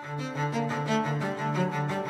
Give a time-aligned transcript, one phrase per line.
[0.00, 2.01] Thank you.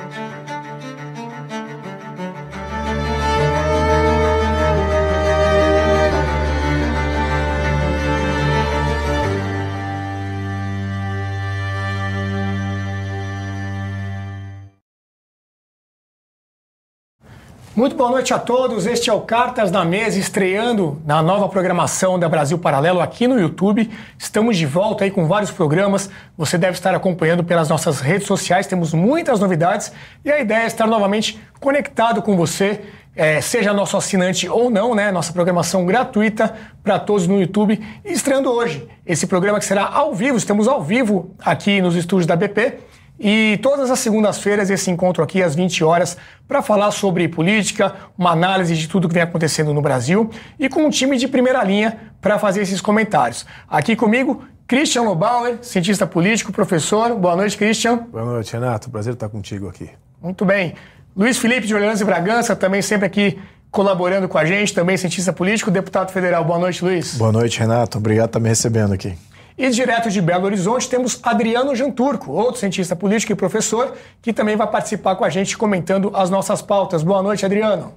[17.83, 18.87] Muito boa noite a todos.
[18.87, 23.41] Este é o Cartas na Mesa, estreando na nova programação da Brasil Paralelo aqui no
[23.41, 23.91] YouTube.
[24.17, 26.09] Estamos de volta aí com vários programas.
[26.39, 28.69] Você deve estar acompanhando pelas nossas redes sociais.
[28.69, 29.91] Temos muitas novidades
[30.25, 32.83] e a ideia é estar novamente conectado com você,
[33.17, 35.11] é, seja nosso assinante ou não, né?
[35.11, 36.55] Nossa programação gratuita
[36.85, 37.85] para todos no YouTube.
[38.05, 40.37] Estreando hoje esse programa que será ao vivo.
[40.39, 42.79] Estamos ao vivo aqui nos estúdios da BP
[43.23, 46.17] e todas as segundas-feiras esse encontro aqui às 20 horas
[46.49, 50.29] para falar sobre política, uma análise de tudo que vem acontecendo no Brasil
[50.59, 53.47] e com um time de primeira linha para fazer esses comentários.
[53.69, 57.15] Aqui comigo, Christian Lobauer, cientista político, professor.
[57.15, 57.99] Boa noite, Christian.
[58.11, 58.91] Boa noite, Renato.
[58.91, 59.89] Prazer estar contigo aqui.
[60.21, 60.75] Muito bem.
[61.17, 63.39] Luiz Felipe de Orleans e Bragança, também sempre aqui
[63.71, 66.45] colaborando com a gente, também cientista político, deputado federal.
[66.45, 67.15] Boa noite, Luiz.
[67.15, 67.99] Boa noite, Renato.
[67.99, 69.15] Obrigado por estar me recebendo aqui.
[69.57, 74.57] E direto de Belo Horizonte temos Adriano Janturco, outro cientista político e professor, que também
[74.57, 77.03] vai participar com a gente comentando as nossas pautas.
[77.03, 77.95] Boa noite, Adriano.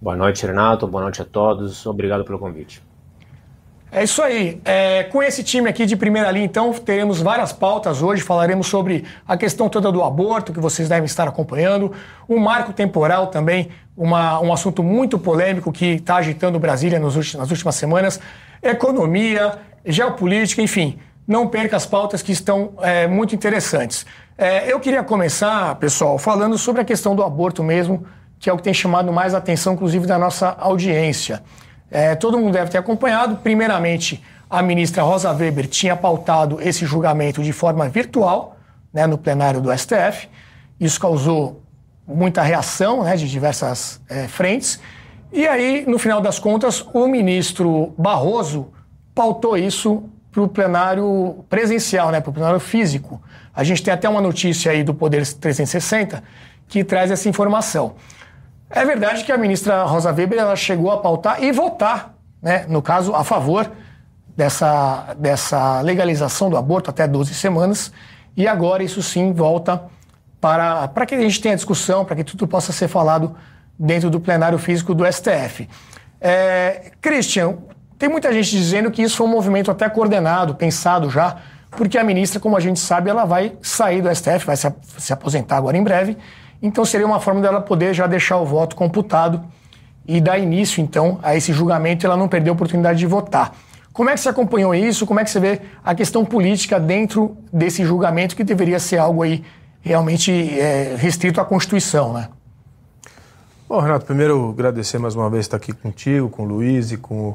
[0.00, 0.86] Boa noite, Renato.
[0.86, 1.86] Boa noite a todos.
[1.86, 2.85] Obrigado pelo convite.
[3.90, 4.60] É isso aí.
[4.64, 8.20] É, com esse time aqui de primeira linha, então, teremos várias pautas hoje.
[8.22, 11.92] Falaremos sobre a questão toda do aborto, que vocês devem estar acompanhando,
[12.28, 17.74] o marco temporal também, uma, um assunto muito polêmico que está agitando Brasília nas últimas
[17.76, 18.20] semanas,
[18.62, 20.98] economia, geopolítica, enfim.
[21.26, 24.04] Não perca as pautas que estão é, muito interessantes.
[24.36, 28.04] É, eu queria começar, pessoal, falando sobre a questão do aborto mesmo,
[28.38, 31.42] que é o que tem chamado mais a atenção, inclusive, da nossa audiência.
[31.90, 33.36] É, todo mundo deve ter acompanhado.
[33.36, 38.56] Primeiramente, a ministra Rosa Weber tinha pautado esse julgamento de forma virtual
[38.92, 40.28] né, no plenário do STF.
[40.78, 41.62] Isso causou
[42.06, 44.80] muita reação né, de diversas é, frentes.
[45.32, 48.68] E aí, no final das contas, o ministro Barroso
[49.14, 53.20] pautou isso para o plenário presencial, né, para o plenário físico.
[53.54, 56.22] A gente tem até uma notícia aí do Poder 360
[56.68, 57.94] que traz essa informação.
[58.68, 62.82] É verdade que a ministra Rosa Weber ela chegou a pautar e votar, né, no
[62.82, 63.70] caso, a favor
[64.36, 67.92] dessa, dessa legalização do aborto até 12 semanas,
[68.36, 69.84] e agora isso sim volta
[70.40, 73.34] para, para que a gente tenha discussão, para que tudo possa ser falado
[73.78, 75.68] dentro do plenário físico do STF.
[76.20, 77.56] É, Christian,
[77.98, 81.36] tem muita gente dizendo que isso foi um movimento até coordenado, pensado já,
[81.70, 85.12] porque a ministra, como a gente sabe, ela vai sair do STF, vai se, se
[85.12, 86.16] aposentar agora em breve.
[86.62, 89.42] Então seria uma forma dela poder já deixar o voto computado
[90.06, 93.54] e dar início, então, a esse julgamento e ela não perder a oportunidade de votar.
[93.92, 95.06] Como é que você acompanhou isso?
[95.06, 99.22] Como é que você vê a questão política dentro desse julgamento que deveria ser algo
[99.22, 99.42] aí
[99.80, 102.28] realmente é, restrito à Constituição, né?
[103.68, 107.34] Bom, Renato, primeiro agradecer mais uma vez estar aqui contigo, com o Luiz e com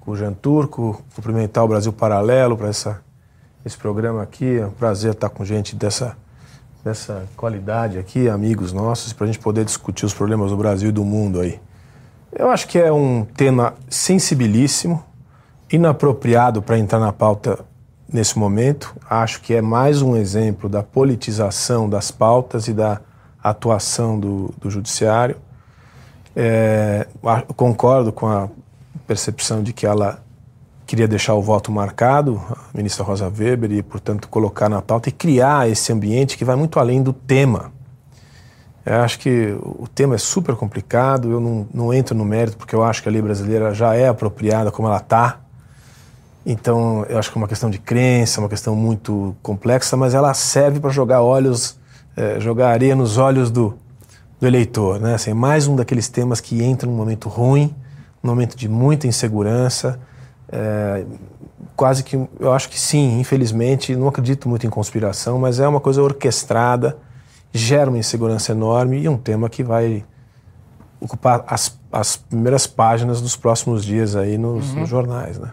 [0.00, 4.58] com o Jean Turco, cumprimentar o Brasil Paralelo para esse programa aqui.
[4.58, 6.16] É um prazer estar com gente dessa,
[6.84, 10.92] dessa qualidade aqui, amigos nossos, para a gente poder discutir os problemas do Brasil e
[10.92, 11.60] do mundo aí.
[12.32, 15.04] Eu acho que é um tema sensibilíssimo,
[15.70, 17.58] inapropriado para entrar na pauta
[18.12, 18.94] nesse momento.
[19.08, 23.00] Acho que é mais um exemplo da politização das pautas e da
[23.42, 25.36] atuação do, do judiciário.
[26.34, 27.06] É,
[27.56, 28.48] concordo com a
[29.06, 30.22] percepção de que ela
[30.90, 35.12] queria deixar o voto marcado, a ministra Rosa Weber, e, portanto, colocar na pauta e
[35.12, 37.70] criar esse ambiente que vai muito além do tema.
[38.84, 42.74] Eu acho que o tema é super complicado, eu não, não entro no mérito porque
[42.74, 45.38] eu acho que a lei brasileira já é apropriada como ela está.
[46.44, 50.34] Então, eu acho que é uma questão de crença, uma questão muito complexa, mas ela
[50.34, 51.78] serve para jogar olhos,
[52.16, 53.78] é, jogar areia nos olhos do,
[54.40, 54.98] do eleitor.
[54.98, 55.14] Né?
[55.14, 57.72] Assim, mais um daqueles temas que entra num momento ruim,
[58.24, 60.00] um momento de muita insegurança.
[60.52, 61.04] É,
[61.76, 65.80] quase que, eu acho que sim, infelizmente, não acredito muito em conspiração, mas é uma
[65.80, 66.98] coisa orquestrada,
[67.52, 70.04] gera uma insegurança enorme e um tema que vai
[71.00, 74.80] ocupar as, as primeiras páginas dos próximos dias aí nos, uhum.
[74.80, 75.52] nos jornais, né?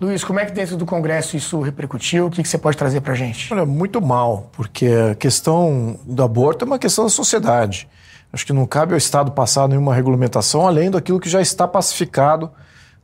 [0.00, 2.26] Luiz, como é que dentro do Congresso isso repercutiu?
[2.26, 3.52] O que, que você pode trazer para a gente?
[3.52, 7.88] Olha, muito mal, porque a questão do aborto é uma questão da sociedade.
[8.32, 12.50] Acho que não cabe ao Estado passar nenhuma regulamentação além daquilo que já está pacificado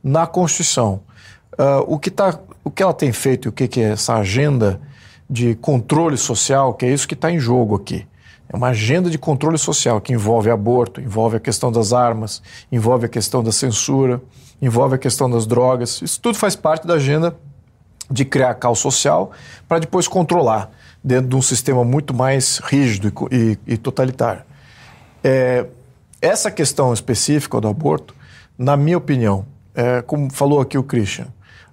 [0.05, 1.01] na Constituição.
[1.53, 4.13] Uh, o, que tá, o que ela tem feito e o que, que é essa
[4.13, 4.79] agenda
[5.27, 8.05] de controle social, que é isso que está em jogo aqui.
[8.47, 13.07] É uma agenda de controle social que envolve aborto, envolve a questão das armas, envolve
[13.07, 14.21] a questão da censura,
[14.61, 15.99] envolve a questão das drogas.
[16.03, 17.35] Isso tudo faz parte da agenda
[18.11, 19.31] de criar caos social
[19.67, 20.69] para depois controlar.
[21.03, 24.43] dentro de um sistema muito mais rígido e, e, e totalitário.
[25.23, 25.65] É,
[26.21, 28.15] essa questão específica do aborto,
[28.57, 29.45] na minha opinião,
[29.75, 31.27] é, como falou aqui o Christian,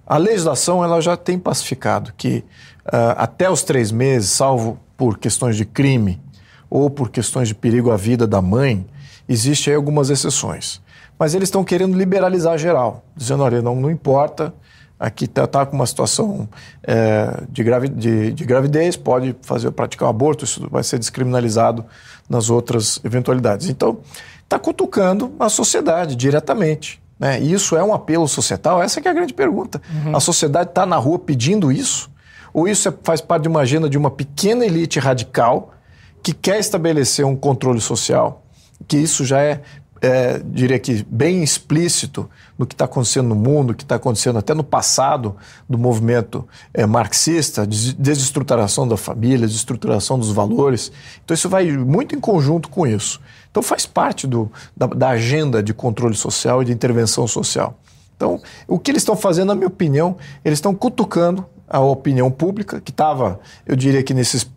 [0.05, 2.43] a legislação ela já tem pacificado que
[2.85, 6.21] uh, até os três meses, salvo por questões de crime
[6.69, 8.85] ou por questões de perigo à vida da mãe,
[9.27, 10.81] existem algumas exceções.
[11.17, 14.53] Mas eles estão querendo liberalizar geral, dizendo, olha, não, não importa,
[14.99, 16.49] aqui está tá com uma situação
[16.83, 21.85] é, de, gravi de, de, gravidez, pode fazer praticar o aborto, isso vai ser descriminalizado
[22.29, 23.69] nas outras eventualidades.
[23.69, 23.99] Então,
[24.43, 27.02] está cutucando a sociedade diretamente.
[27.23, 27.39] Né?
[27.39, 28.83] Isso é um apelo societal?
[28.83, 29.81] Essa é a grande pergunta.
[30.05, 30.13] Uhum.
[30.13, 32.11] A sociedade está na rua pedindo isso?
[32.53, 35.73] Ou isso é, faz parte de uma agenda de uma pequena elite radical
[36.21, 38.43] que quer estabelecer um controle social?
[38.89, 39.61] Que isso já é
[40.03, 42.29] é, diria que bem explícito
[42.59, 45.37] no que está acontecendo no mundo, que está acontecendo até no passado
[45.67, 50.91] do movimento é, marxista, desestruturação da família, desestruturação dos valores.
[51.23, 53.21] Então isso vai muito em conjunto com isso.
[53.53, 57.77] Então faz parte do, da, da agenda de controle social e de intervenção social.
[58.15, 62.81] Então, o que eles estão fazendo, na minha opinião, eles estão cutucando a opinião pública,
[62.81, 64.49] que estava, eu diria que nesses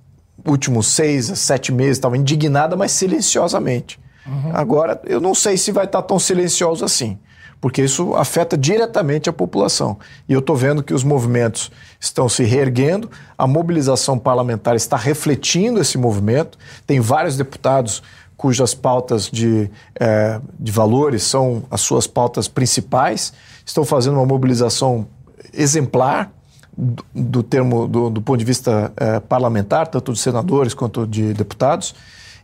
[0.46, 4.00] últimos seis, sete meses, estava indignada, mas silenciosamente.
[4.26, 4.50] Uhum.
[4.54, 7.18] Agora, eu não sei se vai estar tão silencioso assim,
[7.60, 9.98] porque isso afeta diretamente a população.
[10.26, 11.70] E eu estou vendo que os movimentos
[12.00, 16.56] estão se reerguendo, a mobilização parlamentar está refletindo esse movimento.
[16.86, 18.02] Tem vários deputados
[18.36, 23.32] cujas pautas de, é, de valores são as suas pautas principais,
[23.64, 25.06] estão fazendo uma mobilização
[25.52, 26.30] exemplar
[26.76, 31.32] do, do termo do, do, ponto de vista é, parlamentar, tanto de senadores quanto de
[31.32, 31.94] deputados.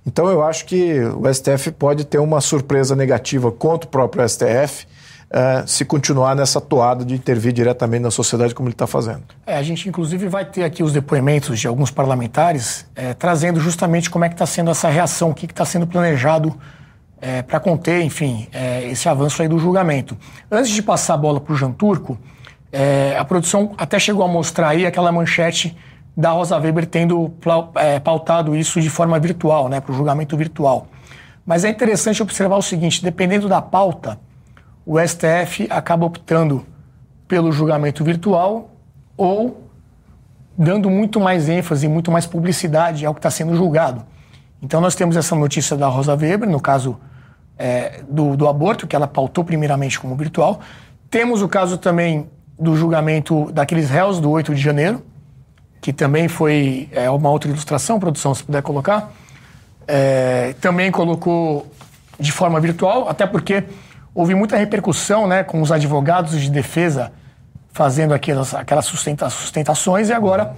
[0.06, 4.86] Então eu acho que o STF pode ter uma surpresa negativa contra o próprio STF
[5.34, 9.22] eh, se continuar nessa toada de intervir diretamente na sociedade como ele está fazendo.
[9.46, 14.10] É, a gente inclusive vai ter aqui os depoimentos de alguns parlamentares é, trazendo justamente
[14.10, 16.54] como é que está sendo essa reação, o que está sendo planejado
[17.18, 18.46] é, para conter, enfim,
[18.90, 20.18] esse avanço aí do julgamento.
[20.50, 22.18] Antes de passar a bola para o Jean Turco,
[23.16, 25.74] a produção até chegou a mostrar aí aquela manchete
[26.16, 27.32] da Rosa Weber tendo
[27.76, 30.88] é, pautado isso de forma virtual, né, para o julgamento virtual.
[31.46, 34.18] Mas é interessante observar o seguinte: dependendo da pauta,
[34.84, 36.66] o STF acaba optando
[37.28, 38.70] pelo julgamento virtual
[39.16, 39.68] ou
[40.56, 44.04] dando muito mais ênfase, muito mais publicidade ao que está sendo julgado.
[44.60, 46.98] Então, nós temos essa notícia da Rosa Weber, no caso
[47.58, 50.60] é, do, do aborto, que ela pautou primeiramente como virtual.
[51.10, 55.02] Temos o caso também do julgamento daqueles réus do 8 de janeiro,
[55.80, 59.12] que também foi é, uma outra ilustração, produção, se puder colocar.
[59.86, 61.66] É, também colocou
[62.20, 63.64] de forma virtual, até porque
[64.14, 67.12] houve muita repercussão né, com os advogados de defesa
[67.72, 70.54] fazendo aquelas, aquelas sustenta, sustentações e agora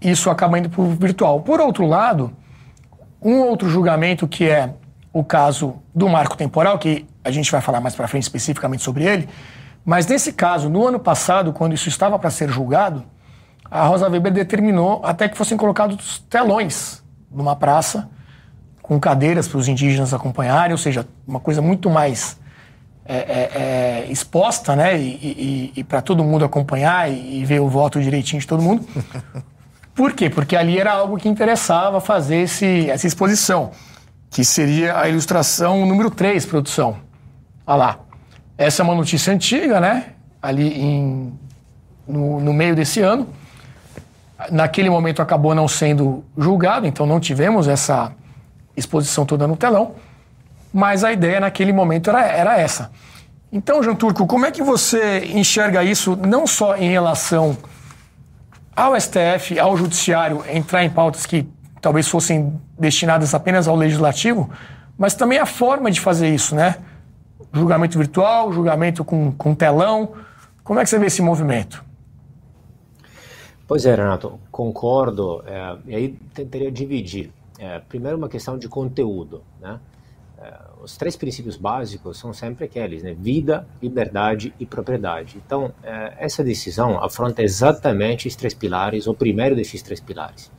[0.00, 1.40] isso acaba indo para o virtual.
[1.40, 2.32] Por outro lado,
[3.20, 4.74] um outro julgamento que é
[5.12, 9.04] o caso do marco temporal, que a gente vai falar mais para frente especificamente sobre
[9.04, 9.28] ele,
[9.84, 13.04] mas nesse caso, no ano passado, quando isso estava para ser julgado,
[13.70, 18.08] a Rosa Weber determinou até que fossem colocados telões numa praça
[18.80, 22.38] com cadeiras para os indígenas acompanharem, ou seja, uma coisa muito mais
[23.04, 24.98] é, é, é, exposta, né?
[24.98, 28.62] E, e, e para todo mundo acompanhar e, e, ver o voto direitinho de todo
[28.62, 28.86] mundo.
[29.94, 30.30] Por quê?
[30.30, 33.72] Porque ali era algo que interessava fazer esse, essa exposição,
[34.30, 36.96] que seria a ilustração número 3, produção.
[37.66, 37.98] Olha lá.
[38.56, 40.12] Essa é uma notícia antiga, né?
[40.40, 41.38] Ali em,
[42.06, 43.28] no, no meio desse ano
[44.50, 48.12] naquele momento acabou não sendo julgado, então não tivemos essa
[48.76, 49.92] exposição toda no telão,
[50.72, 52.90] mas a ideia naquele momento era, era essa.
[53.52, 57.56] Então, Jean Turco, como é que você enxerga isso, não só em relação
[58.74, 61.46] ao STF, ao Judiciário, entrar em pautas que
[61.80, 64.48] talvez fossem destinadas apenas ao Legislativo,
[64.96, 66.76] mas também a forma de fazer isso, né?
[67.52, 70.12] Julgamento virtual, julgamento com, com telão.
[70.64, 71.84] Como é que você vê esse movimento?
[73.66, 75.42] Pois é, Renato, concordo.
[75.46, 77.30] É, e aí tentaria dividir.
[77.58, 79.42] É, primeiro, uma questão de conteúdo.
[79.60, 79.78] Né?
[80.42, 83.14] É, os três princípios básicos são sempre aqueles: né?
[83.16, 85.40] vida, liberdade e propriedade.
[85.44, 90.50] Então, é, essa decisão afronta exatamente esses três pilares, o primeiro desses três pilares.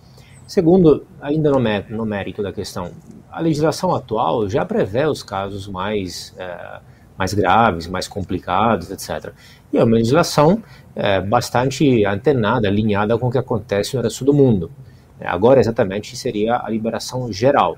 [0.47, 2.91] Segundo, ainda no, mérito da questão,
[3.31, 6.79] a legislação atual já prevê os casos mais, é,
[7.17, 9.33] mais graves, mais complicados, etc.
[9.71, 10.61] E é uma legislação
[10.95, 14.71] é, bastante antenada, alinhada com o que acontece no resto do mundo.
[15.19, 17.77] É, agora, exatamente, seria a liberação geral.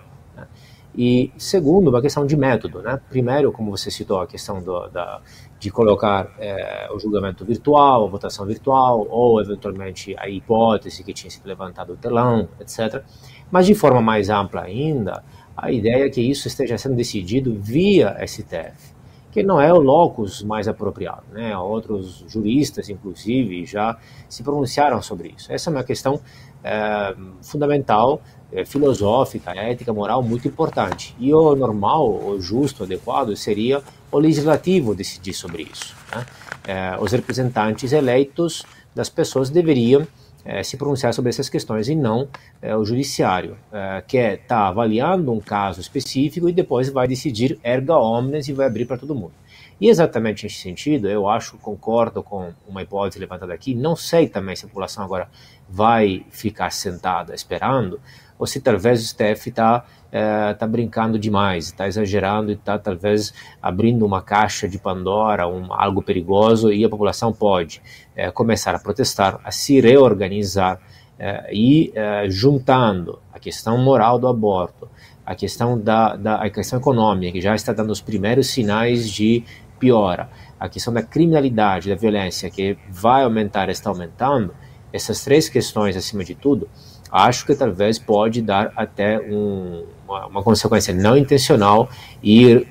[0.97, 2.99] E segundo, uma questão de método, né?
[3.09, 5.19] Primeiro, como você citou, a questão do, da,
[5.59, 11.29] de colocar é, o julgamento virtual, a votação virtual, ou eventualmente a hipótese que tinha
[11.29, 13.03] sido levantado o telão, etc.
[13.51, 15.21] Mas de forma mais ampla ainda,
[15.55, 18.93] a ideia é que isso esteja sendo decidido via STF,
[19.31, 21.23] que não é o locus mais apropriado.
[21.31, 21.57] Né?
[21.57, 23.97] Outros juristas, inclusive, já
[24.29, 25.51] se pronunciaram sobre isso.
[25.51, 26.21] Essa é uma questão
[26.63, 28.21] é, fundamental
[28.65, 31.15] filosófica, ética, moral muito importante.
[31.19, 35.95] E o normal, o justo, o adequado seria o legislativo decidir sobre isso.
[36.11, 36.25] Né?
[36.67, 40.07] É, os representantes eleitos das pessoas deveriam
[40.45, 42.27] é, se pronunciar sobre essas questões e não
[42.61, 47.97] é, o judiciário, é, que está avaliando um caso específico e depois vai decidir erga
[47.97, 49.33] omnes e vai abrir para todo mundo.
[49.81, 54.55] E exatamente nesse sentido, eu acho, concordo com uma hipótese levantada aqui, não sei também
[54.55, 55.27] se a população agora
[55.67, 57.99] vai ficar sentada esperando,
[58.37, 63.33] ou se talvez o STF está é, tá brincando demais, está exagerando e está talvez
[63.61, 67.81] abrindo uma caixa de Pandora, um, algo perigoso, e a população pode
[68.15, 70.79] é, começar a protestar, a se reorganizar
[71.17, 71.93] é, e
[72.27, 74.89] juntando a questão moral do aborto,
[75.25, 79.43] a questão da, da a questão econômica, que já está dando os primeiros sinais de
[79.79, 84.53] piora, a questão da criminalidade, da violência, que vai aumentar, está aumentando,
[84.93, 86.69] essas três questões acima de tudo,
[87.15, 91.89] acho que talvez pode dar até um, uma, uma, consequência não intencional
[92.21, 92.67] e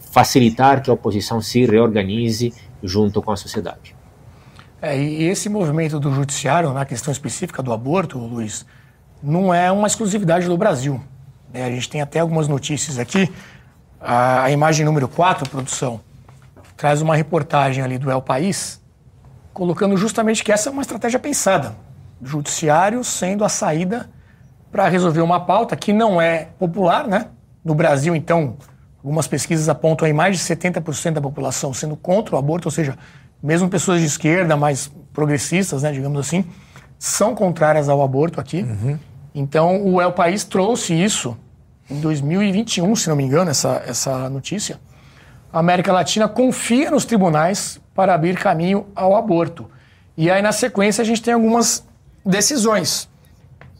[0.00, 3.94] facilitar que a oposição se reorganize junto com a sociedade.
[4.82, 8.66] É, e esse movimento do judiciário, na questão específica do aborto, Luiz,
[9.22, 11.00] não é uma exclusividade do Brasil.
[11.52, 13.32] É, a gente tem até algumas notícias aqui.
[14.00, 16.00] A, a imagem número 4, produção,
[16.76, 18.82] traz uma reportagem ali do El País,
[19.52, 21.76] colocando justamente que essa é uma estratégia pensada
[22.24, 24.08] judiciário sendo a saída
[24.72, 27.28] para resolver uma pauta que não é popular, né?
[27.64, 28.56] No Brasil, então,
[28.98, 32.98] algumas pesquisas apontam aí mais de 70% da população sendo contra o aborto, ou seja,
[33.42, 36.44] mesmo pessoas de esquerda, mais progressistas, né, digamos assim,
[36.98, 38.62] são contrárias ao aborto aqui.
[38.62, 38.98] Uhum.
[39.34, 41.36] Então, o El País trouxe isso
[41.90, 44.80] em 2021, se não me engano, essa, essa notícia.
[45.52, 49.70] A América Latina confia nos tribunais para abrir caminho ao aborto.
[50.16, 51.86] E aí, na sequência, a gente tem algumas
[52.24, 53.08] decisões.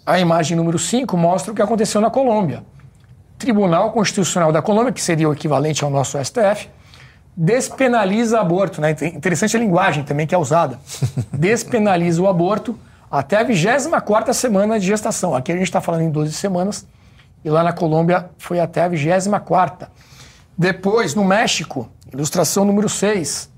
[0.05, 2.63] A imagem número 5 mostra o que aconteceu na Colômbia.
[3.39, 6.69] Tribunal Constitucional da Colômbia, que seria o equivalente ao nosso STF,
[7.37, 8.81] despenaliza aborto.
[8.81, 8.91] Né?
[9.15, 10.79] Interessante a linguagem também que é usada.
[11.33, 12.79] Despenaliza o aborto
[13.11, 15.35] até a 24 semana de gestação.
[15.35, 16.87] Aqui a gente está falando em 12 semanas,
[17.45, 19.89] e lá na Colômbia foi até a 24.
[20.57, 23.51] Depois, no México, ilustração número 6,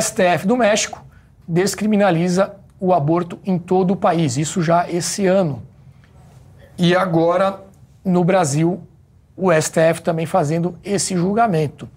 [0.00, 1.04] STF do México
[1.46, 5.62] descriminaliza o aborto em todo o país, isso já esse ano.
[6.76, 7.60] E agora,
[8.04, 8.80] no Brasil,
[9.36, 11.88] o STF também fazendo esse julgamento.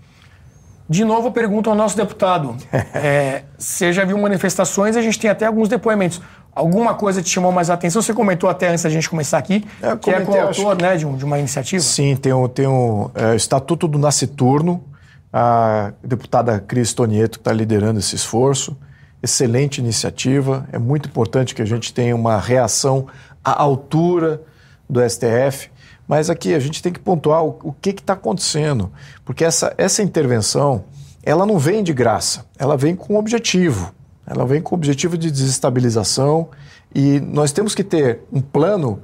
[0.90, 2.56] De novo, eu pergunto ao nosso deputado:
[2.94, 4.98] é, você já viu manifestações?
[4.98, 6.22] A gente tem até alguns depoimentos.
[6.54, 8.02] Alguma coisa te chamou mais a atenção?
[8.02, 11.16] Você comentou até antes da gente começar aqui, é, que é coautor né, de, um,
[11.16, 11.82] de, uma iniciativa.
[11.82, 14.84] Sim, tem o, tem o é, Estatuto do Nasciturno,
[15.32, 18.76] a deputada Cris Tonieto está liderando esse esforço
[19.22, 20.68] excelente iniciativa.
[20.72, 23.08] É muito importante que a gente tenha uma reação
[23.44, 24.42] à altura
[24.90, 25.70] do STF.
[26.08, 28.92] Mas aqui a gente tem que pontuar o, o que está acontecendo,
[29.24, 30.84] porque essa, essa intervenção
[31.24, 33.94] ela não vem de graça, ela vem com objetivo.
[34.26, 36.50] Ela vem com objetivo de desestabilização
[36.94, 39.02] e nós temos que ter um plano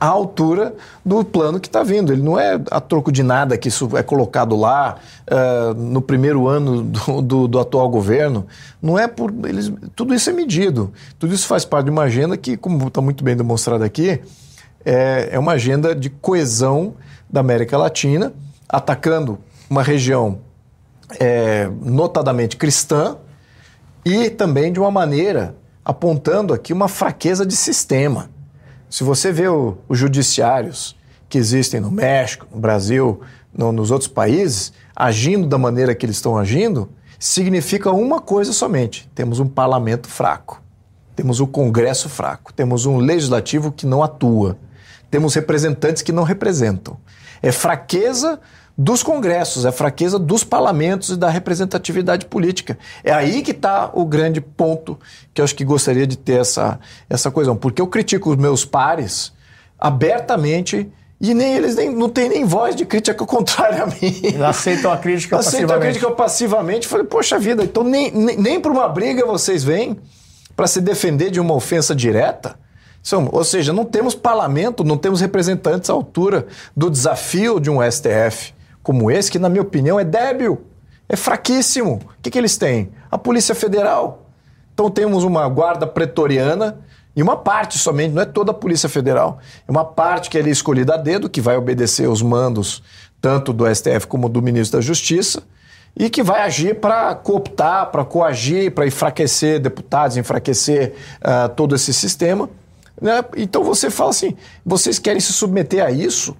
[0.00, 2.12] à altura do plano que está vindo.
[2.12, 4.96] Ele não é a troco de nada que isso é colocado lá
[5.30, 8.46] uh, no primeiro ano do, do, do, atual governo.
[8.80, 9.32] Não é por.
[9.44, 10.92] Eles, tudo isso é medido.
[11.18, 14.20] Tudo isso faz parte de uma agenda que, como está muito bem demonstrado aqui,
[14.84, 16.94] é, é uma agenda de coesão
[17.28, 18.32] da América Latina,
[18.68, 20.38] atacando uma região
[21.18, 23.16] é, notadamente cristã
[24.04, 28.30] e também de uma maneira apontando aqui uma fraqueza de sistema.
[28.88, 30.96] Se você vê o, os judiciários
[31.28, 33.20] que existem no México, no Brasil,
[33.52, 36.88] no, nos outros países, agindo da maneira que eles estão agindo,
[37.18, 40.62] significa uma coisa somente: temos um parlamento fraco,
[41.14, 44.56] temos um Congresso fraco, temos um legislativo que não atua,
[45.10, 46.96] temos representantes que não representam.
[47.42, 48.40] É fraqueza
[48.78, 52.78] dos congressos, é fraqueza dos parlamentos e da representatividade política.
[53.02, 54.98] É aí que está o grande ponto
[55.32, 56.78] que eu acho que gostaria de ter essa,
[57.08, 57.54] essa coisa.
[57.54, 59.32] Porque eu critico os meus pares
[59.78, 64.20] abertamente e nem eles nem, não têm nem voz de crítica contrária a mim.
[64.22, 65.72] Eles aceitam a crítica aceitam passivamente.
[65.72, 66.86] Aceitam a crítica passivamente.
[66.86, 69.98] Falei, poxa vida, então nem, nem, nem para uma briga vocês vêm
[70.54, 72.58] para se defender de uma ofensa direta?
[73.02, 77.78] São, ou seja, não temos parlamento, não temos representantes à altura do desafio de um
[77.90, 78.55] STF
[78.86, 80.62] como esse, que, na minha opinião, é débil,
[81.08, 81.94] é fraquíssimo.
[81.94, 82.92] O que, que eles têm?
[83.10, 84.30] A Polícia Federal.
[84.72, 86.78] Então temos uma guarda pretoriana
[87.16, 90.48] e uma parte somente, não é toda a Polícia Federal, é uma parte que é
[90.48, 92.80] escolhida a dedo, que vai obedecer os mandos
[93.20, 95.42] tanto do STF como do ministro da Justiça,
[95.96, 101.92] e que vai agir para cooptar, para coagir, para enfraquecer deputados, enfraquecer uh, todo esse
[101.92, 102.48] sistema.
[103.02, 103.24] Né?
[103.36, 106.36] Então você fala assim: vocês querem se submeter a isso?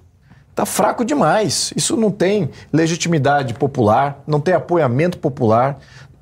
[0.57, 1.71] Está fraco demais.
[1.75, 5.77] Isso não tem legitimidade popular, não tem apoiamento popular.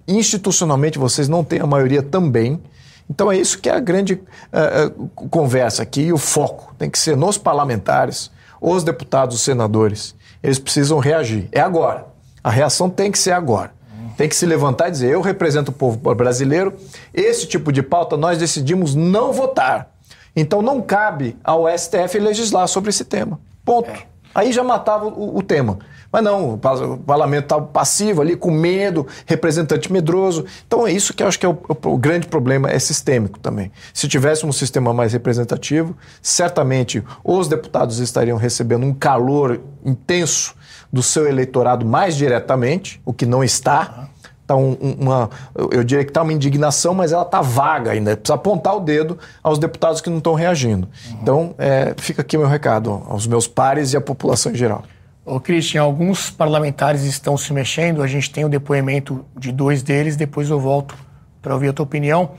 [0.06, 2.62] Institucionalmente vocês não têm a maioria também.
[3.10, 7.00] Então é isso que é a grande uh, conversa aqui e o foco tem que
[7.00, 10.14] ser nos parlamentares, os deputados, os senadores.
[10.44, 11.48] Eles precisam reagir.
[11.54, 12.06] É agora.
[12.44, 13.72] A reação tem que ser agora.
[14.18, 16.74] Tem que se levantar e dizer: eu represento o povo brasileiro,
[17.14, 19.92] esse tipo de pauta nós decidimos não votar.
[20.36, 23.40] Então não cabe ao STF legislar sobre esse tema.
[23.64, 23.90] Ponto.
[23.90, 24.15] É.
[24.36, 25.80] Aí já matava o, o tema.
[26.12, 30.46] Mas não, o parlamento está passivo ali, com medo, representante medroso.
[30.68, 33.72] Então é isso que eu acho que é o, o, grande problema, é sistêmico também.
[33.94, 40.54] Se tivéssemos um sistema mais representativo, certamente os deputados estariam recebendo um calor intenso
[40.92, 44.10] do seu eleitorado mais diretamente, o que não está.
[44.46, 45.28] Está um, uma,
[45.72, 48.16] eu diria que está uma indignação, mas ela está vaga ainda.
[48.16, 50.88] Precisa apontar o dedo aos deputados que não estão reagindo.
[50.88, 51.18] Uhum.
[51.20, 54.84] Então, é, fica aqui meu recado aos meus pares e à população em geral.
[55.26, 58.04] Ô, Christian, alguns parlamentares estão se mexendo.
[58.04, 60.96] A gente tem o depoimento de dois deles, depois eu volto
[61.42, 62.34] para ouvir a tua opinião.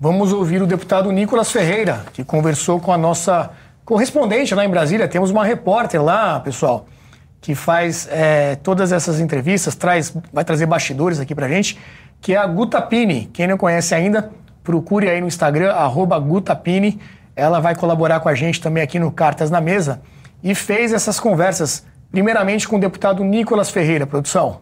[0.00, 3.50] Vamos ouvir o deputado Nicolas Ferreira, que conversou com a nossa
[3.84, 5.06] correspondente lá em Brasília.
[5.06, 6.86] Temos uma repórter lá, pessoal
[7.40, 11.78] que faz é, todas essas entrevistas, traz, vai trazer bastidores aqui pra gente,
[12.20, 13.30] que é a Gutapini.
[13.32, 14.30] Quem não conhece ainda,
[14.62, 15.72] procure aí no Instagram,
[16.18, 17.00] Gutapini.
[17.34, 20.02] Ela vai colaborar com a gente também aqui no Cartas na Mesa
[20.42, 24.60] e fez essas conversas, primeiramente com o deputado Nicolas Ferreira, produção.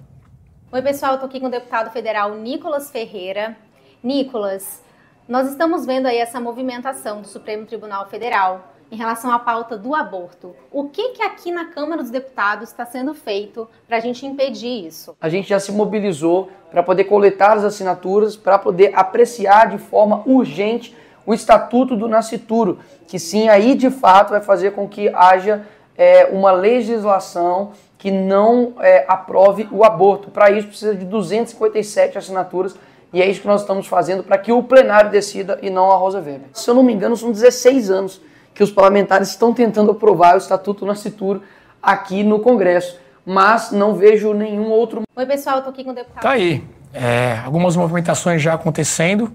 [0.70, 3.56] Oi, pessoal, estou aqui com o deputado federal Nicolas Ferreira.
[4.02, 4.82] Nicolas,
[5.26, 9.94] nós estamos vendo aí essa movimentação do Supremo Tribunal Federal em relação à pauta do
[9.94, 10.54] aborto.
[10.72, 14.86] O que, que aqui na Câmara dos Deputados está sendo feito para a gente impedir
[14.86, 15.16] isso?
[15.20, 20.22] A gente já se mobilizou para poder coletar as assinaturas, para poder apreciar de forma
[20.26, 20.96] urgente
[21.26, 26.26] o Estatuto do Nascituro, que sim, aí de fato vai fazer com que haja é,
[26.26, 30.30] uma legislação que não é, aprove o aborto.
[30.30, 32.76] Para isso precisa de 257 assinaturas
[33.12, 35.96] e é isso que nós estamos fazendo para que o plenário decida e não a
[35.96, 36.48] Rosa Weber.
[36.52, 38.20] Se eu não me engano, são 16 anos
[38.58, 41.44] que os parlamentares estão tentando aprovar o Estatuto Nascituro
[41.80, 45.02] aqui no Congresso, mas não vejo nenhum outro.
[45.14, 46.24] Oi, pessoal, estou aqui com o deputado.
[46.24, 46.64] Tá aí.
[46.92, 49.32] É, algumas movimentações já acontecendo.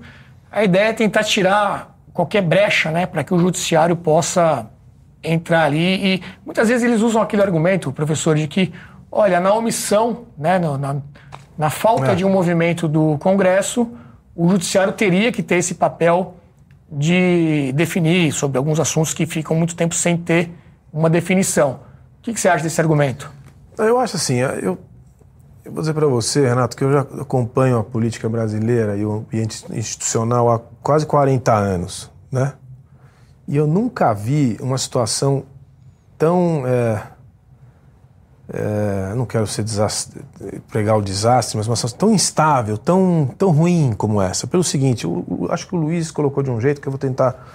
[0.51, 4.69] A ideia é tentar tirar qualquer brecha né, para que o judiciário possa
[5.23, 6.15] entrar ali.
[6.15, 8.73] E muitas vezes eles usam aquele argumento, professor, de que,
[9.09, 10.97] olha, na omissão, né, na,
[11.57, 12.15] na falta é.
[12.15, 13.89] de um movimento do Congresso,
[14.35, 16.35] o judiciário teria que ter esse papel
[16.97, 20.51] de definir sobre alguns assuntos que ficam muito tempo sem ter
[20.91, 21.79] uma definição.
[22.19, 23.31] O que, que você acha desse argumento?
[23.77, 24.77] Eu acho assim, eu,
[25.65, 29.11] eu vou dizer para você, Renato, que eu já acompanho a política brasileira e o
[29.13, 32.53] ambiente institucional há quase 40 anos, né?
[33.47, 35.43] E eu nunca vi uma situação
[36.17, 37.01] tão é,
[38.53, 40.21] é, não quero ser desastre,
[40.71, 44.45] pregar o desastre, mas uma situação tão instável, tão, tão ruim como essa.
[44.45, 46.99] Pelo seguinte, o, o, acho que o Luiz colocou de um jeito que eu vou
[46.99, 47.47] tentar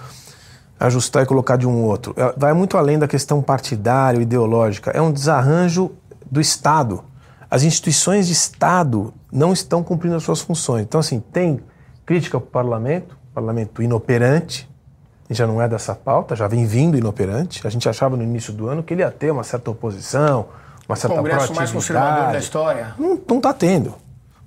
[0.77, 2.13] ajustar e colocar de um outro.
[2.17, 4.91] É, vai muito além da questão partidária, ideológica.
[4.91, 5.91] É um desarranjo
[6.29, 7.01] do Estado.
[7.49, 10.83] As instituições de Estado não estão cumprindo as suas funções.
[10.83, 11.61] Então, assim, tem
[12.05, 14.69] crítica para o parlamento, parlamento inoperante,
[15.29, 17.65] já não é dessa pauta, já vem vindo inoperante.
[17.65, 20.47] A gente achava no início do ano que ele ia ter uma certa oposição,
[20.89, 22.95] uma certa o Congresso mais conservador da história?
[22.97, 23.93] Não está tendo.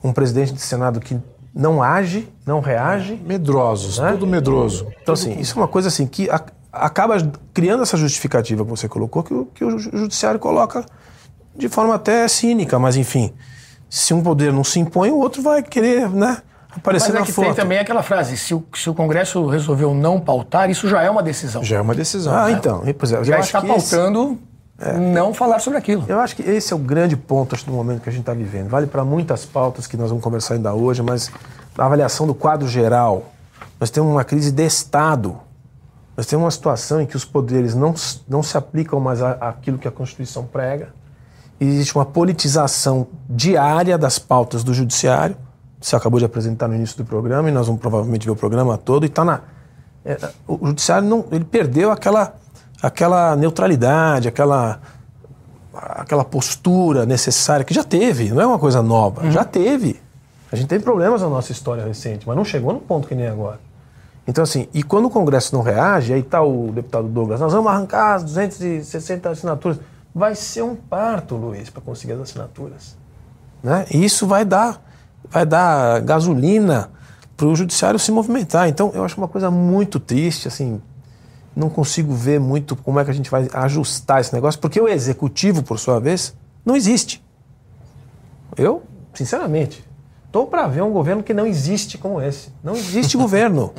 [0.03, 1.17] Um presidente de Senado que
[1.55, 3.15] não age, não reage.
[3.25, 4.13] Medrosos, né?
[4.13, 4.89] tudo medroso.
[5.01, 7.17] Então, assim, isso é uma coisa assim que a, acaba
[7.55, 10.85] criando essa justificativa que você colocou, que o, que o judiciário coloca
[11.55, 13.33] de forma até cínica, mas enfim,
[13.89, 16.43] se um poder não se impõe, o outro vai querer, né?
[16.75, 17.45] Aparecer Mas é na que foto.
[17.45, 21.11] tem também aquela frase: se o, se o Congresso resolveu não pautar, isso já é
[21.11, 21.63] uma decisão.
[21.63, 22.35] Já é uma decisão.
[22.35, 22.53] Ah, né?
[22.53, 22.83] então.
[22.99, 24.41] Pois é, já está pautando
[24.79, 24.93] é.
[24.99, 26.05] não falar sobre aquilo.
[26.09, 28.35] Eu acho que esse é o grande ponto acho, do momento que a gente está
[28.35, 28.69] vivendo.
[28.69, 31.31] Vale para muitas pautas que nós vamos conversar ainda hoje, mas
[31.77, 33.33] na avaliação do quadro geral,
[33.79, 35.39] nós temos uma crise de Estado.
[36.17, 37.95] Nós temos uma situação em que os poderes não,
[38.29, 40.95] não se aplicam mais àquilo que a Constituição prega.
[41.59, 45.37] Existe uma politização diária das pautas do Judiciário.
[45.81, 48.77] Você acabou de apresentar no início do programa e nós vamos provavelmente ver o programa
[48.77, 49.05] todo.
[49.05, 49.41] E está na
[50.05, 52.35] É, o judiciário não, ele perdeu aquela,
[52.83, 54.81] aquela neutralidade, aquela,
[55.73, 59.31] aquela postura necessária que já teve, não é uma coisa nova, uhum.
[59.31, 60.03] já teve.
[60.51, 63.29] A gente teve problemas na nossa história recente, mas não chegou no ponto que nem
[63.29, 63.61] agora.
[64.27, 67.71] Então, assim, e quando o Congresso não reage, aí está o deputado Douglas, nós vamos
[67.71, 69.79] arrancar as 260 assinaturas.
[70.15, 72.97] Vai ser um parto, Luiz, para conseguir as assinaturas.
[73.63, 73.87] Né?
[73.91, 74.81] E isso vai dar,
[75.29, 76.91] vai dar gasolina
[77.37, 78.69] para o judiciário se movimentar.
[78.69, 80.81] Então, eu acho uma coisa muito triste, assim,
[81.55, 84.89] não consigo ver muito como é que a gente vai ajustar esse negócio, porque o
[84.89, 86.35] executivo, por sua vez,
[86.65, 87.23] não existe.
[88.57, 88.83] Eu,
[89.15, 89.85] sinceramente,
[90.27, 92.51] estou para ver um governo que não existe como esse.
[92.63, 93.73] Não existe governo.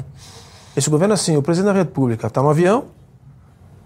[0.75, 2.86] Esse governo, assim, o presidente da República está no avião,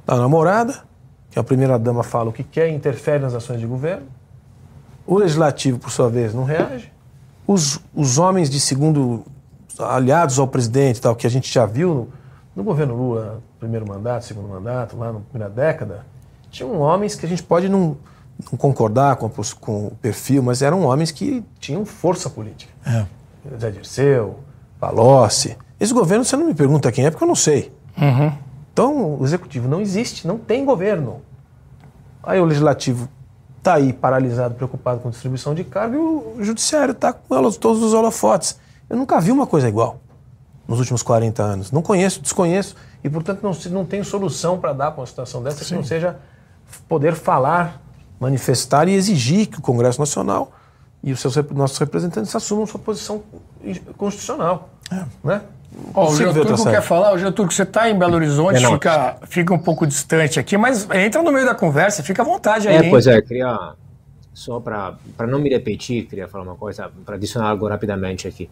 [0.01, 0.83] está na morada,
[1.29, 4.07] que a primeira-dama fala o que quer interfere nas ações de governo.
[5.05, 6.91] O legislativo, por sua vez, não reage.
[7.45, 9.25] Os, os homens de segundo,
[9.79, 12.09] aliados ao presidente, tal, que a gente já viu no,
[12.55, 16.05] no governo Lula, primeiro mandato, segundo mandato, lá na primeira década,
[16.49, 17.97] tinham homens que a gente pode não,
[18.51, 22.71] não concordar com, com, o perfil, mas eram homens que tinham força política.
[22.85, 23.05] É.
[23.59, 24.39] Zé Dirceu,
[24.79, 27.71] Palocci, esse governo, você não me pergunta quem é, porque eu não sei.
[27.97, 28.33] Uhum.
[28.73, 31.21] Então, o executivo não existe, não tem governo.
[32.23, 33.07] Aí o legislativo
[33.57, 37.93] está aí paralisado, preocupado com distribuição de cargo, e o judiciário está com todos os
[37.93, 38.59] holofotes.
[38.89, 39.99] Eu nunca vi uma coisa igual
[40.67, 41.71] nos últimos 40 anos.
[41.71, 42.75] Não conheço, desconheço,
[43.07, 45.69] e portanto não, não tenho solução para dar para uma situação dessa Sim.
[45.69, 46.17] que não seja
[46.87, 47.81] poder falar,
[48.19, 50.51] manifestar e exigir que o Congresso Nacional
[51.01, 53.23] e os seus nossos representantes assumam sua posição
[53.97, 54.69] constitucional.
[54.91, 55.03] É.
[55.23, 55.41] Né?
[55.93, 59.53] Ó, o Getúlio quer falar, o Getúlio, você está em Belo Horizonte, é fica, fica
[59.53, 62.87] um pouco distante aqui, mas entra no meio da conversa, fica à vontade aí.
[62.87, 63.73] É, pois é, queria,
[64.33, 68.49] só para não me repetir, queria falar uma coisa, para adicionar algo rapidamente aqui.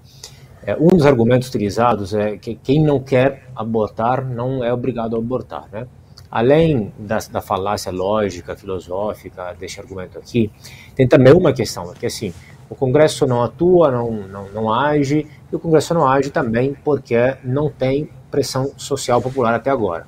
[0.66, 5.20] É, um dos argumentos utilizados é que quem não quer abortar não é obrigado a
[5.20, 5.86] abortar, né?
[6.32, 10.52] Além da, da falácia lógica, filosófica deste argumento aqui,
[10.96, 12.34] tem também uma questão, que assim,
[12.68, 17.38] o Congresso não atua, não, não, não age, e o Congresso não age também porque
[17.44, 20.08] não tem pressão social popular até agora.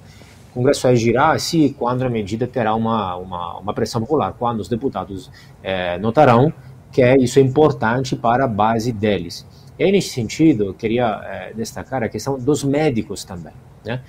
[0.52, 4.68] O Congresso agirá se quando a medida terá uma, uma, uma pressão popular, quando os
[4.68, 6.52] deputados é, notarão
[6.92, 9.46] que isso é importante para a base deles.
[9.80, 13.54] E nesse sentido, eu queria é, destacar a questão dos médicos também,
[13.86, 14.02] né?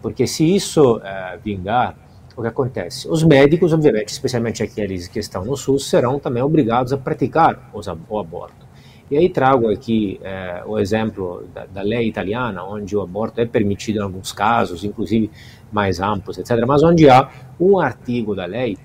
[0.00, 1.96] porque se isso é, vingar,
[2.36, 3.08] o que acontece?
[3.08, 7.70] Os médicos, obviamente, especialmente aqueles que estão no SUS, serão também obrigados a praticar
[8.08, 8.66] o aborto.
[9.10, 13.46] E aí trago aqui é, o exemplo da, da, lei italiana, onde o aborto é
[13.46, 15.30] permitido em alguns casos, inclusive
[15.72, 18.76] mais amplos, etc., mas onde há um artigo da lei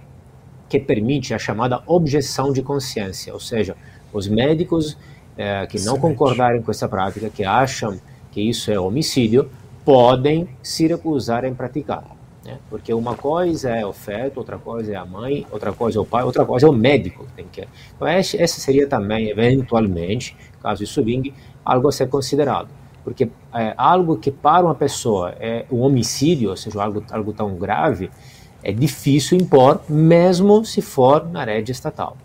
[0.70, 3.76] que permite a chamada objeção de consciência, ou seja,
[4.14, 4.98] os médicos
[5.38, 8.00] é, que não concordarem com essa prática, que acham
[8.32, 9.50] que isso é homicídio,
[9.84, 12.04] podem se recusar em praticar.
[12.44, 12.58] Né?
[12.70, 16.06] Porque uma coisa é o feto, outra coisa é a mãe, outra coisa é o
[16.06, 17.68] pai, outra coisa é o médico que tem que.
[17.96, 22.70] Então, esse seria também, eventualmente, caso isso vingue, algo a ser considerado.
[23.04, 27.56] Porque é, algo que para uma pessoa é um homicídio, ou seja, algo, algo tão
[27.56, 28.12] grave,
[28.64, 32.16] é difícil impor, mesmo se for na rede estatal.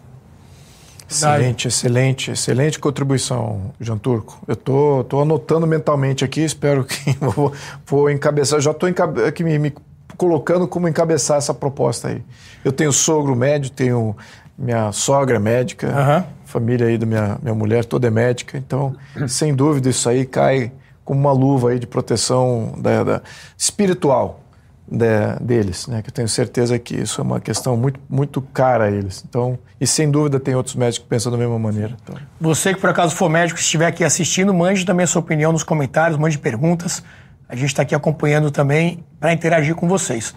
[1.09, 4.41] Excelente, excelente, excelente contribuição, Jean Turco.
[4.47, 7.53] Eu tô, tô anotando mentalmente aqui, espero que vou,
[7.87, 8.61] vou encabeçar.
[8.61, 8.89] Já estou
[9.27, 9.73] aqui me, me
[10.17, 12.23] colocando como encabeçar essa proposta aí.
[12.65, 14.17] Eu tenho sogro médico, tenho
[14.59, 16.25] minha sogra médica, uhum.
[16.45, 18.97] família aí da minha, minha mulher toda é médica, então,
[19.29, 20.73] sem dúvida, isso aí cai
[21.05, 23.23] como uma luva aí de proteção da, da
[23.57, 24.41] espiritual
[24.89, 25.07] de,
[25.41, 26.03] deles, né?
[26.03, 29.25] Que eu tenho certeza que isso é uma questão muito, muito cara a eles.
[29.29, 31.97] Então, e sem dúvida tem outros médicos que pensam da mesma maneira.
[32.03, 32.17] Então.
[32.41, 35.63] Você que por acaso for médico, estiver aqui assistindo, mande também a sua opinião nos
[35.63, 37.03] comentários, mande perguntas.
[37.49, 40.35] A gente está aqui acompanhando também para interagir com vocês.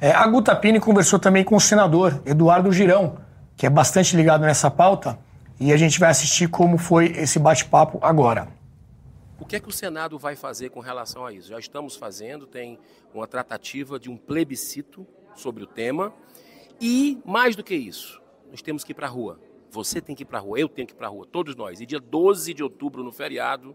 [0.00, 3.18] É, a Gutapini conversou também com o senador Eduardo Girão,
[3.56, 5.18] que é bastante ligado nessa pauta,
[5.58, 8.48] e a gente vai assistir como foi esse bate-papo agora.
[9.40, 11.48] O que é que o Senado vai fazer com relação a isso?
[11.48, 12.78] Já estamos fazendo, tem
[13.14, 16.12] uma tratativa de um plebiscito sobre o tema,
[16.78, 19.40] e mais do que isso, nós temos que ir para a rua.
[19.70, 21.56] Você tem que ir para a rua, eu tenho que ir para a rua, todos
[21.56, 21.80] nós.
[21.80, 23.74] E dia 12 de outubro, no feriado,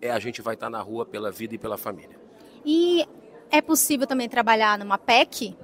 [0.00, 2.20] é a gente vai estar na rua pela vida e pela família.
[2.66, 3.08] E
[3.50, 5.56] é possível também trabalhar numa PEC?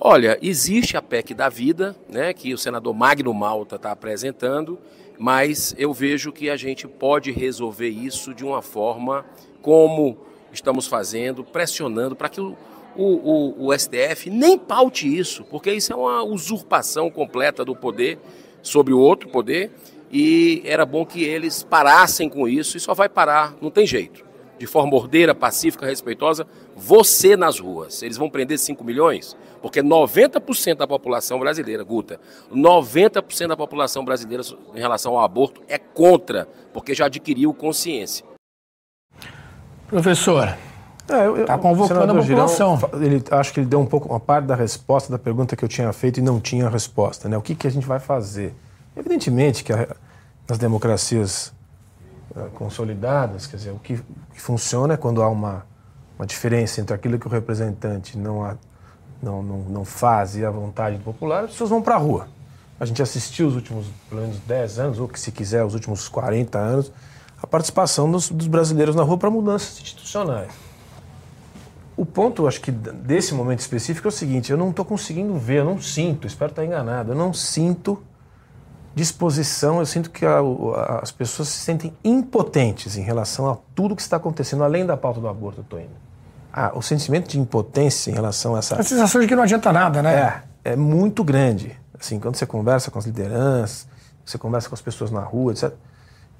[0.00, 4.78] Olha, existe a PEC da vida, né, que o senador Magno Malta está apresentando,
[5.22, 9.24] mas eu vejo que a gente pode resolver isso de uma forma
[9.60, 10.18] como
[10.52, 12.56] estamos fazendo, pressionando para que o,
[12.96, 18.18] o, o, STF nem paute isso, porque isso é uma usurpação completa do poder
[18.62, 19.70] sobre o outro poder
[20.10, 24.24] e era bom que eles parassem com isso e só vai parar, não tem jeito.
[24.58, 28.02] de forma ordeira, pacífica, respeitosa, você nas ruas.
[28.02, 29.36] Eles vão prender 5 milhões?
[29.62, 32.20] Porque 90% da população brasileira, Guta,
[32.52, 34.42] 90% da população brasileira
[34.74, 38.26] em relação ao aborto é contra, porque já adquiriu consciência.
[39.86, 40.56] Professor,
[41.02, 42.76] está é, convocando a população.
[42.76, 45.64] Girão, ele, acho que ele deu um pouco uma parte da resposta da pergunta que
[45.64, 47.28] eu tinha feito e não tinha resposta.
[47.28, 47.36] Né?
[47.36, 48.54] O que, que a gente vai fazer?
[48.96, 49.94] Evidentemente que a,
[50.48, 51.52] nas democracias
[52.34, 55.64] uh, consolidadas, quer dizer, o que, o que, funciona é quando há uma,
[56.18, 58.56] uma diferença entre aquilo que o representante não, há,
[59.22, 62.28] não, não, não faz e a vontade popular, as pessoas vão para a rua.
[62.80, 66.08] A gente assistiu os últimos, pelo menos 10 anos, ou que se quiser, os últimos
[66.08, 66.92] 40 anos,
[67.40, 70.50] a participação dos, dos brasileiros na rua para mudanças institucionais.
[71.96, 75.58] O ponto, acho que desse momento específico é o seguinte: eu não estou conseguindo ver,
[75.58, 78.02] eu não sinto, espero estar enganado, eu não sinto
[78.94, 83.94] disposição, eu sinto que a, a, as pessoas se sentem impotentes em relação a tudo
[83.94, 86.11] que está acontecendo, além da pauta do aborto, estou indo.
[86.52, 88.76] Ah, o sentimento de impotência em relação a essa.
[88.76, 90.42] A sensação de que não adianta nada, né?
[90.64, 91.78] É, é muito grande.
[91.98, 93.86] Assim, quando você conversa com as lideranças,
[94.24, 95.72] você conversa com as pessoas na rua, etc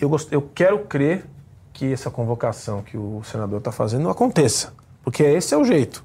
[0.02, 0.30] eu, gost...
[0.32, 1.24] eu quero crer
[1.72, 4.72] que essa convocação que o senador está fazendo aconteça,
[5.02, 6.04] porque esse é o jeito.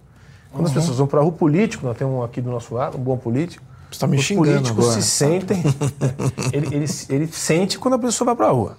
[0.51, 0.67] Quando uhum.
[0.67, 3.17] as pessoas vão para o político, nós temos um aqui do nosso lado, um bom
[3.17, 5.01] político, Você está me os políticos agora.
[5.01, 5.61] se sentem,
[6.53, 8.77] ele, ele, ele, sente quando a pessoa vai para a rua.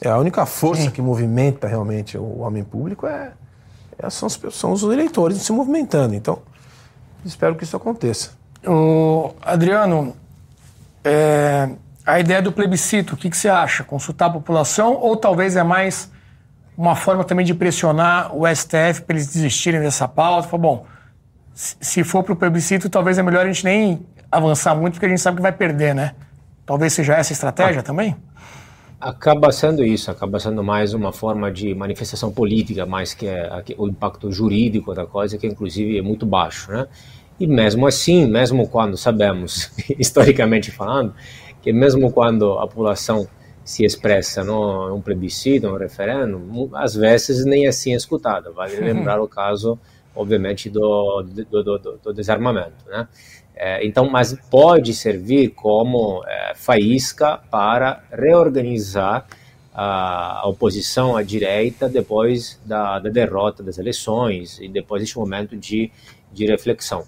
[0.00, 0.90] É a única força Sim.
[0.90, 3.32] que movimenta realmente o homem público é
[4.10, 6.14] são, os, são os eleitores se movimentando.
[6.14, 6.40] Então,
[7.24, 8.30] espero que isso aconteça.
[8.66, 10.16] O Adriano,
[11.04, 11.68] é,
[12.06, 13.84] a ideia do plebiscito, o que, que você acha?
[13.84, 16.10] Consultar a população ou talvez é mais
[16.76, 20.56] uma forma também de pressionar o STF para eles desistirem dessa pauta?
[20.56, 20.86] Bom,
[21.54, 25.08] se for para o plebiscito, talvez é melhor a gente nem avançar muito, porque a
[25.08, 26.14] gente sabe que vai perder, né?
[26.64, 28.16] Talvez seja essa a estratégia ah, também?
[29.00, 33.26] Acaba sendo isso, acaba sendo mais uma forma de manifestação política, mais que
[33.76, 36.88] o impacto jurídico da coisa, que inclusive é muito baixo, né?
[37.38, 41.14] E mesmo assim, mesmo quando sabemos, historicamente falando,
[41.62, 43.28] que mesmo quando a população
[43.64, 48.50] se expressa no, um plebiscito, um referendo, às vezes nem assim é escutada.
[48.50, 49.78] Vale lembrar o caso,
[50.12, 52.84] obviamente, do, do, do, do desarmamento.
[52.88, 53.06] Né?
[53.60, 59.26] É, então, mas pode servir como é, faísca para reorganizar
[59.74, 65.90] a, oposição à direita depois da, da, derrota das eleições e depois deste momento de,
[66.32, 67.04] de reflexão.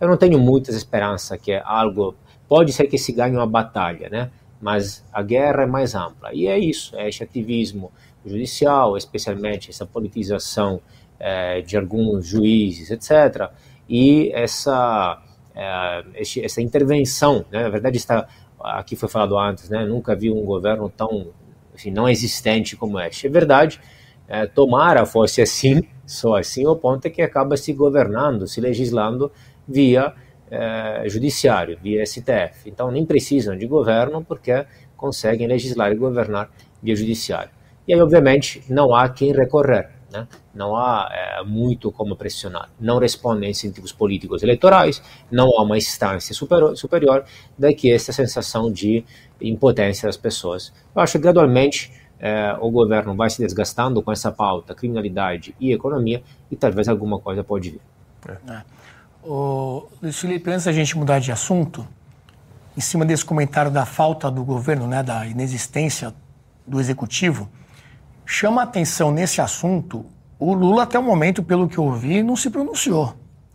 [0.00, 2.16] Eu não tenho muitas esperanças que algo
[2.50, 4.28] Pode ser que se ganhe uma batalha, né?
[4.60, 6.34] Mas a guerra é mais ampla.
[6.34, 7.92] E é isso, é esse ativismo
[8.26, 10.80] judicial, especialmente essa politização
[11.20, 13.52] é, de alguns juízes, etc.
[13.88, 15.22] E essa,
[15.54, 17.62] é, essa intervenção, né?
[17.62, 19.84] na verdade está, aqui foi falado antes, né?
[19.84, 21.28] nunca vi um governo tão
[21.74, 23.26] assim, não existente como este.
[23.26, 23.80] É verdade,
[24.28, 29.30] é, tomara fosse assim, só assim, o ponto é que acaba se governando, se legislando
[29.66, 30.12] via
[30.50, 32.66] é, judiciário, via STF.
[32.66, 34.64] Então nem precisam de governo porque
[34.96, 36.50] conseguem legislar e governar
[36.82, 37.50] via judiciário.
[37.88, 40.26] E aí, obviamente, não há quem recorrer, né?
[40.54, 42.68] não há é, muito como pressionar.
[42.78, 47.24] Não respondem a incentivos políticos eleitorais, não há uma instância superior, superior
[47.58, 49.04] daqui essa sensação de
[49.40, 50.72] impotência das pessoas.
[50.94, 55.72] Eu acho que gradualmente é, o governo vai se desgastando com essa pauta, criminalidade e
[55.72, 57.80] economia, e talvez alguma coisa pode vir.
[58.48, 58.62] É.
[59.22, 61.86] O Luiz Felipe, antes da gente mudar de assunto,
[62.76, 66.14] em cima desse comentário da falta do governo, né, da inexistência
[66.66, 67.48] do executivo,
[68.30, 70.06] chama atenção nesse assunto.
[70.38, 73.14] O Lula, até o momento, pelo que eu ouvi, não se pronunciou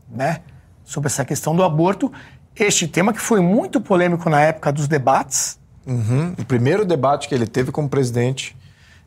[0.10, 0.42] né,
[0.84, 2.12] sobre essa questão do aborto.
[2.56, 5.58] Este tema que foi muito polêmico na época dos debates.
[5.88, 6.34] Uhum.
[6.38, 8.56] O primeiro debate que ele teve como presidente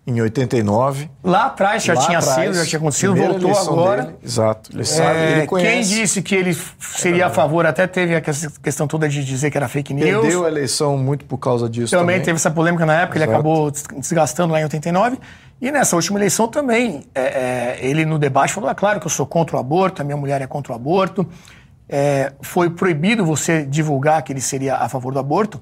[0.06, 1.10] em 89.
[1.22, 4.02] Lá atrás já Lá tinha atrás, sido, já tinha acontecido, voltou agora.
[4.04, 5.70] Dele, exato, ele é, sabe, ele conhece.
[5.70, 9.58] Quem disse que ele seria a favor, até teve a questão toda de dizer que
[9.58, 10.22] era fake news.
[10.22, 12.06] Perdeu a eleição muito por causa disso também.
[12.06, 13.30] Também teve essa polêmica na época, exato.
[13.30, 15.18] ele acabou desgastando lá em 89.
[15.60, 19.10] E nessa última eleição também, é, é, ele no debate falou, é claro que eu
[19.10, 21.26] sou contra o aborto, a minha mulher é contra o aborto.
[21.88, 25.60] É, foi proibido você divulgar que ele seria a favor do aborto.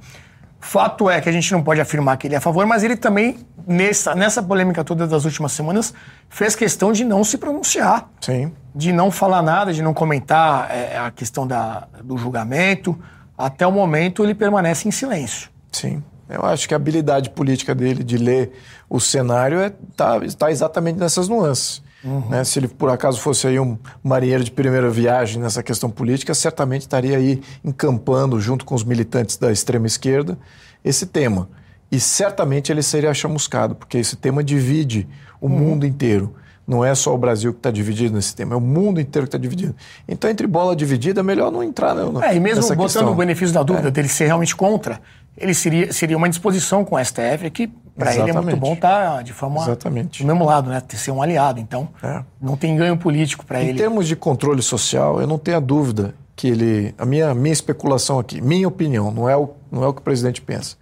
[0.61, 2.97] Fato é que a gente não pode afirmar que ele é a favor, mas ele
[2.97, 5.95] também, nessa, nessa polêmica toda das últimas semanas,
[6.29, 8.11] fez questão de não se pronunciar.
[8.21, 8.53] Sim.
[8.75, 12.99] De não falar nada, de não comentar é, a questão da, do julgamento.
[13.39, 15.51] Até o momento, ele permanece em silêncio.
[15.71, 16.03] Sim.
[16.29, 18.53] Eu acho que a habilidade política dele de ler
[18.89, 21.83] o cenário está é, tá, tá exatamente nessas nuances.
[22.05, 22.29] Uhum.
[22.29, 22.45] Né?
[22.45, 26.83] Se ele por acaso fosse aí um marinheiro de primeira viagem nessa questão política, certamente
[26.83, 30.39] estaria aí encampando junto com os militantes da extrema esquerda
[30.85, 31.49] esse tema.
[31.91, 35.09] E certamente ele seria chamuscado, porque esse tema divide
[35.41, 35.59] o uhum.
[35.59, 36.35] mundo inteiro.
[36.67, 39.29] Não é só o Brasil que está dividido nesse tema, é o mundo inteiro que
[39.29, 39.75] está dividido.
[40.09, 43.13] Então, entre bola dividida, é melhor não entrar não, É, e mesmo botando questão.
[43.13, 45.01] o benefício da dúvida dele ser realmente contra,
[45.37, 49.23] ele seria, seria uma disposição com o STF que para ele é muito bom estar
[49.23, 50.23] de forma Exatamente.
[50.23, 50.81] do mesmo lado, né?
[50.81, 51.59] Ter ser um aliado.
[51.61, 52.23] Então, É.
[52.41, 53.79] não tem ganho político para Em ele.
[53.79, 56.95] termos de controle social, eu não tenho a dúvida que ele.
[56.99, 60.03] A minha, minha especulação aqui, minha opinião, não é, o, não é o que o
[60.05, 60.77] presidente pensa.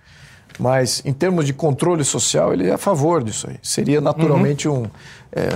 [0.58, 3.56] Mas, em termos de controle social, ele é a favor disso aí.
[3.60, 4.84] Seria naturalmente um.
[5.32, 5.48] é,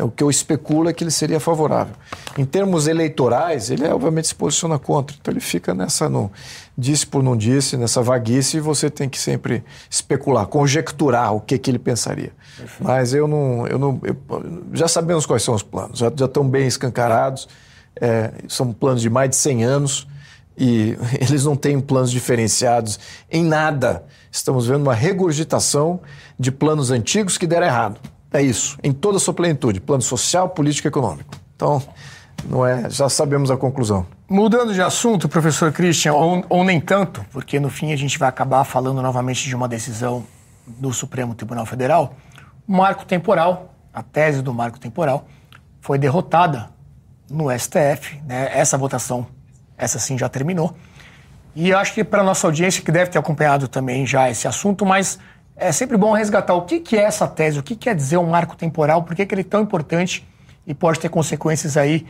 [0.00, 1.94] é, o que eu especulo é que ele seria favorável.
[2.36, 5.16] Em termos eleitorais, ele, obviamente, se posiciona contra.
[5.18, 6.08] Então, ele fica nessa.
[6.10, 6.30] No,
[6.76, 11.70] disse por não disse, nessa vaguice, você tem que sempre especular, conjecturar o que, que
[11.70, 12.32] ele pensaria.
[12.80, 13.66] Mas eu não.
[13.66, 14.16] Eu não eu-
[14.72, 17.48] já sabemos quais são os planos, já, já estão bem escancarados.
[17.98, 20.06] É, são planos de mais de 100 anos
[20.56, 22.98] e eles não têm planos diferenciados
[23.30, 24.04] em nada.
[24.30, 26.00] Estamos vendo uma regurgitação
[26.38, 27.98] de planos antigos que deram errado.
[28.32, 31.34] É isso, em toda a sua plenitude, plano social, político e econômico.
[31.54, 31.82] Então,
[32.44, 34.06] não é, já sabemos a conclusão.
[34.28, 38.28] Mudando de assunto, professor Christian, ou, ou nem tanto, porque no fim a gente vai
[38.28, 40.24] acabar falando novamente de uma decisão
[40.66, 42.14] do Supremo Tribunal Federal,
[42.66, 45.26] o marco temporal, a tese do marco temporal,
[45.80, 46.68] foi derrotada
[47.30, 48.20] no STF.
[48.26, 48.50] Né?
[48.52, 49.26] Essa votação,
[49.78, 50.76] essa sim já terminou.
[51.54, 55.18] E acho que para nossa audiência, que deve ter acompanhado também já esse assunto, mas
[55.56, 58.26] é sempre bom resgatar o que, que é essa tese, o que quer dizer um
[58.26, 60.26] marco temporal, por que, que ele é tão importante
[60.66, 62.06] e pode ter consequências aí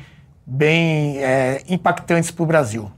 [0.46, 2.90] bem é, impactantes para o Brasil.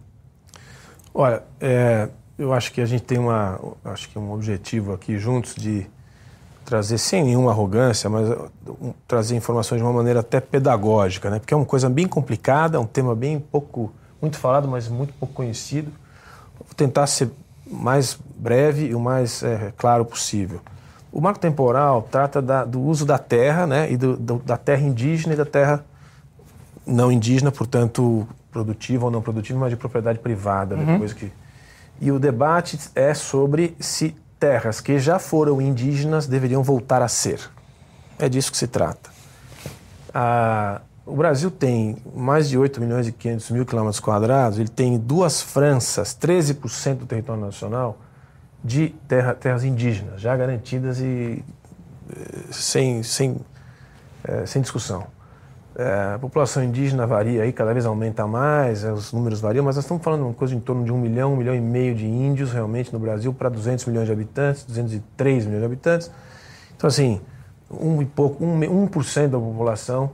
[1.15, 2.09] Olha, é,
[2.39, 5.87] eu acho que a gente tem uma, acho que um objetivo aqui juntos de
[6.65, 8.29] trazer sem nenhuma arrogância, mas
[8.69, 11.39] um, trazer informações de uma maneira até pedagógica, né?
[11.39, 15.33] Porque é uma coisa bem complicada, um tema bem pouco, muito falado, mas muito pouco
[15.33, 15.91] conhecido.
[16.59, 17.31] Vou tentar ser
[17.67, 20.61] mais breve e o mais é, claro possível.
[21.11, 23.91] O marco temporal trata da, do uso da terra, né?
[23.91, 25.83] E do, do, da terra indígena e da terra
[26.89, 31.31] não indígena, portanto, produtiva ou não produtiva, mas de propriedade privada, né, coisa que...
[32.01, 37.41] E o debate é sobre se terras que já foram indígenas deveriam voltar a ser.
[38.19, 39.11] É disso que se trata.
[40.15, 44.99] Ah, o Brasil tem mais de 8 milhões e 500 mil quilômetros quadrados, ele tem
[44.99, 47.99] duas Franças, 13% do território nacional,
[48.63, 51.45] de terra, terras indígenas, já garantidas e
[52.11, 52.15] eh,
[52.51, 53.37] sem, sem,
[54.25, 55.07] eh, sem discussão.
[55.79, 59.77] É, a população indígena varia aí, cada vez aumenta mais, é, os números variam, mas
[59.77, 61.95] nós estamos falando de uma coisa em torno de um milhão, um milhão e meio
[61.95, 66.11] de índios realmente no Brasil para 200 milhões de habitantes, 203 milhões de habitantes.
[66.77, 67.21] Então, assim,
[67.71, 70.11] um e pouco, um, 1% da população,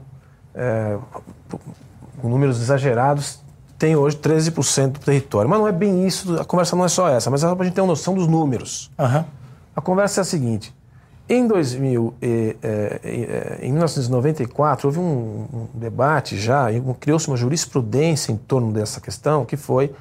[0.53, 0.99] é,
[2.21, 3.39] com números exagerados,
[3.79, 5.49] tem hoje 13% do território.
[5.49, 7.63] Mas não é bem isso, a conversa não é só essa, mas é só para
[7.63, 8.91] a gente ter uma noção dos números.
[8.99, 9.25] Aham.
[9.75, 10.71] A conversa é a seguinte:
[11.27, 16.67] em 2000, e, eh, eh, em 1994 houve um, um debate já,
[16.99, 19.91] criou-se uma jurisprudência em torno dessa questão, que foi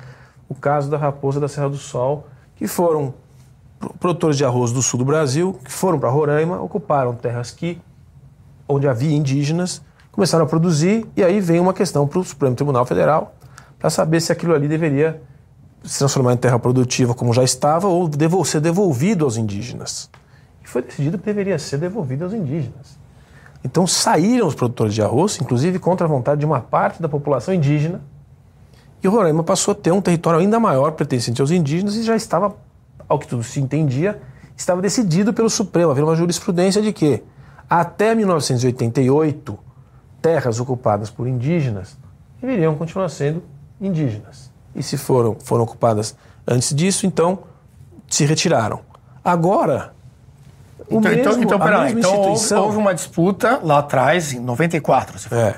[0.48, 3.14] o caso da raposa da Serra do Sol, que foram
[3.80, 7.80] pro- produtores de arroz do sul do Brasil, que foram para Roraima, ocuparam terras que
[8.68, 9.80] onde havia indígenas,
[10.12, 13.34] começaram a produzir, e aí vem uma questão para o Supremo Tribunal Federal
[13.78, 15.22] para saber se aquilo ali deveria
[15.82, 18.10] se transformar em terra produtiva como já estava ou
[18.44, 20.10] ser devolvido aos indígenas.
[20.64, 22.98] E foi decidido que deveria ser devolvido aos indígenas.
[23.62, 27.54] Então saíram os produtores de arroz, inclusive contra a vontade de uma parte da população
[27.54, 28.00] indígena,
[29.04, 32.56] e Roraima passou a ter um território ainda maior pertencente aos indígenas e já estava,
[33.06, 34.18] ao que tudo se entendia,
[34.56, 35.90] estava decidido pelo Supremo.
[35.90, 37.22] Havia uma jurisprudência de que
[37.68, 39.58] até 1988
[40.22, 41.98] terras ocupadas por indígenas
[42.40, 43.42] deveriam continuar sendo
[43.78, 44.50] indígenas.
[44.74, 47.40] E se foram, foram ocupadas antes disso, então
[48.08, 48.80] se retiraram.
[49.22, 49.92] Agora,
[50.88, 52.62] o Então, então, mesmo, então, a pera Então, houve, instituição...
[52.62, 55.44] houve uma disputa lá atrás, em 94, você falou.
[55.44, 55.56] É,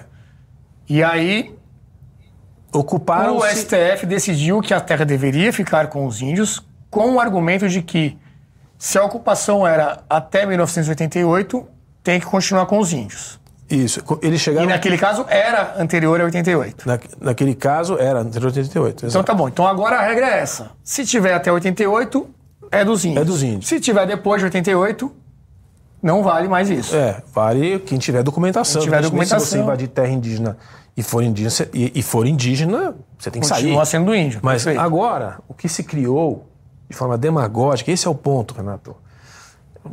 [0.89, 1.55] E aí,
[2.73, 7.69] ocuparam o STF decidiu que a terra deveria ficar com os índios, com o argumento
[7.69, 8.17] de que
[8.79, 11.67] se a ocupação era até 1988,
[12.03, 13.41] tem que continuar com os índios.
[13.69, 14.69] Isso, eles E chegaram...
[14.69, 16.87] naquele caso era anterior a 88.
[16.87, 19.07] Na, naquele caso, era anterior a 88.
[19.07, 19.49] Então tá bom.
[19.49, 20.71] Então agora a regra é essa.
[20.85, 22.29] Se tiver até 88,
[22.71, 23.23] é dos índios.
[23.23, 23.69] É dos índios.
[23.69, 25.13] Se tiver depois de 88,
[26.03, 26.95] não vale mais isso.
[26.95, 28.81] É, vale quem tiver documentação.
[28.81, 29.63] Quem tiver Evidentemente, Se você documentação.
[29.63, 30.57] invadir terra indígena
[30.97, 33.63] e for indígena, você- e, e for indígena, você tem que sair.
[33.63, 34.41] Continua sendo do índio.
[34.43, 34.85] Mas perfeito.
[34.85, 36.47] agora, o que se criou
[36.89, 38.95] de forma demagógica, esse é o ponto, Renato.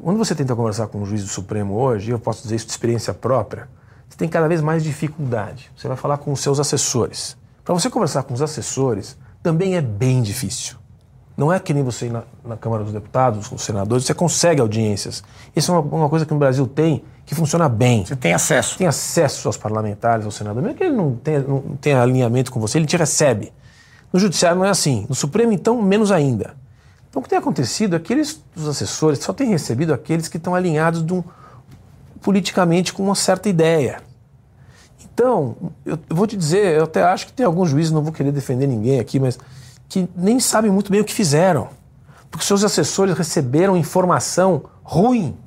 [0.02, 2.72] Quando você tenta conversar com o juiz do Supremo hoje, eu posso dizer isso de
[2.72, 3.68] experiência própria,
[4.10, 5.72] você tem cada vez mais dificuldade.
[5.76, 7.38] Você vai falar com os seus assessores.
[7.64, 10.78] Para você conversar com os assessores, também é bem difícil.
[11.36, 14.14] Não é que nem você ir na, na Câmara dos Deputados, com os senadores, você
[14.14, 15.24] consegue audiências.
[15.56, 18.06] Isso é uma, uma coisa que no Brasil tem, que funciona bem.
[18.06, 18.78] Você tem acesso.
[18.78, 20.64] Tem acesso aos parlamentares, aos senadores.
[20.64, 23.52] Mesmo que ele não tenha, não tenha alinhamento com você, ele te recebe.
[24.12, 25.08] No Judiciário não é assim.
[25.10, 26.54] No Supremo, então, menos ainda.
[27.10, 30.38] Então, o que tem acontecido é que eles, os assessores, só têm recebido aqueles que
[30.38, 31.24] estão alinhados um,
[32.22, 34.02] politicamente com uma certa ideia.
[35.04, 35.56] Então,
[35.86, 38.32] eu, eu vou te dizer, eu até acho que tem alguns juízes, não vou querer
[38.32, 39.38] defender ninguém aqui, mas
[39.88, 41.70] que nem sabem muito bem o que fizeram.
[42.30, 45.38] Porque seus assessores receberam informação ruim.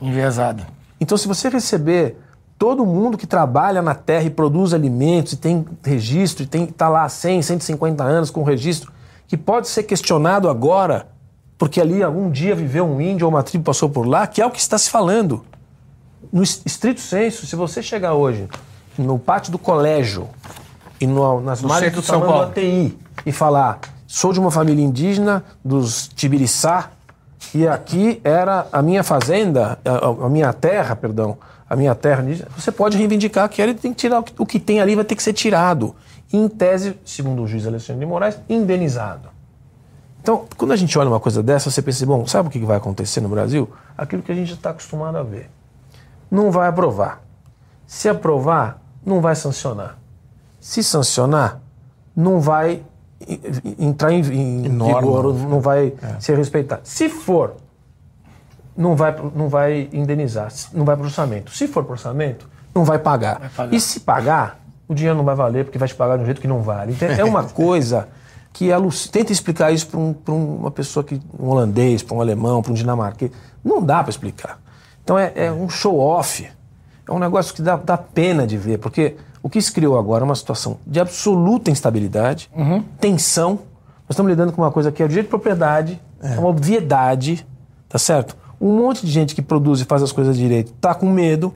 [0.00, 0.66] Enviesada.
[1.00, 2.16] Então, se você receber
[2.58, 7.04] todo mundo que trabalha na terra e produz alimentos e tem registro, e está lá
[7.04, 8.92] há 100, 150 anos com registro,
[9.26, 11.08] que pode ser questionado agora,
[11.58, 14.46] porque ali algum dia viveu um índio ou uma tribo passou por lá, que é
[14.46, 15.44] o que está se falando.
[16.32, 18.48] No estrito senso, se você chegar hoje
[18.98, 20.28] no pátio do colégio
[21.00, 22.44] e no, nas No centro do de São Paulo.
[22.44, 26.92] ATI e falar, sou de uma família indígena dos Tibiriçá
[27.52, 31.36] e aqui era a minha fazenda, a, a minha terra, perdão,
[31.68, 34.46] a minha terra indígena, você pode reivindicar que ele tem que tirar o que, o
[34.46, 35.94] que tem ali vai ter que ser tirado.
[36.32, 39.28] Em tese, segundo o juiz Alexandre de Moraes, indenizado.
[40.22, 42.76] Então, quando a gente olha uma coisa dessa, você pensa, bom, sabe o que vai
[42.76, 43.70] acontecer no Brasil?
[43.96, 45.48] Aquilo que a gente está acostumado a ver.
[46.30, 47.22] Não vai aprovar.
[47.86, 49.96] Se aprovar, não vai sancionar.
[50.60, 51.60] Se sancionar,
[52.14, 52.82] não vai
[53.78, 54.20] entrar em,
[54.66, 55.00] em norma.
[55.00, 56.82] vigor, não vai ser respeitado.
[56.84, 57.54] Se for,
[58.76, 61.50] não vai, não vai indenizar, não vai para o orçamento.
[61.52, 63.50] Se for para o orçamento, não vai pagar.
[63.56, 63.72] pagar.
[63.74, 66.40] E se pagar, o dinheiro não vai valer, porque vai te pagar de um jeito
[66.40, 66.92] que não vale.
[66.92, 68.08] Então, é uma coisa
[68.52, 72.20] que aluc- tenta explicar isso para um, pra uma pessoa que um holandês, para um
[72.20, 73.30] alemão, para um dinamarquês.
[73.64, 74.58] Não dá para explicar.
[75.02, 76.46] Então é, é um show-off.
[77.08, 80.24] É um negócio que dá, dá pena de ver, porque o que se criou agora
[80.24, 82.50] é uma situação de absoluta instabilidade,
[83.00, 83.60] tensão.
[84.08, 86.38] Nós estamos lidando com uma coisa que é o direito de propriedade, é.
[86.38, 87.46] uma obviedade,
[87.88, 88.36] tá certo?
[88.60, 91.54] Um monte de gente que produz e faz as coisas direito tá com medo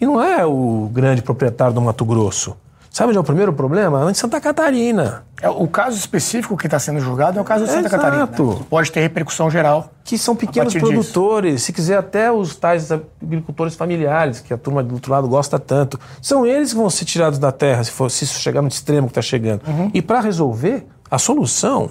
[0.00, 2.56] e não é o grande proprietário do Mato Grosso.
[2.94, 4.06] Sabe onde é o primeiro problema?
[4.06, 5.24] É em Santa Catarina.
[5.42, 7.96] É, o caso específico que está sendo julgado é o caso de Santa Exato.
[7.96, 8.26] Catarina.
[8.26, 8.56] né?
[8.56, 9.90] Que pode ter repercussão geral.
[10.04, 10.92] que são pequenos partir disso.
[10.92, 15.58] produtores, se quiser até os tais agricultores familiares, que a turma do outro lado gosta
[15.58, 15.98] tanto.
[16.22, 19.08] São eles que vão ser tirados da terra se, for, se isso chegar no extremo
[19.08, 19.62] que está chegando.
[19.92, 21.90] E para resolver, a solução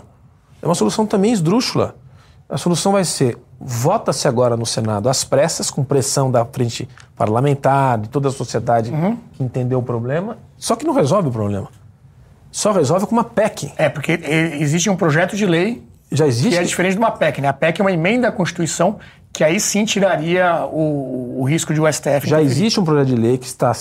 [0.61, 1.97] é uma solução também esdrúxula.
[2.47, 7.97] A solução vai ser, vota-se agora no Senado às pressas, com pressão da frente parlamentar,
[7.97, 8.91] de toda a sociedade
[9.33, 11.69] que entendeu o problema, só que não resolve o problema.
[12.51, 13.71] Só resolve com uma PEC.
[13.77, 16.49] É, porque é, existe um projeto de lei Já existe?
[16.49, 17.47] que é diferente de uma PEC, né?
[17.47, 18.99] A PEC é uma emenda à Constituição
[19.31, 22.27] que aí sim tiraria o, o risco de o STF.
[22.27, 23.71] Já existe um projeto de lei que está.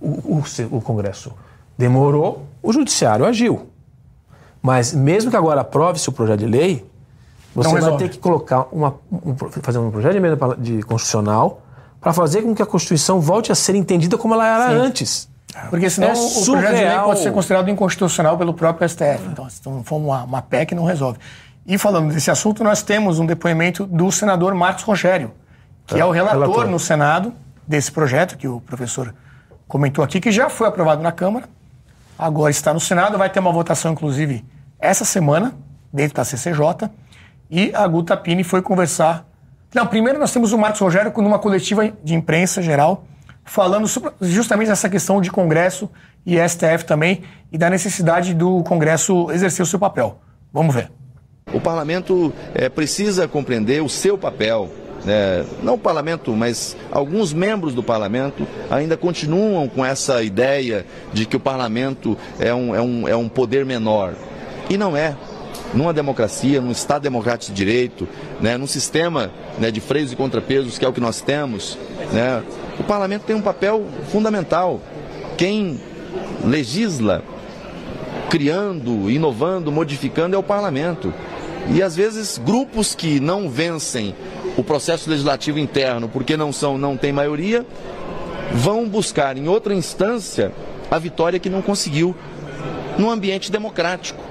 [0.00, 1.32] O, o o Congresso
[1.78, 3.68] demorou, o Judiciário agiu.
[4.60, 6.89] Mas mesmo que agora aprove-se o projeto de lei,
[7.54, 8.04] você Não vai resolve.
[8.04, 11.62] ter que colocar uma, um, fazer um projeto de emenda de constitucional
[12.00, 15.28] para fazer com que a Constituição volte a ser entendida como ela era antes.
[15.68, 17.04] Porque senão É o projeto de lei surreal.
[17.06, 19.26] pode ser considerado inconstitucional pelo próprio STF.
[19.32, 21.18] Então, se não for uma, uma PEC, não resolve.
[21.66, 25.32] E falando desse assunto, nós temos um depoimento do senador Marcos Rogério,
[25.86, 26.66] que é o relator, relator.
[26.68, 27.32] no Senado
[27.66, 29.12] desse projeto, que o professor
[29.68, 31.48] comentou aqui, que já foi aprovado na Câmara,
[32.18, 34.44] agora está no Senado, vai ter uma votação, inclusive,
[34.78, 35.52] essa semana,
[35.92, 36.88] dentro da CCJ,
[37.50, 39.26] e a Guta Pini foi conversar.
[39.74, 43.04] Não, primeiro nós temos o Marcos Rogério numa coletiva de imprensa geral,
[43.44, 45.90] falando sobre justamente essa questão de Congresso
[46.24, 50.20] e STF também, e da necessidade do Congresso exercer o seu papel.
[50.52, 50.90] Vamos ver.
[51.52, 54.70] O parlamento eh, precisa compreender o seu papel.
[55.04, 55.44] né?
[55.62, 61.36] não o parlamento, mas alguns membros do parlamento ainda continuam com essa ideia de que
[61.36, 64.14] o parlamento é um, é um, é um poder menor.
[64.68, 65.16] E não é.
[65.72, 68.08] Numa democracia, num Estado democrático de direito,
[68.40, 71.78] né, num sistema né, de freios e contrapesos, que é o que nós temos,
[72.12, 72.42] né,
[72.78, 74.80] o parlamento tem um papel fundamental.
[75.36, 75.80] Quem
[76.44, 77.22] legisla
[78.30, 81.12] criando, inovando, modificando é o parlamento.
[81.68, 84.14] E às vezes grupos que não vencem
[84.56, 87.66] o processo legislativo interno porque não são, não têm maioria,
[88.52, 90.52] vão buscar em outra instância
[90.90, 92.14] a vitória que não conseguiu
[92.98, 94.22] num ambiente democrático,